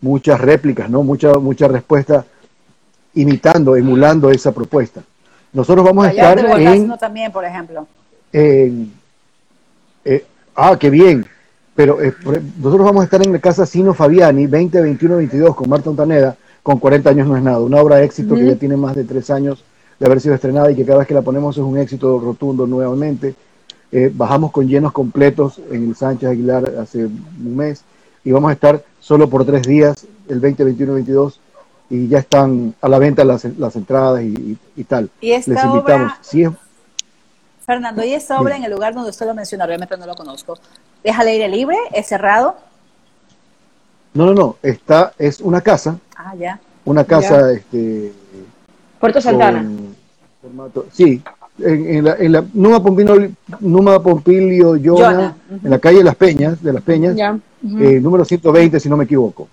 muchas 0.01 0.41
réplicas, 0.41 0.89
¿no? 0.89 1.04
Mucha, 1.04 1.34
mucha 1.36 1.69
respuesta 1.69 2.25
imitando, 3.13 3.78
emulando 3.78 4.30
esa 4.30 4.51
propuesta. 4.51 5.01
Nosotros 5.54 5.86
vamos 5.86 6.06
a 6.06 6.10
estar 6.10 6.38
en... 6.38 6.97
también, 6.97 7.32
por 7.32 7.45
ejemplo. 7.45 7.88
Eh, 8.34 8.88
ah, 10.56 10.75
qué 10.78 10.89
bien. 10.89 11.25
Pero 11.75 12.01
eh, 12.01 12.13
nosotros 12.58 12.86
vamos 12.86 13.01
a 13.01 13.06
estar 13.06 13.25
en 13.25 13.34
la 13.34 13.39
casa 13.39 13.65
Sino 13.65 13.93
Fabiani, 13.93 14.47
20, 14.47 14.82
21, 14.82 15.18
22, 15.18 15.55
con 15.55 15.70
Marta 15.70 15.89
Ontaneda, 15.89 16.38
con 16.66 16.80
40 16.80 17.11
años 17.11 17.28
no 17.28 17.38
es 17.38 17.43
nada. 17.43 17.59
Una 17.59 17.80
obra 17.80 17.97
de 17.97 18.05
éxito 18.05 18.34
que 18.34 18.43
ya 18.43 18.55
tiene 18.55 18.76
más 18.76 18.95
de 18.95 19.03
tres 19.03 19.30
años 19.30 19.63
de 19.99 20.05
haber 20.07 20.20
sido 20.20 20.34
estrenada 20.34 20.72
y 20.72 20.76
que 20.76 20.84
cada 20.84 20.97
vez 20.97 21.07
que 21.07 21.13
la 21.13 21.22
ponemos 21.22 21.55
es 21.55 21.63
un 21.63 21.78
éxito 21.78 22.18
rotundo 22.18 22.66
nuevamente. 22.66 23.36
Eh, 23.91 24.11
bajamos 24.11 24.51
con 24.51 24.68
llenos 24.68 24.91
completos 24.91 25.61
en 25.70 25.89
el 25.89 25.95
Sánchez 25.95 26.28
Aguilar 26.28 26.74
hace 26.82 27.05
un 27.05 27.55
mes 27.55 27.84
y 28.24 28.32
vamos 28.32 28.49
a 28.49 28.53
estar 28.53 28.84
solo 28.99 29.30
por 29.30 29.45
tres 29.45 29.68
días, 29.68 30.07
el 30.28 30.39
20, 30.39 30.63
21, 30.63 30.93
22, 30.95 31.39
y 31.91 32.07
ya 32.07 32.18
están 32.18 32.74
a 32.82 32.89
la 32.89 32.97
venta 32.97 33.24
las, 33.24 33.45
las 33.59 33.76
entradas 33.76 34.24
y, 34.24 34.84
tal. 34.86 35.11
¿Y 35.22 35.34
esta 35.34 35.51
Les 35.51 35.63
invitamos. 35.66 36.13
Obra, 36.34 36.57
Fernando, 37.63 38.03
¿y 38.03 38.13
esta 38.13 38.41
obra 38.41 38.57
en 38.57 38.63
el 38.63 38.72
lugar 38.72 38.95
donde 38.95 39.11
usted 39.11 39.28
lo 39.28 39.36
menciona? 39.36 39.68
Realmente 39.68 39.95
no 39.97 40.07
lo 40.07 40.16
conozco. 40.16 40.57
¿Es 41.03 41.16
al 41.16 41.28
aire 41.28 41.47
libre? 41.47 41.78
¿Es 41.93 42.07
cerrado? 42.07 42.55
No, 44.16 44.26
no, 44.26 44.34
no. 44.34 44.55
Está, 44.63 45.13
es 45.20 45.41
una 45.41 45.61
casa. 45.61 45.99
Ah, 46.16 46.34
ya. 46.36 46.59
Una 46.86 47.03
casa, 47.03 47.51
este. 47.51 48.11
Puerto 48.99 49.22
Santana. 49.22 49.70
sí, 50.91 51.22
en, 51.59 52.03
la, 52.03 52.16
en 52.16 52.32
la 52.32 52.43
Numa, 52.53 52.82
Pompilio, 52.82 53.32
Numa 53.59 54.01
Pompilio 54.01 54.78
Yona, 54.78 55.36
en 55.63 55.70
la 55.70 55.80
calle 55.80 56.03
Las 56.03 56.16
Peñas, 56.16 56.63
de 56.63 56.74
Las 56.74 56.82
Peñas, 56.82 57.18
eh, 57.18 57.99
número 58.01 58.26
120, 58.26 58.80
si 58.80 58.89
no 58.89 58.97
me 58.97 59.03
equivoco. 59.03 59.47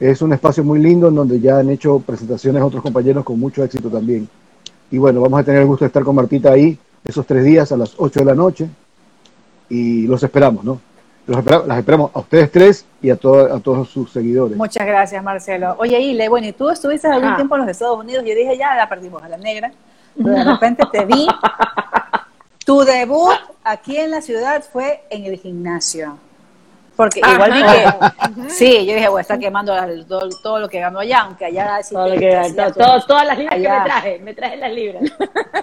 Es 0.00 0.22
un 0.22 0.32
espacio 0.32 0.64
muy 0.64 0.80
lindo 0.80 1.08
en 1.08 1.14
donde 1.14 1.38
ya 1.38 1.58
han 1.58 1.70
hecho 1.70 2.00
presentaciones 2.00 2.62
otros 2.62 2.82
compañeros 2.82 3.22
con 3.22 3.38
mucho 3.38 3.62
éxito 3.62 3.88
también. 3.88 4.28
Y 4.90 4.98
bueno, 4.98 5.20
vamos 5.20 5.40
a 5.40 5.44
tener 5.44 5.60
el 5.60 5.66
gusto 5.66 5.84
de 5.84 5.88
estar 5.88 6.02
con 6.02 6.16
Martita 6.16 6.52
ahí 6.52 6.78
esos 7.04 7.26
tres 7.26 7.44
días 7.44 7.70
a 7.70 7.76
las 7.76 7.94
8 7.96 8.20
de 8.20 8.26
la 8.26 8.34
noche 8.34 8.66
y 9.68 10.06
los 10.06 10.22
esperamos, 10.22 10.64
¿no? 10.64 10.80
Los 11.26 11.44
las 11.44 11.78
esperamos 11.78 12.10
a 12.14 12.18
ustedes 12.18 12.52
tres 12.52 12.86
y 13.00 13.10
a, 13.10 13.14
a 13.14 13.16
todos 13.16 13.88
sus 13.88 14.12
seguidores. 14.12 14.56
Muchas 14.56 14.86
gracias, 14.86 15.22
Marcelo. 15.22 15.74
Oye, 15.78 15.98
Ile, 15.98 16.28
bueno, 16.28 16.46
y 16.46 16.52
tú 16.52 16.68
estuviste 16.68 17.08
algún 17.08 17.30
ah. 17.30 17.36
tiempo 17.36 17.54
en 17.54 17.62
los 17.62 17.70
Estados 17.70 17.98
Unidos. 17.98 18.24
Yo 18.26 18.34
dije, 18.34 18.58
ya 18.58 18.74
la 18.74 18.88
perdimos 18.88 19.22
a 19.22 19.28
la 19.28 19.38
negra. 19.38 19.72
Pero 20.16 20.30
de 20.30 20.44
repente 20.44 20.84
te 20.92 21.04
vi. 21.04 21.26
Tu 22.64 22.82
debut 22.82 23.34
aquí 23.62 23.98
en 23.98 24.10
la 24.10 24.22
ciudad 24.22 24.64
fue 24.64 25.02
en 25.10 25.26
el 25.26 25.38
gimnasio. 25.38 26.18
Porque 26.96 27.20
igual 27.20 27.52
vi 27.52 27.62
que, 27.62 28.50
sí, 28.50 28.86
yo 28.86 28.94
dije, 28.94 29.08
bueno, 29.08 29.20
está 29.20 29.36
quemando 29.36 29.74
todo, 30.42 30.60
lo 30.60 30.68
que 30.68 30.78
ganó 30.78 31.00
allá, 31.00 31.22
aunque 31.22 31.46
allá 31.46 31.82
sí 31.82 31.94
todo 31.94 32.08
lo 32.08 32.18
que, 32.18 32.54
todas 33.06 33.26
las 33.26 33.36
libras 33.36 33.56
que 33.56 33.68
me 33.68 33.84
traje, 33.84 34.18
me 34.20 34.34
traje 34.34 34.56
las 34.56 34.72
libras. 34.72 35.02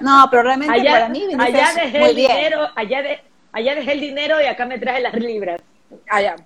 No, 0.01 0.27
pero 0.29 0.43
realmente 0.43 0.73
allá, 0.73 0.91
para 0.91 1.09
mí 1.09 1.23
allá 1.39 1.69
dejé 1.73 2.09
el 2.09 2.15
dinero, 2.15 2.67
allá, 2.75 3.01
de, 3.01 3.19
allá 3.51 3.75
dejé 3.75 3.93
el 3.93 4.01
dinero 4.01 4.41
y 4.41 4.45
acá 4.45 4.65
me 4.65 4.79
traje 4.79 5.01
las 5.01 5.13
libras. 5.15 5.61
Allá. 6.09 6.35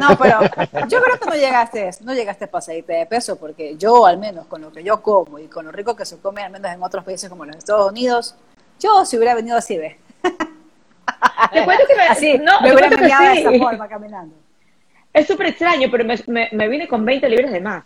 No, 0.00 0.16
pero 0.18 0.40
yo 0.88 1.02
creo 1.02 1.18
que 1.20 1.26
no 1.26 1.34
llegaste, 1.34 1.90
no 2.00 2.14
llegaste 2.14 2.46
a 2.46 2.50
pasadita 2.50 2.94
de 2.94 3.06
peso, 3.06 3.38
porque 3.38 3.76
yo 3.76 4.06
al 4.06 4.18
menos 4.18 4.46
con 4.46 4.62
lo 4.62 4.72
que 4.72 4.82
yo 4.82 5.02
como 5.02 5.38
y 5.38 5.46
con 5.46 5.66
lo 5.66 5.72
rico 5.72 5.94
que 5.94 6.04
se 6.04 6.18
come 6.18 6.42
al 6.42 6.50
menos 6.50 6.72
en 6.72 6.82
otros 6.82 7.04
países 7.04 7.28
como 7.28 7.44
los 7.44 7.56
Estados 7.56 7.90
Unidos, 7.90 8.34
yo 8.80 9.04
si 9.04 9.16
hubiera 9.16 9.34
venido 9.34 9.56
así, 9.56 9.76
ve. 9.76 9.98
Te 11.52 11.64
cuento 11.64 11.84
que 11.86 11.94
me, 11.94 12.02
así, 12.02 12.38
no, 12.38 12.60
me 12.60 12.72
hubiera 12.72 12.88
venido 12.88 13.20
de 13.20 13.40
esa 13.40 13.52
forma 13.52 13.88
caminando. 13.88 14.34
Es 15.12 15.26
súper 15.26 15.48
extraño, 15.48 15.88
pero 15.90 16.04
me, 16.04 16.48
me, 16.52 16.68
vine 16.68 16.88
con 16.88 17.04
20 17.04 17.28
libras 17.28 17.52
de 17.52 17.60
más. 17.60 17.84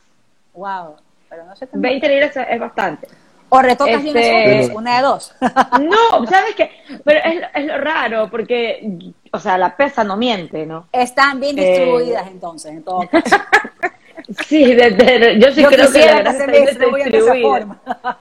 Wow, 0.55 0.97
pero 1.29 1.45
no 1.45 1.57
sé 1.57 1.69
20 1.73 2.09
libras 2.09 2.37
es 2.37 2.61
bastante. 2.61 3.09
O 3.55 3.61
retocas 3.61 4.03
este... 4.03 4.71
una 4.75 4.97
de 4.97 5.03
dos. 5.03 5.35
No, 5.79 6.27
¿sabes 6.27 6.55
qué? 6.57 6.71
Pero 7.05 7.21
es, 7.23 7.43
es, 7.55 7.67
lo 7.67 7.77
raro, 7.77 8.31
porque, 8.31 9.13
o 9.31 9.39
sea, 9.39 9.59
la 9.59 9.77
pesa 9.77 10.03
no 10.05 10.17
miente, 10.17 10.65
¿no? 10.65 10.89
Están 10.91 11.39
bien 11.39 11.59
eh, 11.59 11.69
distribuidas 11.69 12.29
entonces, 12.29 12.73
en 12.73 12.83
todo 12.83 13.07
caso. 13.11 13.37
sí, 14.47 14.75
desde, 14.75 15.39
yo 15.39 15.53
sí 15.53 15.65
creo 15.65 15.93
que 15.93 16.07
la 16.07 16.19
grasa 16.21 16.45
está 16.47 16.61
distribuida. 16.61 17.79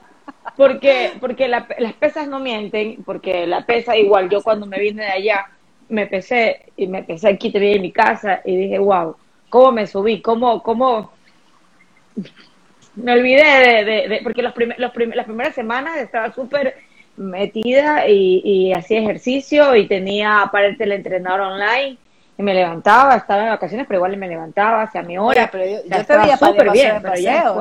Porque, 0.54 1.12
porque 1.18 1.48
la, 1.48 1.66
las 1.78 1.94
pesas 1.94 2.28
no 2.28 2.38
mienten, 2.38 3.02
porque 3.04 3.46
la 3.46 3.64
pesa 3.64 3.96
igual, 3.96 4.28
yo 4.28 4.42
cuando 4.42 4.66
me 4.66 4.78
vine 4.78 5.04
de 5.04 5.08
allá, 5.08 5.46
me 5.88 6.06
pesé 6.06 6.66
y 6.76 6.86
me 6.86 7.04
pesé 7.04 7.30
aquí, 7.30 7.50
te 7.50 7.74
en 7.74 7.80
mi 7.80 7.90
casa 7.90 8.42
y 8.44 8.54
dije, 8.54 8.78
wow, 8.78 9.16
¿cómo 9.48 9.72
me 9.72 9.86
subí? 9.86 10.20
¿Cómo, 10.20 10.62
cómo? 10.62 11.10
Me 12.94 13.12
olvidé 13.12 13.84
de, 13.84 14.08
de, 14.08 14.20
porque 14.22 14.42
los 14.42 14.52
los 14.56 14.92
las 15.14 15.24
primeras 15.24 15.54
semanas 15.54 15.96
estaba 15.98 16.32
súper 16.32 16.76
metida 17.16 18.08
y, 18.08 18.40
y 18.44 18.72
hacía 18.72 19.00
ejercicio 19.00 19.74
y 19.76 19.86
tenía 19.86 20.42
aparte 20.42 20.84
el 20.84 20.92
entrenador 20.92 21.40
online 21.40 21.98
y 22.38 22.42
me 22.42 22.54
levantaba, 22.54 23.16
estaba 23.16 23.42
en 23.42 23.48
vacaciones, 23.50 23.86
pero 23.86 23.98
igual 23.98 24.16
me 24.16 24.28
levantaba, 24.28 24.82
hacia 24.82 25.02
mi 25.02 25.18
hora. 25.18 25.48
pero 25.52 25.64
yo, 25.64 26.04
te 26.04 26.16
veía 26.16 26.36
súper 26.36 26.70
bien, 26.70 26.98
pero 27.02 27.14
ya 27.16 27.54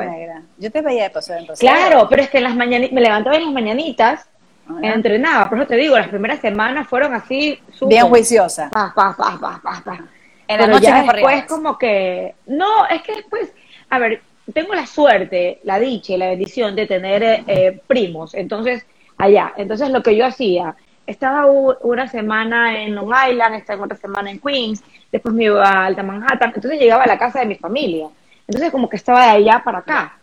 Yo 0.58 0.72
te 0.72 0.82
veía 0.82 1.04
de 1.04 1.10
paseo 1.10 1.38
en 1.38 1.48
paseo. 1.48 1.70
Claro, 1.70 2.08
pero 2.10 2.22
es 2.22 2.30
que 2.30 2.38
en 2.38 2.46
las 2.46 2.56
mañanitas, 2.56 2.94
me 2.94 3.02
levantaba 3.02 3.36
en 3.36 3.44
las 3.44 3.54
mañanitas, 3.54 4.30
ah, 4.70 4.80
entrenaba, 4.82 5.50
por 5.50 5.58
eso 5.58 5.68
te 5.68 5.76
digo, 5.76 5.98
las 5.98 6.08
primeras 6.08 6.40
semanas 6.40 6.88
fueron 6.88 7.14
así 7.14 7.60
súper. 7.74 7.90
Bien 7.90 8.08
juiciosa. 8.08 8.70
Pa, 8.70 8.94
pa, 8.96 9.14
pa, 9.16 9.38
pa, 9.40 9.62
pa, 9.62 9.82
pa. 9.84 10.00
En 10.48 10.60
la 10.60 10.68
noche 10.68 10.86
ya 10.86 11.04
después 11.04 11.46
como 11.46 11.78
que, 11.78 12.36
no, 12.46 12.88
es 12.88 13.02
que 13.04 13.16
después, 13.16 13.54
a 13.90 14.00
ver, 14.00 14.22
tengo 14.54 14.74
la 14.74 14.86
suerte, 14.86 15.60
la 15.64 15.80
dicha 15.80 16.14
y 16.14 16.18
la 16.18 16.30
bendición 16.30 16.76
de 16.76 16.88
tener 16.88 17.44
eh, 17.48 17.82
primos, 17.88 18.34
entonces, 18.34 18.86
allá, 19.18 19.54
entonces 19.58 19.90
lo 19.90 20.02
que 20.04 20.16
yo 20.16 20.26
hacía, 20.26 20.76
estaba 21.08 21.46
una 21.46 22.08
semana 22.08 22.82
en 22.82 22.96
Long 22.96 23.12
Island, 23.30 23.56
estaba 23.56 23.86
otra 23.86 23.98
semana 23.98 24.32
en 24.32 24.40
Queens, 24.40 24.84
después 25.12 25.34
me 25.34 25.46
iba 25.46 25.64
a 25.64 25.86
Alta 25.86 26.04
Manhattan, 26.04 26.54
entonces 26.56 26.80
llegaba 26.80 27.04
a 27.04 27.08
la 27.08 27.18
casa 27.18 27.40
de 27.40 27.48
mi 27.48 27.56
familia. 27.56 28.08
Entonces 28.48 28.72
como 28.72 28.90
que 28.90 28.98
estaba 28.98 29.26
de 29.26 29.32
allá 29.32 29.62
para 29.64 29.80
acá. 29.80 30.18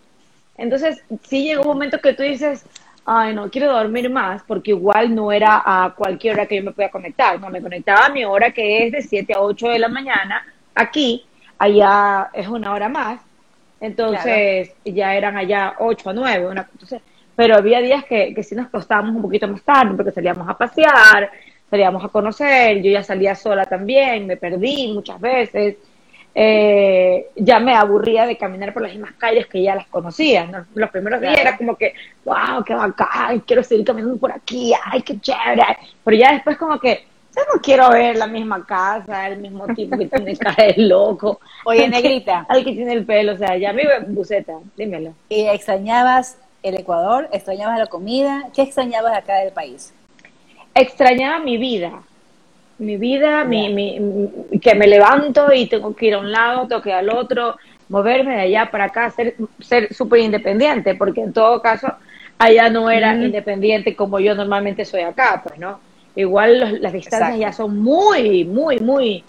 Entonces 0.57 1.03
sí 1.23 1.45
llegó 1.45 1.63
un 1.63 1.69
momento 1.69 2.01
que 2.01 2.15
tú 2.15 2.23
dices, 2.23 2.65
ay, 3.05 3.35
no 3.35 3.51
quiero 3.51 3.73
dormir 3.73 4.11
más, 4.11 4.43
porque 4.47 4.73
igual 4.73 5.15
no 5.15 5.33
era 5.33 5.63
a 5.65 5.95
cualquier 5.95 6.35
hora 6.35 6.47
que 6.47 6.57
yo 6.57 6.65
me 6.65 6.73
podía 6.73 6.91
conectar, 6.91 7.41
no, 7.41 7.49
me 7.49 7.63
conectaba 7.63 8.07
a 8.07 8.11
mi 8.11 8.25
hora 8.25 8.51
que 8.51 8.87
es 8.87 8.93
de 8.93 9.03
7 9.03 9.33
a 9.35 9.41
8 9.41 9.69
de 9.69 9.79
la 9.79 9.89
mañana, 9.89 10.45
aquí, 10.75 11.25
allá 11.59 12.31
es 12.35 12.49
una 12.49 12.73
hora 12.73 12.89
más, 12.89 13.21
entonces 13.81 14.73
ya 14.85 15.15
eran 15.15 15.37
allá 15.37 15.75
8 15.79 16.11
a 16.11 16.13
9, 16.13 16.47
una, 16.47 16.69
entonces 16.73 17.01
pero 17.37 17.57
había 17.57 17.81
días 17.81 18.05
que, 18.05 18.35
que 18.35 18.43
sí 18.43 18.57
nos 18.57 18.69
costábamos 18.69 19.15
un 19.15 19.23
poquito 19.23 19.47
más 19.47 19.63
tarde 19.63 19.95
porque 19.95 20.11
salíamos 20.11 20.49
a 20.49 20.59
pasear, 20.59 21.31
salíamos 21.71 22.05
a 22.05 22.09
conocer, 22.09 22.83
yo 22.83 22.91
ya 22.91 23.05
salía 23.05 23.37
sola 23.37 23.65
también, 23.65 24.27
me 24.27 24.37
perdí 24.37 24.93
muchas 24.93 25.21
veces, 25.21 25.77
eh, 26.35 27.31
ya 27.37 27.59
me 27.59 27.75
aburría 27.75 28.27
de 28.27 28.37
caminar 28.37 28.73
por 28.73 28.83
las 28.83 28.93
mismas 28.93 29.13
calles 29.15 29.47
que 29.47 29.63
ya 29.63 29.75
las 29.75 29.87
conocía. 29.89 30.67
Los 30.75 30.91
primeros 30.91 31.21
días 31.21 31.39
era 31.39 31.57
como 31.57 31.77
que, 31.77 31.95
wow, 32.25 32.63
qué 32.65 32.75
bacán, 32.75 33.41
quiero 33.41 33.63
seguir 33.63 33.85
caminando 33.85 34.17
por 34.19 34.33
aquí, 34.33 34.73
ay, 34.85 35.03
qué 35.03 35.19
chévere. 35.21 35.65
Pero 36.05 36.17
ya 36.17 36.33
después 36.33 36.57
como 36.57 36.79
que, 36.79 37.05
yo 37.39 37.55
no 37.55 37.61
quiero 37.61 37.91
ver 37.91 38.17
la 38.17 38.27
misma 38.27 38.65
casa, 38.67 39.29
el 39.29 39.39
mismo 39.39 39.67
tipo 39.75 39.97
que 39.97 40.07
tiene 40.07 40.37
cara 40.37 40.67
de 40.67 40.83
loco. 40.83 41.41
Oye, 41.65 41.89
negrita. 41.89 42.47
Al 42.49 42.65
que 42.65 42.73
tiene 42.73 42.93
el 42.93 43.05
pelo, 43.05 43.35
o 43.35 43.37
sea, 43.37 43.57
ya 43.57 43.73
me 43.73 43.85
buceta, 44.09 44.55
dímelo. 44.77 45.13
¿Y 45.29 45.47
extrañabas 45.47 46.39
el 46.63 46.75
Ecuador? 46.75 47.29
¿Extrañabas 47.33 47.79
la 47.79 47.87
comida? 47.87 48.49
¿Qué 48.55 48.63
extrañabas 48.63 49.17
acá 49.17 49.37
del 49.37 49.53
país? 49.53 49.95
Extrañaba 50.75 51.39
mi 51.39 51.57
vida. 51.57 52.03
Mi 52.79 52.97
vida, 52.97 53.45
mi, 53.45 53.73
mi, 53.73 54.59
que 54.61 54.75
me 54.75 54.87
levanto 54.87 55.53
y 55.53 55.67
tengo 55.67 55.95
que 55.95 56.07
ir 56.07 56.15
a 56.15 56.19
un 56.19 56.31
lado, 56.31 56.69
tengo 56.69 56.81
que 56.81 56.91
ir 56.91 56.95
al 56.95 57.11
otro, 57.11 57.57
moverme 57.89 58.37
de 58.37 58.43
allá 58.43 58.71
para 58.71 58.85
acá, 58.85 59.11
ser 59.11 59.35
ser 59.61 59.93
súper 59.93 60.21
independiente, 60.21 60.95
porque 60.95 61.23
en 61.23 61.33
todo 61.33 61.61
caso 61.61 61.93
allá 62.39 62.71
no 62.71 62.89
era 62.89 63.17
independiente 63.17 63.97
como 63.97 64.21
yo 64.21 64.37
normalmente 64.37 64.85
soy 64.85 65.01
acá, 65.01 65.43
pues, 65.45 65.59
¿no? 65.59 65.81
Igual 66.19 66.83
las 66.83 66.93
distancias 66.93 67.39
ya 67.39 67.53
son 67.53 67.81
muy, 67.81 68.45
muy, 68.45 68.81
muy, 68.81 69.23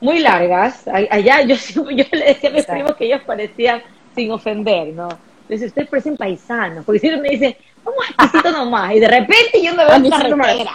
muy 0.00 0.18
largas. 0.18 0.82
Allá 0.88 1.42
yo, 1.46 1.54
yo 1.54 2.04
le 2.10 2.24
decía 2.24 2.50
a 2.50 2.52
mis 2.52 2.66
primos 2.66 2.96
que 2.96 3.04
ellos 3.04 3.20
parecían 3.24 3.80
sin 4.12 4.32
ofender, 4.32 4.88
¿no? 4.88 5.08
Les 5.48 5.62
ustedes 5.62 5.88
parecen 5.88 6.16
paisanos, 6.16 6.84
porque 6.84 6.98
si 6.98 7.08
me 7.08 7.28
dice, 7.28 7.56
vamos 7.84 8.04
exquisito 8.10 8.50
nomás, 8.50 8.94
y 8.94 8.98
de 8.98 9.06
repente 9.06 9.62
yo 9.62 9.76
me 9.76 9.84
veo 9.84 9.94
en 9.94 10.10
la 10.10 10.18
carretera. 10.18 10.72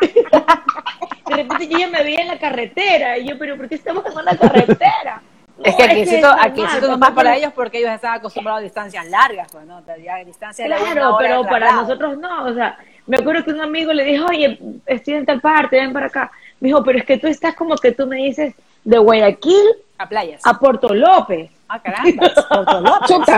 de 1.26 1.36
repente 1.36 1.66
yo 1.66 1.78
ya 1.78 1.88
me 1.88 2.04
veía 2.04 2.20
en 2.20 2.28
la 2.28 2.38
carretera, 2.38 3.18
y 3.18 3.26
yo, 3.26 3.36
pero 3.36 3.56
¿por 3.56 3.68
qué 3.68 3.74
estamos 3.74 4.06
en 4.06 4.12
una 4.16 4.36
carretera? 4.36 5.22
es 5.64 5.74
que 5.74 5.82
aquí 5.82 6.04
sí 6.06 6.76
es 6.76 6.88
nomás 6.88 7.10
para 7.10 7.36
ellos 7.36 7.52
porque 7.52 7.78
ellos 7.78 7.90
están 7.90 8.14
acostumbrados 8.14 8.60
a 8.60 8.62
distancias 8.62 9.06
largas, 9.08 9.48
pues, 9.50 9.66
¿no? 9.66 9.82
distancias 10.24 10.68
claro, 10.68 11.16
pero 11.18 11.42
para 11.42 11.72
nosotros 11.72 12.16
no, 12.16 12.44
o 12.44 12.54
sea, 12.54 12.78
me 13.06 13.16
acuerdo 13.18 13.44
que 13.44 13.50
un 13.50 13.60
amigo 13.60 13.92
le 13.92 14.04
dijo, 14.04 14.26
oye, 14.26 14.58
estoy 14.86 15.14
en 15.14 15.26
tal 15.26 15.40
parte, 15.40 15.76
ven 15.76 15.92
para 15.92 16.06
acá. 16.06 16.30
Me 16.60 16.68
dijo, 16.68 16.82
pero 16.82 16.98
es 16.98 17.04
que 17.04 17.18
tú 17.18 17.26
estás 17.26 17.54
como 17.54 17.76
que 17.76 17.92
tú 17.92 18.06
me 18.06 18.16
dices 18.16 18.54
de 18.82 18.98
Guayaquil 18.98 19.66
a 19.98 20.08
playas. 20.08 20.40
A 20.44 20.58
Puerto 20.58 20.94
López. 20.94 21.50
Ah, 21.68 21.80
caramba, 21.80 22.30
Puerto 22.48 22.80
López. 22.80 23.16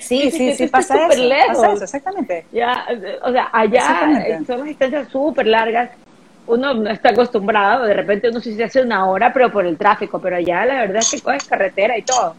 Sí, 0.00 0.30
sí, 0.30 0.54
sí, 0.54 0.66
pasa, 0.66 1.08
eso, 1.08 1.22
lejos. 1.22 1.82
exactamente. 1.82 2.46
Ya, 2.50 2.86
o 3.22 3.30
sea, 3.30 3.50
allá 3.52 4.40
son 4.46 4.58
las 4.58 4.64
distancias 4.64 5.08
súper 5.08 5.46
largas. 5.46 5.90
Uno 6.46 6.72
no 6.74 6.90
está 6.90 7.10
acostumbrado, 7.10 7.84
de 7.84 7.94
repente 7.94 8.30
uno 8.30 8.40
sí 8.40 8.56
se 8.56 8.64
hace 8.64 8.80
una 8.82 9.06
hora, 9.08 9.30
pero 9.32 9.52
por 9.52 9.66
el 9.66 9.76
tráfico, 9.76 10.18
pero 10.18 10.36
allá 10.36 10.64
la 10.64 10.80
verdad 10.80 10.96
es 10.96 11.10
que 11.10 11.20
coges 11.20 11.44
carretera 11.44 11.98
y 11.98 12.02
todo. 12.02 12.34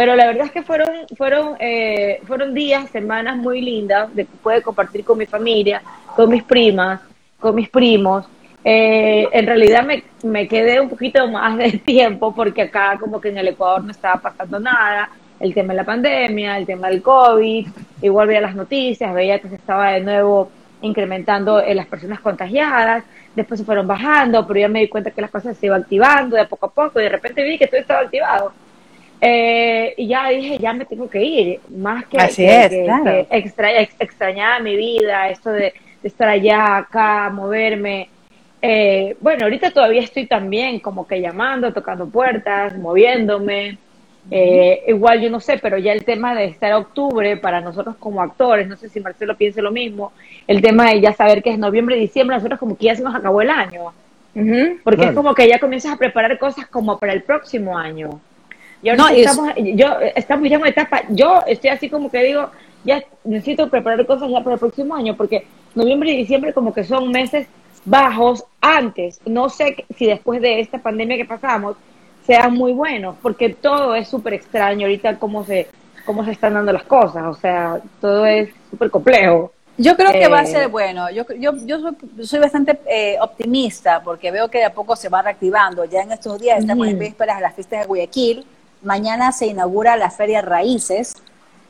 Pero 0.00 0.16
la 0.16 0.28
verdad 0.28 0.46
es 0.46 0.52
que 0.52 0.62
fueron, 0.62 0.88
fueron, 1.14 1.56
eh, 1.60 2.22
fueron 2.26 2.54
días, 2.54 2.88
semanas 2.88 3.36
muy 3.36 3.60
lindas 3.60 4.08
de 4.16 4.24
que 4.24 4.34
pude 4.42 4.62
compartir 4.62 5.04
con 5.04 5.18
mi 5.18 5.26
familia, 5.26 5.82
con 6.16 6.30
mis 6.30 6.42
primas, 6.42 7.02
con 7.38 7.54
mis 7.54 7.68
primos. 7.68 8.26
Eh, 8.64 9.28
en 9.30 9.46
realidad 9.46 9.84
me, 9.84 10.02
me, 10.22 10.48
quedé 10.48 10.80
un 10.80 10.88
poquito 10.88 11.28
más 11.28 11.58
de 11.58 11.72
tiempo 11.84 12.34
porque 12.34 12.62
acá 12.62 12.96
como 12.98 13.20
que 13.20 13.28
en 13.28 13.36
el 13.36 13.48
Ecuador 13.48 13.84
no 13.84 13.90
estaba 13.90 14.18
pasando 14.22 14.58
nada, 14.58 15.10
el 15.38 15.52
tema 15.52 15.74
de 15.74 15.76
la 15.76 15.84
pandemia, 15.84 16.56
el 16.56 16.64
tema 16.64 16.88
del 16.88 17.02
COVID, 17.02 17.68
igual 18.00 18.26
veía 18.26 18.40
las 18.40 18.54
noticias, 18.54 19.12
veía 19.12 19.38
que 19.38 19.50
se 19.50 19.56
estaba 19.56 19.90
de 19.90 20.00
nuevo 20.00 20.50
incrementando 20.80 21.62
en 21.62 21.76
las 21.76 21.86
personas 21.86 22.20
contagiadas, 22.20 23.04
después 23.36 23.60
se 23.60 23.66
fueron 23.66 23.86
bajando, 23.86 24.46
pero 24.46 24.60
ya 24.60 24.68
me 24.68 24.80
di 24.80 24.88
cuenta 24.88 25.10
que 25.10 25.20
las 25.20 25.30
cosas 25.30 25.58
se 25.58 25.66
iban 25.66 25.82
activando 25.82 26.36
de 26.36 26.46
poco 26.46 26.64
a 26.64 26.70
poco 26.70 27.00
y 27.00 27.02
de 27.02 27.10
repente 27.10 27.44
vi 27.44 27.58
que 27.58 27.66
todo 27.66 27.80
estaba 27.82 28.00
activado. 28.00 28.54
Eh, 29.20 29.94
y 29.98 30.08
ya 30.08 30.28
dije, 30.30 30.58
ya 30.58 30.72
me 30.72 30.84
tengo 30.86 31.08
que 31.10 31.22
ir, 31.22 31.60
más 31.68 32.06
que, 32.06 32.16
Así 32.18 32.42
que, 32.42 32.60
es, 32.64 32.68
que- 32.70 32.84
claro. 32.84 33.04
que 33.04 33.26
extra- 33.30 33.78
ex- 33.80 33.96
extrañaba 33.98 34.60
mi 34.60 34.76
vida, 34.76 35.28
esto 35.28 35.50
de, 35.50 35.74
de 36.02 36.08
estar 36.08 36.28
allá, 36.28 36.78
acá, 36.78 37.28
moverme. 37.30 38.08
Eh, 38.62 39.16
bueno, 39.20 39.44
ahorita 39.44 39.70
todavía 39.72 40.00
estoy 40.02 40.26
también 40.26 40.80
como 40.80 41.06
que 41.06 41.20
llamando, 41.20 41.72
tocando 41.72 42.06
puertas, 42.08 42.76
moviéndome. 42.78 43.76
Eh, 44.30 44.84
igual 44.88 45.20
yo 45.20 45.30
no 45.30 45.40
sé, 45.40 45.58
pero 45.58 45.76
ya 45.78 45.92
el 45.92 46.04
tema 46.04 46.34
de 46.34 46.44
estar 46.44 46.72
octubre 46.74 47.36
para 47.38 47.60
nosotros 47.62 47.96
como 47.98 48.20
actores, 48.22 48.68
no 48.68 48.76
sé 48.76 48.88
si 48.90 49.00
Marcelo 49.00 49.34
piense 49.36 49.62
lo 49.62 49.70
mismo, 49.72 50.12
el 50.46 50.60
tema 50.60 50.90
de 50.90 51.00
ya 51.00 51.12
saber 51.14 51.42
que 51.42 51.50
es 51.50 51.58
noviembre 51.58 51.96
y 51.96 52.00
diciembre, 52.00 52.36
nosotros 52.36 52.60
como 52.60 52.76
que 52.76 52.84
ya 52.86 52.94
se 52.94 53.02
nos 53.02 53.14
acabó 53.14 53.40
el 53.42 53.50
año. 53.50 53.92
Porque 54.84 55.04
es 55.06 55.12
como 55.12 55.34
que 55.34 55.48
ya 55.48 55.58
comienzas 55.58 55.92
a 55.92 55.96
preparar 55.96 56.38
cosas 56.38 56.66
como 56.66 56.98
para 56.98 57.12
el 57.14 57.22
próximo 57.22 57.76
año. 57.76 58.20
Y 58.82 58.88
ahora 58.88 59.02
No, 59.02 59.08
es- 59.08 59.18
estamos, 59.26 59.52
yo, 59.56 59.86
estamos 60.16 60.48
ya 60.48 60.54
en 60.56 60.60
una 60.62 60.70
etapa, 60.70 61.02
yo 61.10 61.40
estoy 61.46 61.70
así 61.70 61.88
como 61.90 62.10
que 62.10 62.22
digo, 62.22 62.50
ya 62.84 63.02
necesito 63.24 63.68
preparar 63.68 64.06
cosas 64.06 64.30
ya 64.30 64.40
para 64.42 64.54
el 64.54 64.60
próximo 64.60 64.94
año, 64.94 65.16
porque 65.16 65.46
noviembre 65.74 66.10
y 66.12 66.16
diciembre 66.16 66.52
como 66.52 66.72
que 66.72 66.84
son 66.84 67.10
meses 67.10 67.46
bajos 67.84 68.44
antes. 68.60 69.20
No 69.26 69.48
sé 69.48 69.84
si 69.96 70.06
después 70.06 70.40
de 70.40 70.60
esta 70.60 70.78
pandemia 70.78 71.16
que 71.16 71.24
pasamos 71.24 71.76
sean 72.26 72.54
muy 72.54 72.72
buenos, 72.72 73.16
porque 73.22 73.50
todo 73.50 73.94
es 73.94 74.08
súper 74.08 74.34
extraño 74.34 74.86
ahorita 74.86 75.18
cómo 75.18 75.44
se, 75.44 75.68
cómo 76.06 76.24
se 76.24 76.30
están 76.30 76.54
dando 76.54 76.72
las 76.72 76.84
cosas, 76.84 77.24
o 77.26 77.34
sea, 77.34 77.80
todo 78.00 78.24
es 78.26 78.48
súper 78.70 78.90
complejo. 78.90 79.52
Yo 79.76 79.96
creo 79.96 80.12
que 80.12 80.28
va 80.28 80.40
a 80.40 80.42
Eh, 80.42 80.46
ser 80.46 80.68
bueno. 80.68 81.10
Yo, 81.10 81.24
yo, 81.38 81.52
yo 81.64 81.80
soy, 81.80 82.26
soy 82.26 82.38
bastante 82.38 82.78
eh, 82.86 83.16
optimista 83.20 84.02
porque 84.02 84.30
veo 84.30 84.48
que 84.48 84.58
de 84.58 84.64
a 84.64 84.74
poco 84.74 84.94
se 84.94 85.08
va 85.08 85.22
reactivando. 85.22 85.86
Ya 85.86 86.02
en 86.02 86.12
estos 86.12 86.38
días 86.38 86.58
estamos 86.58 86.86
en 86.86 86.96
Ujú. 86.96 87.04
vísperas 87.04 87.36
de 87.36 87.42
las 87.42 87.54
fiestas 87.54 87.80
de 87.80 87.86
Guayaquil. 87.86 88.44
Mañana 88.82 89.32
se 89.32 89.46
inaugura 89.46 89.96
la 89.96 90.10
Feria 90.10 90.40
Raíces, 90.42 91.14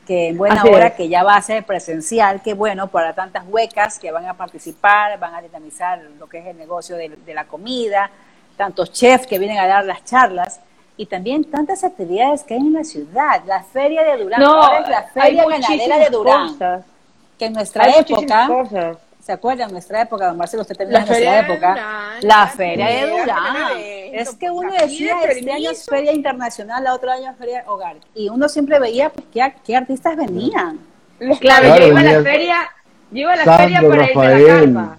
que 0.07 0.29
en 0.29 0.37
buena 0.37 0.61
Así 0.61 0.69
hora 0.69 0.87
es. 0.87 0.93
que 0.93 1.09
ya 1.09 1.23
va 1.23 1.35
a 1.35 1.41
ser 1.41 1.65
presencial. 1.65 2.41
Qué 2.41 2.53
bueno 2.53 2.87
para 2.87 3.13
tantas 3.13 3.43
huecas 3.47 3.99
que 3.99 4.11
van 4.11 4.25
a 4.25 4.33
participar, 4.35 5.19
van 5.19 5.35
a 5.35 5.41
dinamizar 5.41 6.01
lo 6.19 6.27
que 6.27 6.39
es 6.39 6.45
el 6.47 6.57
negocio 6.57 6.95
de, 6.95 7.09
de 7.09 7.33
la 7.33 7.45
comida, 7.45 8.09
tantos 8.57 8.91
chefs 8.91 9.27
que 9.27 9.39
vienen 9.39 9.57
a 9.59 9.67
dar 9.67 9.85
las 9.85 10.03
charlas. 10.05 10.59
Y 10.97 11.05
también 11.07 11.43
tantas 11.45 11.83
actividades 11.83 12.43
que 12.43 12.53
hay 12.53 12.59
en 12.59 12.73
la 12.73 12.83
ciudad. 12.83 13.41
La 13.45 13.63
Feria 13.63 14.03
de 14.03 14.23
Durán, 14.23 14.43
ahora 14.43 14.79
es 14.79 14.89
la 14.89 15.03
Feria 15.03 15.45
Ganadera 15.47 15.97
de 15.97 16.09
Durán, 16.09 16.47
cosas. 16.49 16.85
que 17.39 17.45
en 17.45 17.53
nuestra 17.53 17.85
Hay 17.85 17.93
época. 17.99 18.47
¿Se 19.23 19.31
acuerdan? 19.31 19.67
En 19.69 19.73
nuestra 19.73 20.01
época, 20.01 20.27
don 20.27 20.37
Marcelo, 20.37 20.61
usted 20.61 20.75
tenía 20.75 20.93
La 20.93 20.99
en 20.99 21.05
nuestra 21.07 21.15
feria 21.31 21.31
de 21.43 21.53
época. 21.53 21.69
Durán, 21.69 22.19
la 22.21 22.27
la 22.37 22.47
feria 22.47 22.87
de 22.87 23.09
Durán. 23.09 23.77
De 24.11 24.19
Es 24.21 24.35
que 24.35 24.49
uno 24.49 24.71
decía, 24.71 25.15
de 25.25 25.31
este 25.33 25.51
año 25.51 25.71
es 25.71 25.85
feria 25.85 26.11
internacional, 26.13 26.83
la 26.83 26.93
otro 26.93 27.11
año 27.11 27.31
es 27.31 27.37
feria 27.37 27.63
hogar. 27.67 27.97
Y 28.15 28.29
uno 28.29 28.47
siempre 28.49 28.79
veía 28.79 29.09
pues, 29.09 29.25
qué, 29.33 29.53
qué 29.65 29.75
artistas 29.75 30.15
venían. 30.15 30.79
Los 31.19 31.39
Claro, 31.39 31.65
Claro, 31.65 31.81
yo 31.81 31.87
iba 31.87 31.99
a 31.99 32.03
la 32.03 32.23
feria, 32.23 32.57
yo 33.11 33.19
iba 33.21 33.33
a 33.33 33.35
la 33.35 33.43
Sandro, 33.45 33.65
feria 33.67 33.81
para 33.89 34.03
a 34.03 34.07
Rafael. 34.07 34.73
la 34.73 34.81
carpa. 34.81 34.97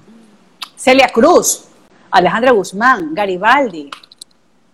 Celia 0.77 1.09
Cruz, 1.09 1.69
Alejandra 2.11 2.51
Guzmán, 2.53 3.15
Garibaldi. 3.15 3.91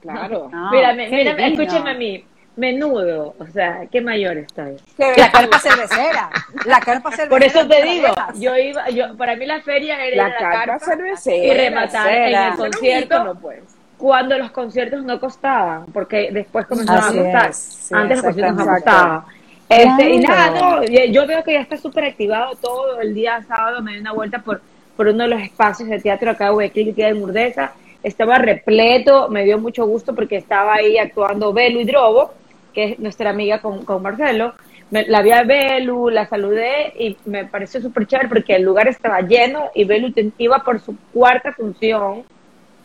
Claro. 0.00 0.48
No, 0.52 0.70
mírame, 0.70 1.08
mírame, 1.08 1.44
divino. 1.44 1.62
escúchame 1.62 1.90
a 1.90 1.94
mí. 1.94 2.24
Menudo, 2.56 3.36
o 3.38 3.46
sea, 3.46 3.86
qué 3.90 4.00
mayor 4.00 4.36
estoy. 4.38 4.76
La 5.16 5.30
carpa 5.30 5.60
cervecera. 5.60 6.28
La 6.66 6.80
carpa 6.80 7.10
cervecera. 7.12 7.28
Por 7.30 7.44
eso 7.44 7.68
te 7.68 7.76
de 7.76 7.82
digo, 7.84 8.08
yo 8.34 8.56
iba, 8.56 8.88
yo, 8.90 9.16
para 9.16 9.36
mí 9.36 9.46
la 9.46 9.60
feria 9.62 9.94
era 9.94 10.08
ir 10.08 10.16
La 10.16 10.28
la 10.28 10.36
carpa 10.36 10.64
carpa 10.66 10.84
cervecera. 10.86 11.36
y 11.36 11.52
rematar 11.54 12.12
en 12.12 12.34
el 12.34 12.54
concierto 12.56 13.14
ícono, 13.14 13.34
pues. 13.38 13.62
Cuando 13.98 14.38
los 14.38 14.50
conciertos 14.52 15.04
no 15.04 15.18
costaban, 15.20 15.86
porque 15.92 16.30
después 16.32 16.66
comenzaron 16.66 17.04
Así 17.04 17.18
a 17.18 17.22
costar. 17.22 17.50
es, 17.50 17.56
sí, 17.56 17.94
Antes 17.94 18.16
los 18.18 18.26
conciertos 18.26 18.56
no 18.56 18.66
costaban. 18.72 19.22
Este, 19.68 20.10
y 20.10 20.18
nada, 20.20 20.50
no, 20.78 20.84
y- 20.84 21.12
yo 21.12 21.26
veo 21.26 21.44
que 21.44 21.52
ya 21.52 21.60
está 21.60 21.76
súper 21.76 22.04
activado 22.04 22.54
todo. 22.56 23.00
El 23.00 23.12
día 23.12 23.42
sábado 23.46 23.82
me 23.82 23.92
di 23.92 23.98
una 23.98 24.12
vuelta 24.12 24.38
por, 24.38 24.62
por 24.96 25.08
uno 25.08 25.24
de 25.24 25.28
los 25.30 25.42
espacios 25.42 25.88
de 25.90 26.00
teatro 26.00 26.30
acá 26.30 26.50
de 26.52 26.70
que 26.70 26.94
queda 26.94 27.08
en 27.08 27.18
Murdesa. 27.20 27.72
Estaba 28.02 28.38
repleto, 28.38 29.28
me 29.28 29.44
dio 29.44 29.58
mucho 29.58 29.84
gusto 29.84 30.14
porque 30.14 30.36
estaba 30.36 30.74
ahí 30.74 30.96
actuando 30.96 31.52
Belu 31.52 31.80
y 31.80 31.84
Drobo, 31.84 32.32
que 32.72 32.92
es 32.92 32.98
nuestra 32.98 33.30
amiga 33.30 33.60
con, 33.60 33.84
con 33.84 34.00
Marcelo. 34.00 34.54
Me- 34.90 35.06
la 35.06 35.20
vi 35.20 35.32
a 35.32 35.42
Belu, 35.42 36.08
la 36.08 36.26
saludé 36.26 36.94
y 36.98 37.16
me 37.26 37.44
pareció 37.44 37.80
súper 37.82 38.06
chévere 38.06 38.28
porque 38.28 38.54
el 38.56 38.62
lugar 38.62 38.88
estaba 38.88 39.20
lleno 39.20 39.64
y 39.74 39.84
Belu 39.84 40.12
iba 40.38 40.60
por 40.60 40.80
su 40.80 40.96
cuarta 41.12 41.52
función. 41.52 42.22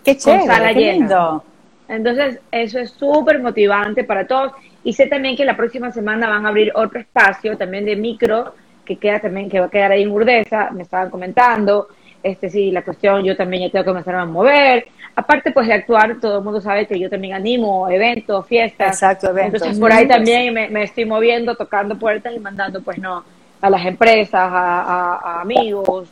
Qué 0.04 0.18
chévere, 0.18 0.46
sala 0.46 0.74
qué 0.74 0.80
llena. 0.80 0.94
lindo. 0.94 1.44
Entonces, 1.88 2.40
eso 2.52 2.80
es 2.80 2.92
súper 2.92 3.42
motivante 3.42 4.04
para 4.04 4.26
todos. 4.26 4.52
Y 4.84 4.94
sé 4.94 5.08
también 5.08 5.36
que 5.36 5.46
la 5.46 5.56
próxima 5.56 5.92
semana 5.92 6.28
van 6.30 6.46
a 6.46 6.50
abrir 6.50 6.72
otro 6.76 7.00
espacio 7.00 7.58
también 7.58 7.86
de 7.86 7.96
micro, 7.96 8.54
que 8.86 8.98
queda 8.98 9.20
también, 9.20 9.50
que 9.50 9.60
va 9.60 9.68
a 9.68 9.70
quedar 9.70 9.92
ahí 9.92 10.04
en 10.04 10.12
Urdesa, 10.12 10.72
me 10.72 10.84
estaban 10.84 11.10
comentando. 11.10 11.88
Este 12.22 12.50
sí, 12.50 12.72
la 12.72 12.84
cuestión, 12.84 13.24
yo 13.24 13.36
también 13.36 13.64
ya 13.64 13.70
tengo 13.70 13.84
que 13.84 13.90
comenzar 13.92 14.16
a 14.16 14.26
mover. 14.26 14.88
Aparte, 15.16 15.52
pues 15.52 15.68
de 15.68 15.74
actuar, 15.74 16.20
todo 16.20 16.40
el 16.40 16.44
mundo 16.44 16.60
sabe 16.62 16.88
que 16.88 16.98
yo 17.00 17.10
también 17.10 17.34
animo 17.34 17.88
eventos, 17.90 18.48
fiestas. 18.48 18.94
Exacto, 18.96 19.30
eventos. 19.30 19.62
Entonces, 19.62 19.80
por 19.80 19.92
ahí 19.92 20.08
también 20.08 20.54
me, 20.54 20.70
me 20.70 20.84
estoy 20.84 21.06
moviendo, 21.06 21.56
tocando 21.56 21.98
puertas 21.98 22.34
y 22.36 22.40
mandando, 22.40 22.82
pues 22.82 22.98
no, 22.98 23.24
a 23.62 23.70
las 23.70 23.86
empresas, 23.86 24.34
a, 24.34 24.82
a- 24.82 25.16
a 25.38 25.42
amigos, 25.42 26.10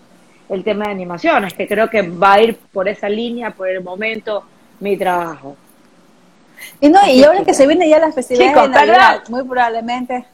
el 0.51 0.63
tema 0.63 0.85
de 0.85 0.91
animaciones, 0.91 1.53
que 1.53 1.67
creo 1.67 1.89
que 1.89 2.01
va 2.03 2.33
a 2.33 2.41
ir 2.41 2.57
por 2.57 2.87
esa 2.87 3.07
línea, 3.09 3.51
por 3.51 3.67
el 3.69 3.81
momento, 3.81 4.43
mi 4.79 4.97
trabajo. 4.97 5.55
Y 6.79 6.89
no, 6.89 6.99
y 7.07 7.23
ahora 7.23 7.43
que- 7.43 7.53
se 7.53 7.65
vienen 7.65 7.89
ya 7.89 7.99
las 7.99 8.13
festividades 8.13 8.51
Chicos, 8.53 8.69
de 8.69 8.75
Navidad, 8.75 9.11
¿verdad? 9.13 9.29
muy 9.29 9.43
probablemente, 9.43 10.25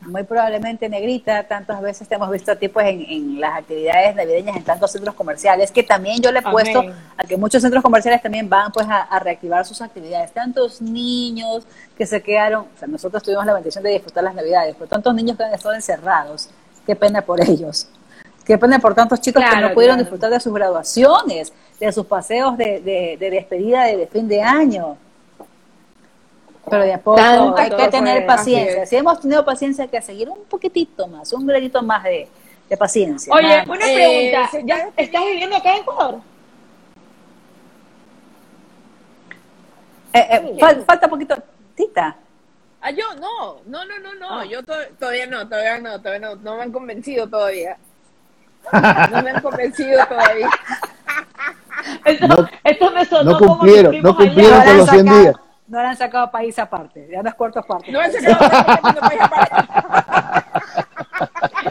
muy 0.00 0.22
probablemente 0.22 0.88
negrita, 0.88 1.42
tantas 1.44 1.80
veces 1.82 2.08
te 2.08 2.14
hemos 2.14 2.30
visto 2.30 2.52
a 2.52 2.56
ti 2.56 2.68
pues 2.68 2.86
en, 2.88 3.02
en 3.02 3.40
las 3.40 3.58
actividades 3.58 4.16
navideñas 4.16 4.56
en 4.56 4.64
tantos 4.64 4.92
centros 4.92 5.14
comerciales, 5.14 5.70
que 5.70 5.82
también 5.82 6.20
yo 6.22 6.32
le 6.32 6.38
he 6.38 6.42
Amén. 6.42 6.52
puesto 6.52 6.84
a 7.16 7.24
que 7.24 7.36
muchos 7.36 7.60
centros 7.62 7.82
comerciales 7.82 8.22
también 8.22 8.48
van 8.48 8.72
pues 8.72 8.86
a, 8.88 9.02
a 9.02 9.18
reactivar 9.18 9.64
sus 9.66 9.80
actividades, 9.82 10.32
tantos 10.32 10.80
niños 10.80 11.64
que 11.96 12.06
se 12.06 12.22
quedaron, 12.22 12.62
o 12.74 12.78
sea, 12.78 12.88
nosotros 12.88 13.22
tuvimos 13.22 13.44
la 13.44 13.54
bendición 13.54 13.84
de 13.84 13.90
disfrutar 13.90 14.24
las 14.24 14.34
navidades, 14.34 14.74
pero 14.78 14.88
tantos 14.88 15.14
niños 15.14 15.36
que 15.36 15.44
han 15.44 15.52
estado 15.54 15.74
encerrados, 15.74 16.48
qué 16.86 16.96
pena 16.96 17.20
por 17.22 17.40
ellos. 17.40 17.88
Qué 18.48 18.56
pena 18.56 18.78
por 18.78 18.94
tantos 18.94 19.20
chicos 19.20 19.44
que 19.44 19.60
no 19.60 19.74
pudieron 19.74 19.96
claro. 19.96 20.04
disfrutar 20.04 20.30
de 20.30 20.40
sus 20.40 20.54
graduaciones, 20.54 21.52
de 21.78 21.92
sus 21.92 22.06
paseos 22.06 22.56
de, 22.56 22.80
de- 22.80 23.16
de 23.20 23.30
despedida 23.30 23.84
de, 23.84 23.98
de 23.98 24.06
fin 24.06 24.26
de 24.26 24.40
año. 24.42 24.96
Pero 26.70 26.82
de 26.82 26.94
a 26.94 26.98
poco 26.98 27.18
Tanto 27.18 27.56
hay 27.58 27.70
que 27.70 27.88
tener 27.88 28.24
paciencia. 28.24 28.86
Si 28.86 28.96
hemos 28.96 29.20
tenido 29.20 29.44
paciencia, 29.44 29.84
hay 29.84 29.90
que 29.90 30.00
seguir 30.00 30.30
un 30.30 30.44
poquitito 30.44 31.06
más, 31.06 31.30
un 31.34 31.46
granito 31.46 31.82
más 31.82 32.02
de, 32.04 32.26
de 32.70 32.76
paciencia. 32.78 33.32
Oye, 33.34 33.64
una 33.68 33.86
Eh, 33.86 34.32
pregunta. 34.32 34.66
¿Ya 34.66 34.76
está 34.88 35.02
estás 35.02 35.24
viviendo 35.26 35.56
acá 35.56 35.74
en 35.74 35.82
Ecuador? 35.82 36.14
Eh, 40.14 40.26
eh, 40.30 40.56
fal- 40.58 40.84
falta 40.86 41.06
poquito. 41.08 41.36
Tita, 41.74 42.16
Ah, 42.80 42.90
yo 42.92 43.04
no, 43.20 43.56
no, 43.66 43.84
no, 43.84 43.98
no, 43.98 44.14
no, 44.14 44.38
Ah. 44.40 44.44
yo 44.46 44.62
to- 44.64 44.72
todavía 44.98 45.26
no, 45.26 45.46
todavía 45.48 45.78
no, 45.80 46.00
todavía 46.00 46.28
no, 46.28 46.36
no 46.36 46.56
me 46.56 46.62
han 46.62 46.72
convencido 46.72 47.28
todavía. 47.28 47.76
No 49.12 49.22
me 49.22 49.30
han 49.30 49.40
convencido 49.42 50.04
todavía. 50.06 50.48
Esto, 52.04 52.26
No- 52.28 52.48
esto 52.64 52.90
me 52.92 53.04
sonó 53.04 53.30
no 53.32 53.38
como 53.38 53.58
cumplieron, 53.58 53.90
primos 53.92 54.10
no 54.12 54.16
cumplieron 54.16 54.54
allá. 54.60 54.64
con 54.66 54.76
los 54.78 54.90
100 54.90 55.04
días. 55.06 55.34
no 55.68 55.80
le 55.82 55.86
han 55.88 55.96
sacado 55.96 56.30
país 56.30 56.58
aparte, 56.58 57.08
ya 57.10 57.22
no 57.22 57.28
es 57.28 57.34
cuartos 57.34 57.64
partes. 57.66 57.92
No 57.92 57.98
me 58.00 58.04
han 58.06 58.12
sacado 58.12 58.80
cuando 58.80 59.00
voy 59.00 59.16
a 59.20 59.28
parar. 59.28 60.44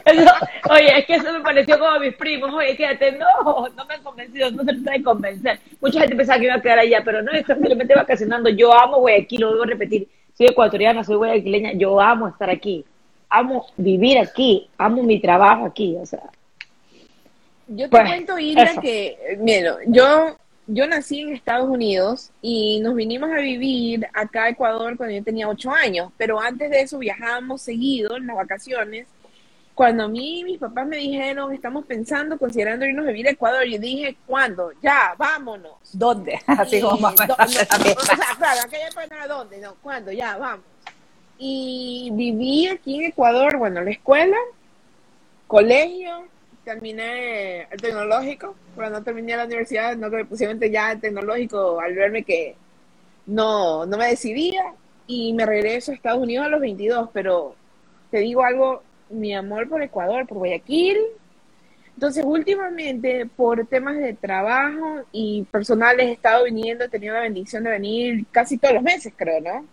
Eso- 0.05 0.33
oye, 0.69 0.99
es 0.99 1.05
que 1.05 1.15
eso 1.15 1.31
me 1.33 1.41
pareció 1.41 1.77
como 1.77 1.91
a 1.91 1.99
mis 1.99 2.15
primos. 2.15 2.53
Oye, 2.53 2.75
quédate. 2.75 3.11
No, 3.13 3.67
no 3.75 3.85
me 3.85 3.93
han 3.95 4.03
convencido, 4.03 4.51
no 4.51 4.63
se 4.63 4.73
trata 4.73 4.91
de 4.91 5.03
convencer. 5.03 5.59
Mucha 5.81 5.99
gente 5.99 6.15
pensaba 6.15 6.39
que 6.39 6.45
iba 6.45 6.55
a 6.55 6.61
quedar 6.61 6.79
allá, 6.79 7.01
pero 7.03 7.21
no, 7.21 7.31
estoy 7.31 7.55
simplemente 7.55 7.93
vacacionando. 7.95 8.49
Yo 8.49 8.73
amo 8.73 8.97
Guayaquil, 8.99 9.41
lo 9.41 9.51
debo 9.53 9.65
repetir. 9.65 10.07
Soy 10.37 10.47
ecuatoriana, 10.47 11.03
soy 11.03 11.15
guayaquileña. 11.15 11.71
Yo 11.73 11.99
amo 11.99 12.27
estar 12.27 12.49
aquí. 12.49 12.85
Amo 13.29 13.65
vivir 13.75 14.19
aquí. 14.19 14.69
Amo 14.77 15.03
mi 15.03 15.19
trabajo 15.19 15.65
aquí. 15.65 15.97
O 15.99 16.05
sea, 16.05 16.21
Yo 17.67 17.85
te 17.85 17.89
Pues, 17.89 18.03
cuento, 18.03 18.37
eso. 18.37 18.81
que, 18.81 19.37
mira, 19.39 19.77
yo, 19.87 20.37
yo 20.67 20.87
nací 20.87 21.21
en 21.21 21.33
Estados 21.33 21.69
Unidos 21.69 22.31
y 22.41 22.79
nos 22.81 22.95
vinimos 22.95 23.29
a 23.31 23.35
vivir 23.37 24.07
acá 24.13 24.43
a 24.45 24.49
Ecuador 24.49 24.95
cuando 24.97 25.15
yo 25.15 25.23
tenía 25.23 25.49
ocho 25.49 25.71
años, 25.71 26.11
pero 26.17 26.39
antes 26.39 26.69
de 26.69 26.81
eso 26.81 26.97
viajábamos 26.97 27.61
seguido 27.61 28.17
en 28.17 28.27
las 28.27 28.35
vacaciones. 28.35 29.07
Cuando 29.75 30.05
a 30.05 30.07
mí 30.07 30.43
mis 30.43 30.57
papás 30.57 30.87
me 30.87 30.97
dijeron, 30.97 31.53
estamos 31.53 31.85
pensando, 31.85 32.37
considerando 32.39 32.85
irnos 32.85 33.05
a 33.05 33.09
vivir 33.09 33.27
a 33.27 33.31
Ecuador, 33.31 33.63
yo 33.65 33.77
dije, 33.77 34.17
¿cuándo? 34.25 34.71
Ya, 34.81 35.13
vámonos. 35.17 35.73
¿Dónde? 35.93 36.39
Así 36.47 36.77
Y 36.77 36.81
como 36.81 37.11
no, 37.11 37.35
o 37.35 37.47
sea, 37.47 37.67
claro, 37.67 38.61
aquella 38.65 38.89
era 39.05 39.27
dónde, 39.27 39.59
no, 39.59 39.75
¿cuándo? 39.83 40.11
Ya, 40.11 40.35
vamos. 40.37 40.65
Y 41.37 42.09
viví 42.13 42.67
aquí 42.67 42.95
en 42.95 43.05
Ecuador, 43.11 43.57
bueno, 43.57 43.81
la 43.81 43.91
escuela, 43.91 44.37
colegio, 45.45 46.27
terminé 46.67 47.61
el 47.61 47.79
tecnológico, 47.81 48.53
cuando 48.75 49.01
terminé 49.01 49.37
la 49.37 49.45
universidad, 49.45 49.95
no 49.95 50.11
que 50.11 50.25
posiblemente 50.25 50.69
ya 50.69 50.91
el 50.91 50.99
tecnológico, 50.99 51.79
al 51.79 51.95
verme 51.95 52.23
que 52.23 52.57
no, 53.25 53.85
no 53.85 53.97
me 53.97 54.07
decidía, 54.07 54.73
y 55.07 55.31
me 55.31 55.45
regreso 55.45 55.91
a 55.91 55.95
Estados 55.95 56.21
Unidos 56.21 56.45
a 56.45 56.49
los 56.49 56.59
22, 56.59 57.09
pero 57.13 57.55
te 58.11 58.17
digo 58.19 58.43
algo, 58.43 58.83
mi 59.09 59.33
amor 59.33 59.69
por 59.69 59.81
Ecuador, 59.81 60.27
por 60.27 60.39
Guayaquil. 60.39 60.97
Entonces, 61.93 62.25
últimamente, 62.25 63.25
por 63.25 63.65
temas 63.67 63.95
de 63.95 64.13
trabajo 64.13 65.03
y 65.13 65.43
personales, 65.43 66.07
he 66.07 66.11
estado 66.11 66.43
viniendo, 66.43 66.83
he 66.83 66.89
tenido 66.89 67.13
la 67.13 67.21
bendición 67.21 67.63
de 67.63 67.69
venir 67.69 68.25
casi 68.29 68.57
todos 68.57 68.75
los 68.75 68.83
meses, 68.83 69.13
creo, 69.15 69.39
¿no? 69.39 69.65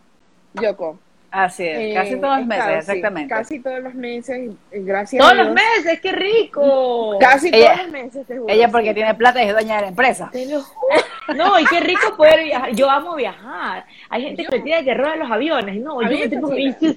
Yoko. 0.63 1.01
Así 1.35 1.65
es, 1.67 1.95
casi 1.95 2.15
todos 2.21 2.39
los 2.39 2.47
meses, 2.47 2.77
exactamente. 2.79 3.35
casi 3.35 3.59
todos 3.59 3.83
los 3.83 3.93
meses, 3.93 4.53
gracias 4.71 5.21
Todos 5.21 5.37
los 5.37 5.53
meses, 5.53 6.01
qué 6.01 6.13
rico. 6.13 7.19
Casi 7.19 7.51
todos 7.51 7.77
los 7.77 7.91
meses, 7.91 8.25
te 8.25 8.39
juro. 8.39 8.55
Ella 8.55 8.69
porque 8.69 8.95
tiene 8.95 9.13
plata 9.15 9.43
y 9.43 9.49
es 9.49 9.53
dueña 9.53 9.77
de 9.77 9.83
la 9.83 9.89
empresa. 9.89 10.31
No, 11.35 11.59
y 11.59 11.65
qué 11.65 11.81
rico 11.81 12.19
poder 12.19 12.45
viajar. 12.45 12.75
Yo 12.75 12.91
amo 12.91 13.15
viajar. 13.15 13.87
Hay 14.11 14.25
gente 14.25 14.45
que 14.45 14.61
tiene 14.61 14.85
que 14.85 14.93
robar 14.93 15.17
los 15.17 15.31
aviones. 15.31 15.81
No, 15.81 16.03
yo 16.03 16.19
me 16.19 16.29
tengo 16.29 16.51
que 16.51 16.97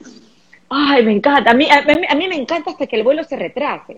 Ay, 0.69 1.05
me 1.05 1.13
encanta. 1.13 1.51
A 1.51 1.53
mí, 1.53 1.65
a, 1.71 2.15
mí, 2.15 2.27
me 2.27 2.35
encanta 2.35 2.71
hasta 2.71 2.87
que 2.87 2.97
el 2.97 3.03
vuelo 3.03 3.23
se 3.23 3.37
retrase. 3.37 3.95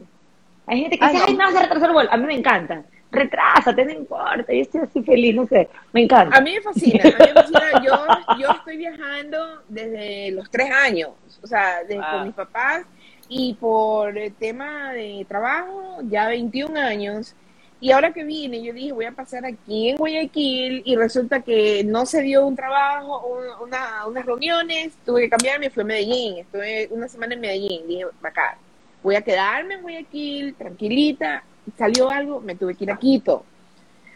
Hay 0.68 0.82
gente 0.82 1.00
que 1.00 1.06
dice, 1.08 1.24
ay, 1.26 1.34
no, 1.34 1.52
se 1.52 1.60
retrasa 1.62 1.88
el 1.88 1.94
vuelo. 1.94 2.14
A 2.14 2.18
mí 2.18 2.28
me 2.28 2.36
encanta 2.36 2.84
retrásate, 3.12 3.86
no 3.86 3.92
importa, 3.92 4.54
yo 4.54 4.62
estoy 4.62 4.82
así 4.82 5.04
feliz, 5.04 5.36
no 5.36 5.48
sé, 5.48 5.68
me 5.94 6.04
encanta. 6.04 6.38
A 6.38 6.42
mí 6.42 6.54
me 6.54 6.62
fascina, 6.62 7.04
a 7.04 7.08
mí 7.08 7.14
me 7.18 7.34
fascina. 7.34 7.84
Yo, 7.84 8.38
yo 8.40 8.52
estoy 8.52 8.78
viajando 8.78 9.64
desde 9.68 10.32
los 10.32 10.50
tres 10.50 10.72
años, 10.72 11.12
o 11.42 11.48
sea, 11.48 11.84
desde 11.84 12.02
con 12.02 12.26
mis 12.26 12.34
papás 12.34 12.86
y 13.28 13.54
por 13.54 14.18
el 14.18 14.34
tema 14.34 14.94
de 14.94 15.26
trabajo, 15.28 16.00
ya 16.04 16.28
21 16.28 16.80
años. 16.80 17.36
Y 17.82 17.92
ahora 17.92 18.12
que 18.12 18.26
vine, 18.26 18.62
yo 18.62 18.74
dije, 18.74 18.92
voy 18.92 19.06
a 19.06 19.14
pasar 19.14 19.46
aquí 19.46 19.90
en 19.90 19.98
Guayaquil 19.98 20.82
y 20.84 20.96
resulta 20.98 21.42
que 21.42 21.84
no 21.86 22.06
se 22.06 22.22
dio 22.22 22.46
un 22.46 22.56
trabajo, 22.56 23.26
una, 23.62 24.06
unas 24.06 24.26
reuniones, 24.26 24.98
tuve 25.06 25.22
que 25.22 25.30
cambiarme, 25.30 25.70
fui 25.70 25.84
a 25.84 25.86
Medellín, 25.86 26.40
estuve 26.40 26.90
una 26.92 27.08
semana 27.08 27.36
en 27.36 27.40
Medellín, 27.40 27.88
dije, 27.88 28.06
acá, 28.22 28.58
voy 29.02 29.16
a 29.16 29.22
quedarme 29.22 29.76
en 29.76 29.82
Guayaquil, 29.82 30.56
tranquilita, 30.56 31.44
salió 31.78 32.10
algo, 32.10 32.42
me 32.42 32.56
tuve 32.56 32.76
que 32.76 32.86
ir 32.86 32.92
a 32.92 32.98
Quito. 32.98 33.46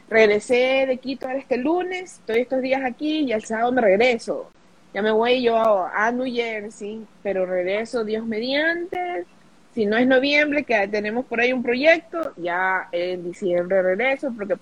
Regresé 0.10 0.86
de 0.88 0.98
Quito 0.98 1.28
este 1.30 1.58
lunes, 1.58 2.20
estoy 2.20 2.42
estos 2.42 2.62
días 2.62 2.84
aquí 2.84 3.22
y 3.22 3.32
el 3.32 3.44
sábado 3.44 3.72
me 3.72 3.82
regreso. 3.82 4.50
Ya 4.94 5.02
me 5.02 5.12
voy 5.12 5.42
yo 5.42 5.58
a, 5.58 6.12
New 6.12 6.32
Jersey, 6.32 7.06
pero 7.24 7.46
regreso 7.46 8.04
Dios 8.04 8.26
mediante. 8.26 9.26
Si 9.74 9.88
no 9.88 9.98
es 9.98 10.06
noviembre, 10.06 10.64
que 10.64 10.88
tenemos 10.88 11.26
por 11.26 11.40
ahí 11.40 11.52
un 11.52 11.64
proyecto, 11.64 12.32
ya 12.38 12.90
en 12.92 13.24
diciembre 13.24 13.82
regreso, 13.82 14.32
porque 14.38 14.56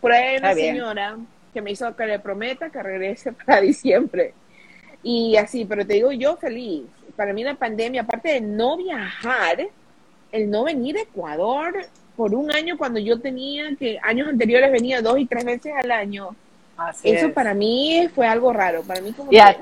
por 0.00 0.12
ahí 0.12 0.34
hay 0.34 0.38
una 0.38 0.54
señora 0.54 1.16
que 1.54 1.62
me 1.62 1.70
hizo 1.70 1.96
que 1.96 2.06
le 2.06 2.18
prometa 2.18 2.68
que 2.68 2.82
regrese 2.82 3.32
para 3.46 3.62
diciembre. 3.62 4.34
Y 5.02 5.36
así, 5.36 5.64
pero 5.64 5.86
te 5.86 5.94
digo 5.94 6.12
yo 6.12 6.36
feliz. 6.36 6.82
Para 7.16 7.32
mí 7.32 7.42
la 7.42 7.54
pandemia, 7.54 8.02
aparte 8.02 8.34
de 8.34 8.40
no 8.42 8.76
viajar, 8.76 9.66
el 10.30 10.50
no 10.50 10.64
venir 10.64 10.98
a 10.98 11.02
Ecuador 11.02 11.74
por 12.20 12.34
un 12.34 12.54
año 12.54 12.76
cuando 12.76 13.00
yo 13.00 13.18
tenía 13.18 13.74
que 13.78 13.98
años 14.02 14.28
anteriores 14.28 14.70
venía 14.70 15.00
dos 15.00 15.18
y 15.18 15.24
tres 15.24 15.42
veces 15.42 15.72
al 15.82 15.90
año. 15.90 16.36
Eso 17.02 17.32
para 17.32 17.54
mí 17.54 18.10
fue 18.14 18.26
algo 18.26 18.52
raro, 18.52 18.82
para 18.82 19.00
mí 19.00 19.14
como 19.14 19.32
y 19.32 19.38
a 19.38 19.56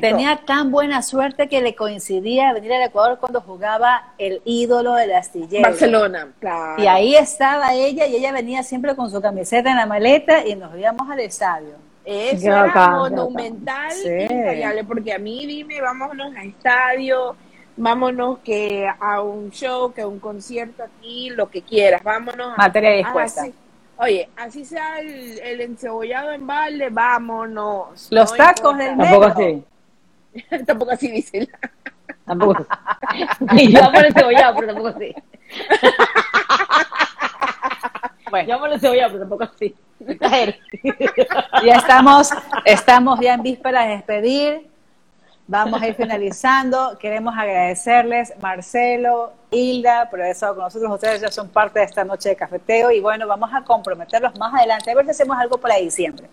tenía 0.00 0.40
tan 0.44 0.72
buena 0.72 1.02
suerte 1.02 1.48
que 1.48 1.62
le 1.62 1.76
coincidía 1.76 2.52
venir 2.52 2.72
al 2.72 2.82
Ecuador 2.82 3.18
cuando 3.20 3.40
jugaba 3.40 4.12
el 4.18 4.42
ídolo 4.44 4.94
del 4.94 5.12
astillero. 5.12 5.62
Barcelona, 5.62 6.32
claro. 6.40 6.82
Y 6.82 6.88
ahí 6.88 7.14
estaba 7.14 7.72
ella 7.74 8.08
y 8.08 8.16
ella 8.16 8.32
venía 8.32 8.64
siempre 8.64 8.96
con 8.96 9.08
su 9.08 9.22
camiseta 9.22 9.70
en 9.70 9.76
la 9.76 9.86
maleta 9.86 10.44
y 10.44 10.56
nos 10.56 10.76
íbamos 10.76 11.08
al 11.08 11.20
estadio. 11.20 11.74
Eso 12.04 12.48
era 12.48 12.88
monumental, 12.90 13.92
porque 14.88 15.12
a 15.12 15.18
mí 15.20 15.46
dime, 15.46 15.80
vámonos 15.80 16.34
al 16.36 16.48
estadio, 16.48 17.36
vámonos 17.76 18.38
que 18.38 18.88
a 19.00 19.20
un 19.20 19.50
show, 19.50 19.92
que 19.92 20.02
a 20.02 20.06
un 20.06 20.18
concierto 20.18 20.82
aquí, 20.82 21.30
lo 21.30 21.50
que 21.50 21.62
quieras, 21.62 22.02
vámonos. 22.02 22.56
Materia 22.56 22.90
dispuesta. 22.90 23.46
oye, 23.96 24.28
así 24.36 24.64
sea 24.64 25.00
el, 25.00 25.38
el, 25.40 25.60
encebollado 25.60 26.32
en 26.32 26.46
balde, 26.46 26.88
vámonos. 26.90 28.08
Los 28.10 28.34
tacos 28.34 28.78
del 28.78 28.96
Tampoco 28.96 29.24
así. 29.24 29.64
tampoco 30.66 30.92
así 30.92 31.10
dice. 31.10 31.48
Tampoco 32.24 32.66
así. 33.48 33.72
yo 33.72 33.84
amo 33.84 33.98
el 33.98 34.06
encebollado, 34.06 34.54
pero 34.54 34.66
tampoco 34.68 34.88
así. 34.88 35.14
bueno. 38.30 38.48
Yo 38.48 38.54
amo 38.54 38.66
el 38.66 38.72
encebollado, 38.74 39.12
pero 39.12 39.20
tampoco 39.20 39.44
así. 39.44 39.74
ya 41.64 41.76
estamos, 41.76 42.30
estamos 42.64 43.20
ya 43.20 43.34
en 43.34 43.42
vísperas 43.42 43.86
de 43.86 43.94
despedir 43.94 44.73
Vamos 45.46 45.82
a 45.82 45.88
ir 45.88 45.94
finalizando. 45.94 46.96
Queremos 46.98 47.34
agradecerles, 47.36 48.32
Marcelo, 48.40 49.32
Hilda, 49.50 50.08
por 50.08 50.20
haber 50.20 50.32
estado 50.32 50.54
con 50.54 50.64
nosotros. 50.64 50.90
Ustedes 50.92 51.20
ya 51.20 51.30
son 51.30 51.48
parte 51.48 51.80
de 51.80 51.84
esta 51.84 52.02
noche 52.04 52.30
de 52.30 52.36
cafeteo 52.36 52.90
y 52.90 53.00
bueno, 53.00 53.26
vamos 53.26 53.50
a 53.52 53.62
comprometerlos 53.62 54.38
más 54.38 54.54
adelante. 54.54 54.90
A 54.90 54.94
ver 54.94 55.04
si 55.04 55.10
hacemos 55.10 55.36
algo 55.38 55.58
para 55.58 55.76
diciembre. 55.76 56.28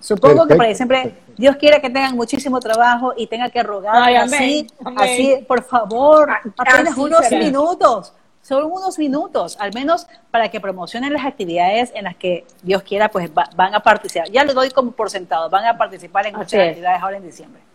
Supongo 0.00 0.46
que 0.46 0.54
para 0.54 0.68
diciembre 0.68 1.16
Dios 1.36 1.56
quiere 1.56 1.80
que 1.80 1.90
tengan 1.90 2.14
muchísimo 2.14 2.60
trabajo 2.60 3.12
y 3.16 3.26
tenga 3.26 3.50
que 3.50 3.64
rogar 3.64 3.96
así, 4.16 4.68
así, 4.96 5.44
por 5.48 5.64
favor, 5.64 6.30
apenas 6.56 6.96
unos 6.96 7.28
minutos. 7.32 8.12
Solo 8.40 8.68
unos 8.68 8.98
minutos, 8.98 9.58
al 9.60 9.74
menos 9.74 10.06
para 10.30 10.48
que 10.48 10.60
promocionen 10.60 11.12
las 11.12 11.26
actividades 11.26 11.90
en 11.94 12.04
las 12.04 12.16
que 12.16 12.46
Dios 12.62 12.82
quiera, 12.82 13.10
pues 13.10 13.30
van 13.34 13.74
a 13.74 13.80
participar. 13.80 14.30
Ya 14.30 14.44
les 14.44 14.54
doy 14.54 14.70
como 14.70 14.92
por 14.92 15.10
sentado, 15.10 15.50
van 15.50 15.66
a 15.66 15.76
participar 15.76 16.26
en 16.28 16.36
muchas 16.36 16.68
actividades 16.68 17.02
ahora 17.02 17.16
en 17.16 17.24
diciembre. 17.24 17.67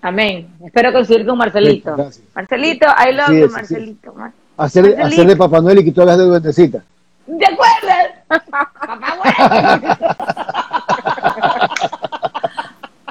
Amén. 0.00 0.48
Espero 0.64 0.92
coincidir 0.92 1.26
con 1.26 1.38
Marcelito. 1.38 1.96
Marcelito, 2.34 2.86
I 2.86 3.12
love 3.12 3.30
you, 3.30 3.50
Marcelito. 3.50 4.14
Hacer, 4.56 5.00
hacer 5.00 5.26
de 5.26 5.36
Papá 5.36 5.60
Noel 5.60 5.78
y 5.78 5.84
que 5.84 5.92
tú 5.92 6.02
hagas 6.02 6.18
de 6.18 6.24
duendecita. 6.24 6.82
¿De 7.26 7.46
acuerdo? 7.46 7.88
Papá 8.28 8.72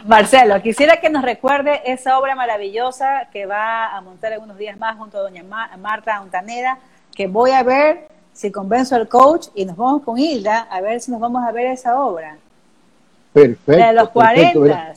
Marcelo, 0.05 0.61
quisiera 0.61 1.01
que 1.01 1.09
nos 1.09 1.21
recuerde 1.21 1.81
esa 1.85 2.17
obra 2.17 2.33
maravillosa 2.33 3.27
que 3.31 3.45
va 3.45 3.95
a 3.95 3.99
montar 3.99 4.31
en 4.31 4.41
unos 4.41 4.57
días 4.57 4.77
más 4.77 4.97
junto 4.97 5.17
a 5.17 5.21
doña 5.21 5.43
Marta 5.43 6.21
Ontanera, 6.21 6.77
que 7.13 7.27
voy 7.27 7.51
a 7.51 7.61
ver 7.63 8.07
si 8.31 8.49
convenzo 8.49 8.95
al 8.95 9.09
coach 9.09 9.47
y 9.53 9.65
nos 9.65 9.75
vamos 9.75 10.03
con 10.03 10.17
Hilda 10.17 10.67
a 10.71 10.79
ver 10.79 11.01
si 11.01 11.11
nos 11.11 11.19
vamos 11.19 11.43
a 11.43 11.51
ver 11.51 11.65
esa 11.65 11.99
obra. 11.99 12.37
Perfecto. 13.33 13.71
de 13.85 13.93
los 13.93 14.09
40. 14.09 14.93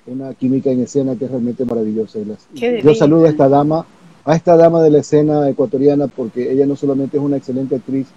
una 0.07 0.34
química 0.34 0.72
en 0.72 0.82
escena 0.82 1.16
que 1.16 1.24
es 1.24 1.32
realmente 1.32 1.63
maravillosa. 1.63 2.20
Yo 2.53 2.95
saludo 2.95 3.28
a 3.28 3.30
esta 3.30 3.47
dama 3.47 3.86
a 4.26 4.36
esta 4.36 4.57
dama 4.57 4.82
de 4.82 4.89
la 4.89 4.99
escena 4.99 5.47
ecuatoriana 5.47 6.07
porque 6.07 6.51
ella 6.51 6.65
no 6.65 6.76
solamente 6.76 7.17
es 7.17 7.23
una 7.23 7.38
excelente 7.38 7.76
actriz, 7.76 8.07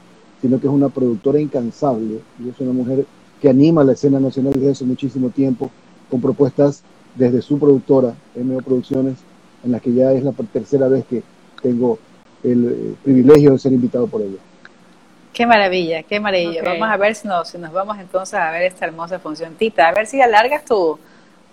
sino 0.40 0.58
que 0.58 0.66
es 0.66 0.72
una 0.72 0.88
productora 0.88 1.38
incansable 1.38 2.20
y 2.42 2.48
es 2.48 2.58
una 2.60 2.72
mujer 2.72 3.04
que 3.40 3.50
anima 3.50 3.84
la 3.84 3.92
escena 3.92 4.18
nacional 4.18 4.54
desde 4.54 4.70
hace 4.70 4.84
muchísimo 4.84 5.28
tiempo 5.28 5.70
con 6.10 6.20
propuestas 6.20 6.82
desde 7.14 7.42
su 7.42 7.58
productora, 7.58 8.14
MO 8.36 8.58
Producciones, 8.62 9.16
en 9.64 9.72
la 9.72 9.80
que 9.80 9.92
ya 9.92 10.12
es 10.12 10.22
la 10.22 10.32
tercera 10.32 10.88
vez 10.88 11.04
que 11.04 11.22
tengo 11.62 11.98
el 12.42 12.68
eh, 12.68 12.94
privilegio 13.04 13.52
de 13.52 13.58
ser 13.58 13.72
invitado 13.72 14.06
por 14.06 14.22
ella. 14.22 14.38
Qué 15.32 15.46
maravilla, 15.46 16.02
qué 16.04 16.20
maravilla. 16.20 16.62
Vamos 16.64 16.88
a 16.88 16.96
ver 16.96 17.14
si 17.14 17.28
nos, 17.28 17.48
si 17.48 17.58
nos 17.58 17.72
vamos 17.72 17.98
entonces 17.98 18.34
a 18.34 18.50
ver 18.50 18.62
esta 18.62 18.86
hermosa 18.86 19.18
función. 19.18 19.54
Tita, 19.54 19.88
a 19.88 19.92
ver 19.92 20.06
si 20.06 20.20
alargas 20.20 20.64
tu, 20.64 20.98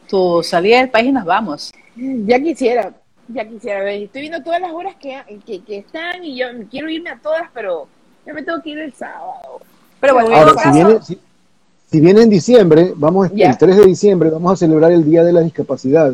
tu 0.08 0.42
salida 0.44 0.80
del 0.80 0.90
país 0.90 1.10
y 1.10 1.12
nos 1.12 1.26
vamos. 1.26 1.74
Ya 1.96 2.40
quisiera, 2.40 2.94
ya 3.28 3.48
quisiera 3.48 3.84
ver, 3.84 4.04
estoy 4.04 4.22
viendo 4.22 4.44
todas 4.44 4.62
las 4.62 4.72
horas 4.72 4.96
que, 4.96 5.18
que, 5.46 5.78
están 5.78 6.24
y 6.24 6.38
yo 6.38 6.48
quiero 6.70 6.90
irme 6.90 7.10
a 7.10 7.20
todas, 7.20 7.50
pero 7.54 7.88
ya 8.26 8.34
me 8.34 8.44
tengo 8.44 8.62
que 8.62 8.72
ir 8.72 8.80
el 8.80 8.94
sábado. 8.94 9.60
Pero 10.00 10.14
bueno, 10.14 10.30
si, 10.62 10.72
viene, 10.72 11.00
si, 11.88 12.00
viene, 12.00 12.22
en 12.22 12.30
diciembre, 12.30 12.94
vamos 12.96 13.32
el 13.36 13.58
3 13.58 13.78
de 13.78 13.86
diciembre, 13.86 14.30
vamos 14.30 14.54
a 14.54 14.56
celebrar 14.56 14.92
el 14.92 15.04
Día 15.04 15.24
de 15.24 15.34
la 15.34 15.42
Discapacidad 15.42 16.14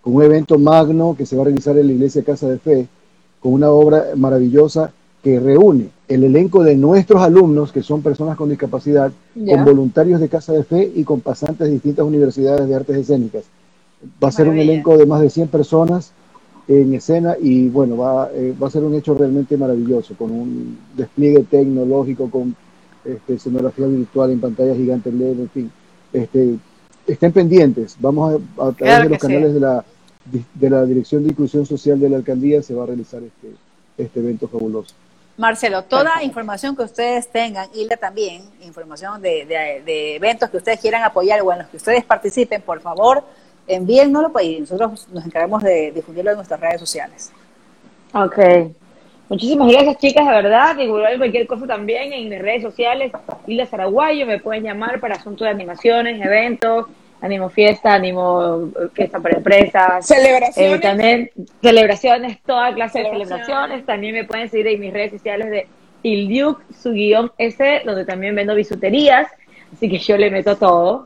con 0.00 0.16
un 0.16 0.22
evento 0.22 0.58
magno 0.58 1.14
que 1.16 1.26
se 1.26 1.36
va 1.36 1.42
a 1.42 1.44
realizar 1.46 1.76
en 1.76 1.86
la 1.86 1.92
Iglesia 1.92 2.24
Casa 2.24 2.48
de 2.48 2.58
Fe, 2.58 2.88
con 3.40 3.52
una 3.52 3.70
obra 3.70 4.06
maravillosa 4.16 4.92
que 5.22 5.38
reúne 5.38 5.90
el 6.08 6.24
elenco 6.24 6.64
de 6.64 6.76
nuestros 6.76 7.22
alumnos, 7.22 7.70
que 7.70 7.82
son 7.82 8.02
personas 8.02 8.36
con 8.36 8.48
discapacidad, 8.48 9.12
con 9.34 9.64
voluntarios 9.64 10.20
de 10.20 10.28
Casa 10.28 10.52
de 10.52 10.64
Fe 10.64 10.90
y 10.94 11.04
con 11.04 11.20
pasantes 11.20 11.66
de 11.66 11.74
distintas 11.74 12.06
universidades 12.06 12.66
de 12.66 12.74
artes 12.74 12.96
escénicas. 12.96 13.44
Va 14.22 14.28
a 14.28 14.32
ser 14.32 14.48
un 14.48 14.58
elenco 14.58 14.96
de 14.96 15.06
más 15.06 15.20
de 15.20 15.28
100 15.28 15.48
personas 15.48 16.12
en 16.68 16.94
escena 16.94 17.34
y 17.40 17.68
bueno, 17.68 17.96
va, 17.96 18.30
eh, 18.32 18.54
va 18.60 18.68
a 18.68 18.70
ser 18.70 18.84
un 18.84 18.94
hecho 18.94 19.14
realmente 19.14 19.56
maravilloso, 19.56 20.14
con 20.14 20.30
un 20.30 20.78
despliegue 20.94 21.44
tecnológico, 21.44 22.30
con 22.30 22.54
este, 23.04 23.34
escenografía 23.34 23.86
virtual 23.86 24.32
en 24.32 24.40
pantalla 24.40 24.74
gigante 24.74 25.10
LED, 25.10 25.40
en 25.40 25.50
fin. 25.50 25.72
Este, 26.12 26.56
estén 27.06 27.32
pendientes, 27.32 27.96
vamos 27.98 28.40
a, 28.58 28.68
a 28.68 28.72
través 28.72 29.04
de 29.04 29.08
los 29.08 29.18
canales 29.18 29.54
de 29.54 29.60
la, 29.60 29.84
de 30.54 30.70
la 30.70 30.84
Dirección 30.84 31.22
de 31.22 31.30
Inclusión 31.30 31.64
Social 31.64 31.98
de 31.98 32.10
la 32.10 32.18
Alcaldía 32.18 32.62
se 32.62 32.74
va 32.74 32.84
a 32.84 32.86
realizar 32.86 33.22
este, 33.22 33.54
este 33.96 34.20
evento 34.20 34.46
fabuloso. 34.46 34.94
Marcelo, 35.38 35.84
toda 35.84 36.24
información 36.24 36.74
que 36.74 36.82
ustedes 36.82 37.28
tengan, 37.28 37.68
Hilda 37.72 37.96
también, 37.96 38.42
información 38.62 39.22
de, 39.22 39.46
de, 39.46 40.16
eventos 40.16 40.50
que 40.50 40.56
ustedes 40.56 40.80
quieran 40.80 41.04
apoyar 41.04 41.40
o 41.42 41.52
en 41.52 41.60
los 41.60 41.68
que 41.68 41.76
ustedes 41.76 42.04
participen, 42.04 42.60
por 42.60 42.80
favor, 42.80 43.22
envíennoslo 43.68 44.32
y 44.40 44.60
nosotros 44.60 45.06
nos 45.12 45.24
encargamos 45.24 45.62
de 45.62 45.92
difundirlo 45.92 46.30
en 46.32 46.36
nuestras 46.36 46.60
redes 46.60 46.80
sociales. 46.80 47.32
Ok. 48.12 48.38
Muchísimas 49.28 49.70
gracias, 49.70 49.98
chicas, 49.98 50.26
de 50.26 50.32
verdad. 50.32 50.76
Y 50.78 50.88
cualquier 50.88 51.46
cosa 51.46 51.66
también 51.66 52.12
en 52.12 52.30
mis 52.30 52.38
redes 52.38 52.62
sociales. 52.62 53.12
Hilda 53.46 53.66
Zaraguayo, 53.66 54.24
me 54.26 54.40
pueden 54.40 54.64
llamar 54.64 55.00
para 55.00 55.16
asuntos 55.16 55.44
de 55.44 55.50
animaciones, 55.50 56.24
eventos, 56.24 56.86
animo 57.20 57.50
fiesta, 57.50 57.92
animo 57.92 58.70
eh, 58.80 58.88
fiesta 58.94 59.20
para 59.20 59.36
empresas. 59.36 60.06
Celebraciones. 60.06 60.78
Eh, 60.78 60.80
también 60.80 61.30
celebraciones, 61.60 62.38
toda 62.42 62.72
clase 62.72 63.00
de 63.00 63.10
celebraciones. 63.10 63.84
También 63.84 64.14
me 64.14 64.24
pueden 64.24 64.48
seguir 64.48 64.68
en 64.68 64.80
mis 64.80 64.94
redes 64.94 65.12
sociales 65.12 65.50
de 65.50 65.66
Ilduke, 66.02 66.62
su 66.72 66.92
guion 66.92 67.30
S, 67.36 67.82
donde 67.84 68.06
también 68.06 68.34
vendo 68.34 68.54
bisuterías. 68.54 69.28
Así 69.74 69.90
que 69.90 69.98
yo 69.98 70.16
le 70.16 70.30
meto 70.30 70.56
todo. 70.56 71.04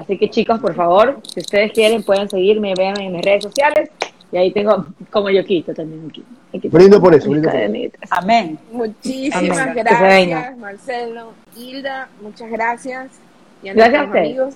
Así 0.00 0.16
que 0.16 0.30
chicos, 0.30 0.58
por 0.60 0.74
favor, 0.74 1.20
si 1.28 1.40
ustedes 1.40 1.72
quieren, 1.72 2.02
pueden 2.02 2.28
seguirme, 2.28 2.72
vean 2.74 2.98
en 3.00 3.12
mis 3.12 3.22
redes 3.22 3.44
sociales. 3.44 3.90
Y 4.32 4.36
ahí 4.38 4.50
tengo 4.50 4.86
como 5.10 5.28
yo 5.28 5.44
quito 5.44 5.74
también 5.74 6.06
aquí. 6.08 6.68
brindo 6.68 7.00
por 7.00 7.14
eso, 7.14 7.28
brindo 7.28 7.50
Amén. 8.08 8.58
Muchísimas 8.72 9.74
gracias, 9.74 10.56
Marcelo, 10.56 11.32
Hilda, 11.54 12.08
muchas 12.22 12.50
gracias. 12.50 13.10
Y 13.62 13.68
a 13.68 13.74
gracias 13.74 14.00
a 14.00 14.04
amigos. 14.04 14.54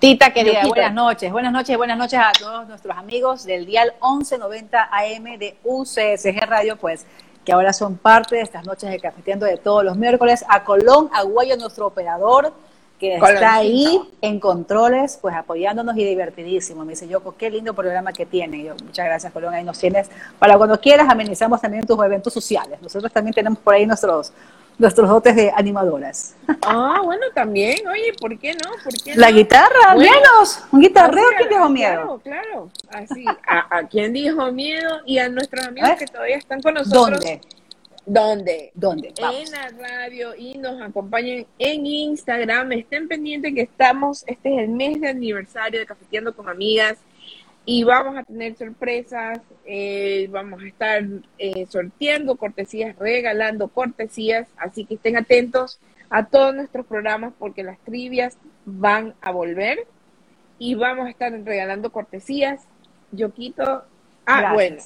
Tita 0.00 0.32
querida, 0.32 0.66
buenas 0.66 0.92
noches, 0.92 1.30
buenas 1.30 1.52
noches, 1.52 1.76
buenas 1.76 1.96
noches 1.96 2.18
a 2.18 2.32
todos 2.38 2.66
nuestros 2.66 2.96
amigos 2.96 3.44
del 3.44 3.64
dial 3.64 3.92
1190 4.02 4.88
AM 4.90 5.38
de 5.38 5.56
UCSG 5.62 6.40
Radio, 6.46 6.76
pues 6.76 7.06
que 7.44 7.52
ahora 7.52 7.72
son 7.72 7.96
parte 7.96 8.36
de 8.36 8.42
estas 8.42 8.66
noches 8.66 8.90
de 8.90 8.98
cafeteando 8.98 9.46
de 9.46 9.56
todos 9.56 9.84
los 9.84 9.96
miércoles, 9.96 10.44
a 10.48 10.64
Colón 10.64 11.10
Aguayo, 11.12 11.56
nuestro 11.56 11.86
operador, 11.86 12.52
que 12.98 13.16
está 13.16 13.54
ahí 13.54 14.00
en 14.20 14.40
controles, 14.40 15.18
pues 15.20 15.34
apoyándonos 15.34 15.96
y 15.96 16.04
divertidísimo. 16.04 16.84
Me 16.84 16.92
dice 16.92 17.08
Yoko, 17.08 17.36
qué 17.36 17.50
lindo 17.50 17.74
programa 17.74 18.12
que 18.12 18.26
tiene. 18.26 18.62
Yo, 18.62 18.74
muchas 18.84 19.06
gracias, 19.06 19.32
Colón, 19.32 19.54
ahí 19.54 19.64
nos 19.64 19.78
tienes. 19.78 20.10
Para 20.38 20.56
cuando 20.56 20.80
quieras, 20.80 21.08
amenizamos 21.08 21.60
también 21.60 21.86
tus 21.86 21.98
eventos 22.02 22.32
sociales. 22.32 22.80
Nosotros 22.80 23.12
también 23.12 23.34
tenemos 23.34 23.58
por 23.58 23.74
ahí 23.74 23.86
nuestros 23.86 24.32
nuestros 24.76 25.08
dotes 25.08 25.36
de 25.36 25.52
animadoras. 25.54 26.34
Ah, 26.66 27.00
bueno, 27.04 27.26
también, 27.34 27.86
oye, 27.86 28.12
¿por 28.18 28.38
qué 28.38 28.54
no? 28.54 28.70
¿Por 28.82 28.92
qué 29.02 29.14
La 29.16 29.30
guitarra, 29.30 29.94
menos, 29.96 30.64
un 30.72 30.80
guitarreo, 30.80 31.28
¿quién 31.36 31.48
dijo 31.50 31.68
miedo? 31.68 32.20
Claro, 32.20 32.20
claro, 32.22 32.70
así, 32.90 33.24
a, 33.46 33.78
a 33.78 33.86
quién 33.86 34.14
dijo 34.14 34.50
miedo 34.50 35.00
y 35.04 35.18
a 35.18 35.28
nuestros 35.28 35.66
amigos 35.66 35.90
que 35.98 36.06
todavía 36.06 36.36
están 36.36 36.62
con 36.62 36.74
nosotros. 36.74 37.20
¿Dónde? 37.20 37.40
¿Dónde? 38.06 38.70
¿Dónde? 38.74 39.14
En 39.16 39.50
la 39.50 39.68
radio 39.70 40.34
y 40.36 40.58
nos 40.58 40.80
acompañen 40.80 41.46
en 41.58 41.86
Instagram. 41.86 42.72
Estén 42.72 43.08
pendientes 43.08 43.54
que 43.54 43.62
estamos, 43.62 44.24
este 44.26 44.54
es 44.54 44.62
el 44.64 44.68
mes 44.68 45.00
de 45.00 45.08
aniversario 45.08 45.80
de 45.80 45.86
Cafeteando 45.86 46.34
con 46.36 46.48
Amigas 46.48 46.98
y 47.64 47.82
vamos 47.84 48.16
a 48.18 48.22
tener 48.22 48.56
sorpresas, 48.56 49.40
eh, 49.64 50.28
vamos 50.30 50.62
a 50.62 50.66
estar 50.66 51.02
eh, 51.38 51.66
sorteando 51.66 52.36
cortesías, 52.36 52.94
regalando 52.98 53.68
cortesías, 53.68 54.48
así 54.58 54.84
que 54.84 54.94
estén 54.94 55.16
atentos 55.16 55.80
a 56.10 56.26
todos 56.26 56.54
nuestros 56.54 56.84
programas 56.84 57.32
porque 57.38 57.62
las 57.62 57.78
trivias 57.80 58.36
van 58.66 59.14
a 59.22 59.30
volver 59.30 59.86
y 60.58 60.74
vamos 60.74 61.06
a 61.06 61.10
estar 61.10 61.32
regalando 61.32 61.90
cortesías. 61.90 62.60
Yo 63.12 63.32
quito, 63.32 63.84
ah, 64.26 64.52
bueno, 64.52 64.76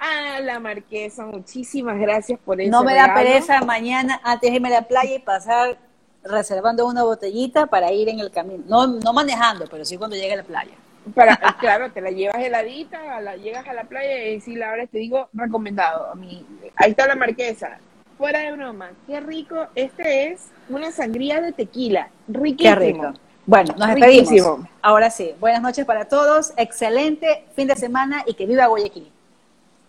a 0.00 0.40
la 0.40 0.58
marquesa, 0.58 1.26
muchísimas 1.26 1.98
gracias 1.98 2.40
por 2.40 2.60
eso. 2.60 2.70
No 2.70 2.82
me 2.82 2.94
da 2.94 3.14
pereza 3.14 3.60
mañana 3.60 4.20
antes 4.24 4.50
de 4.50 4.56
irme 4.56 4.68
a 4.68 4.80
la 4.80 4.88
playa 4.88 5.14
y 5.14 5.18
pasar 5.18 5.78
reservando 6.24 6.86
una 6.86 7.04
botellita 7.04 7.66
para 7.66 7.92
ir 7.92 8.08
en 8.08 8.20
el 8.20 8.30
camino, 8.30 8.64
no, 8.66 8.86
no 8.86 9.12
manejando, 9.12 9.66
pero 9.70 9.84
sí 9.84 9.96
cuando 9.96 10.16
llegue 10.16 10.32
a 10.32 10.36
la 10.36 10.42
playa. 10.42 10.72
Para, 11.14 11.36
claro, 11.60 11.92
te 11.92 12.00
la 12.00 12.10
llevas 12.10 12.38
heladita, 12.38 13.20
la, 13.20 13.36
llegas 13.36 13.66
a 13.68 13.74
la 13.74 13.84
playa 13.84 14.28
y 14.28 14.40
si 14.40 14.54
la 14.54 14.72
hora 14.72 14.86
te 14.86 14.98
digo, 14.98 15.28
recomendado. 15.32 16.10
A 16.10 16.14
mí, 16.14 16.46
ahí 16.76 16.90
está 16.90 17.06
la 17.06 17.14
marquesa. 17.14 17.78
Fuera 18.18 18.40
de 18.40 18.52
broma, 18.52 18.90
qué 19.06 19.20
rico. 19.20 19.66
Este 19.74 20.28
es 20.28 20.48
una 20.68 20.92
sangría 20.92 21.40
de 21.40 21.52
tequila. 21.52 22.10
Riquísimo. 22.28 22.78
Qué 22.78 22.86
rico. 22.86 23.12
Bueno, 23.46 23.74
nos 23.78 23.94
despedimos. 23.94 24.60
Ahora 24.82 25.10
sí, 25.10 25.34
buenas 25.40 25.62
noches 25.62 25.84
para 25.86 26.06
todos. 26.06 26.52
Excelente 26.56 27.44
fin 27.56 27.66
de 27.66 27.76
semana 27.76 28.22
y 28.26 28.34
que 28.34 28.46
viva 28.46 28.66
Guayaquil. 28.66 29.10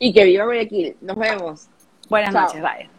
Y 0.02 0.12
que 0.14 0.26
viva 0.26 0.46
Guayaquil. 0.46 0.98
Nos 1.02 1.16
vemos. 1.16 1.68
Buenas 2.10 2.34
noches, 2.34 2.60
bye. 2.60 2.90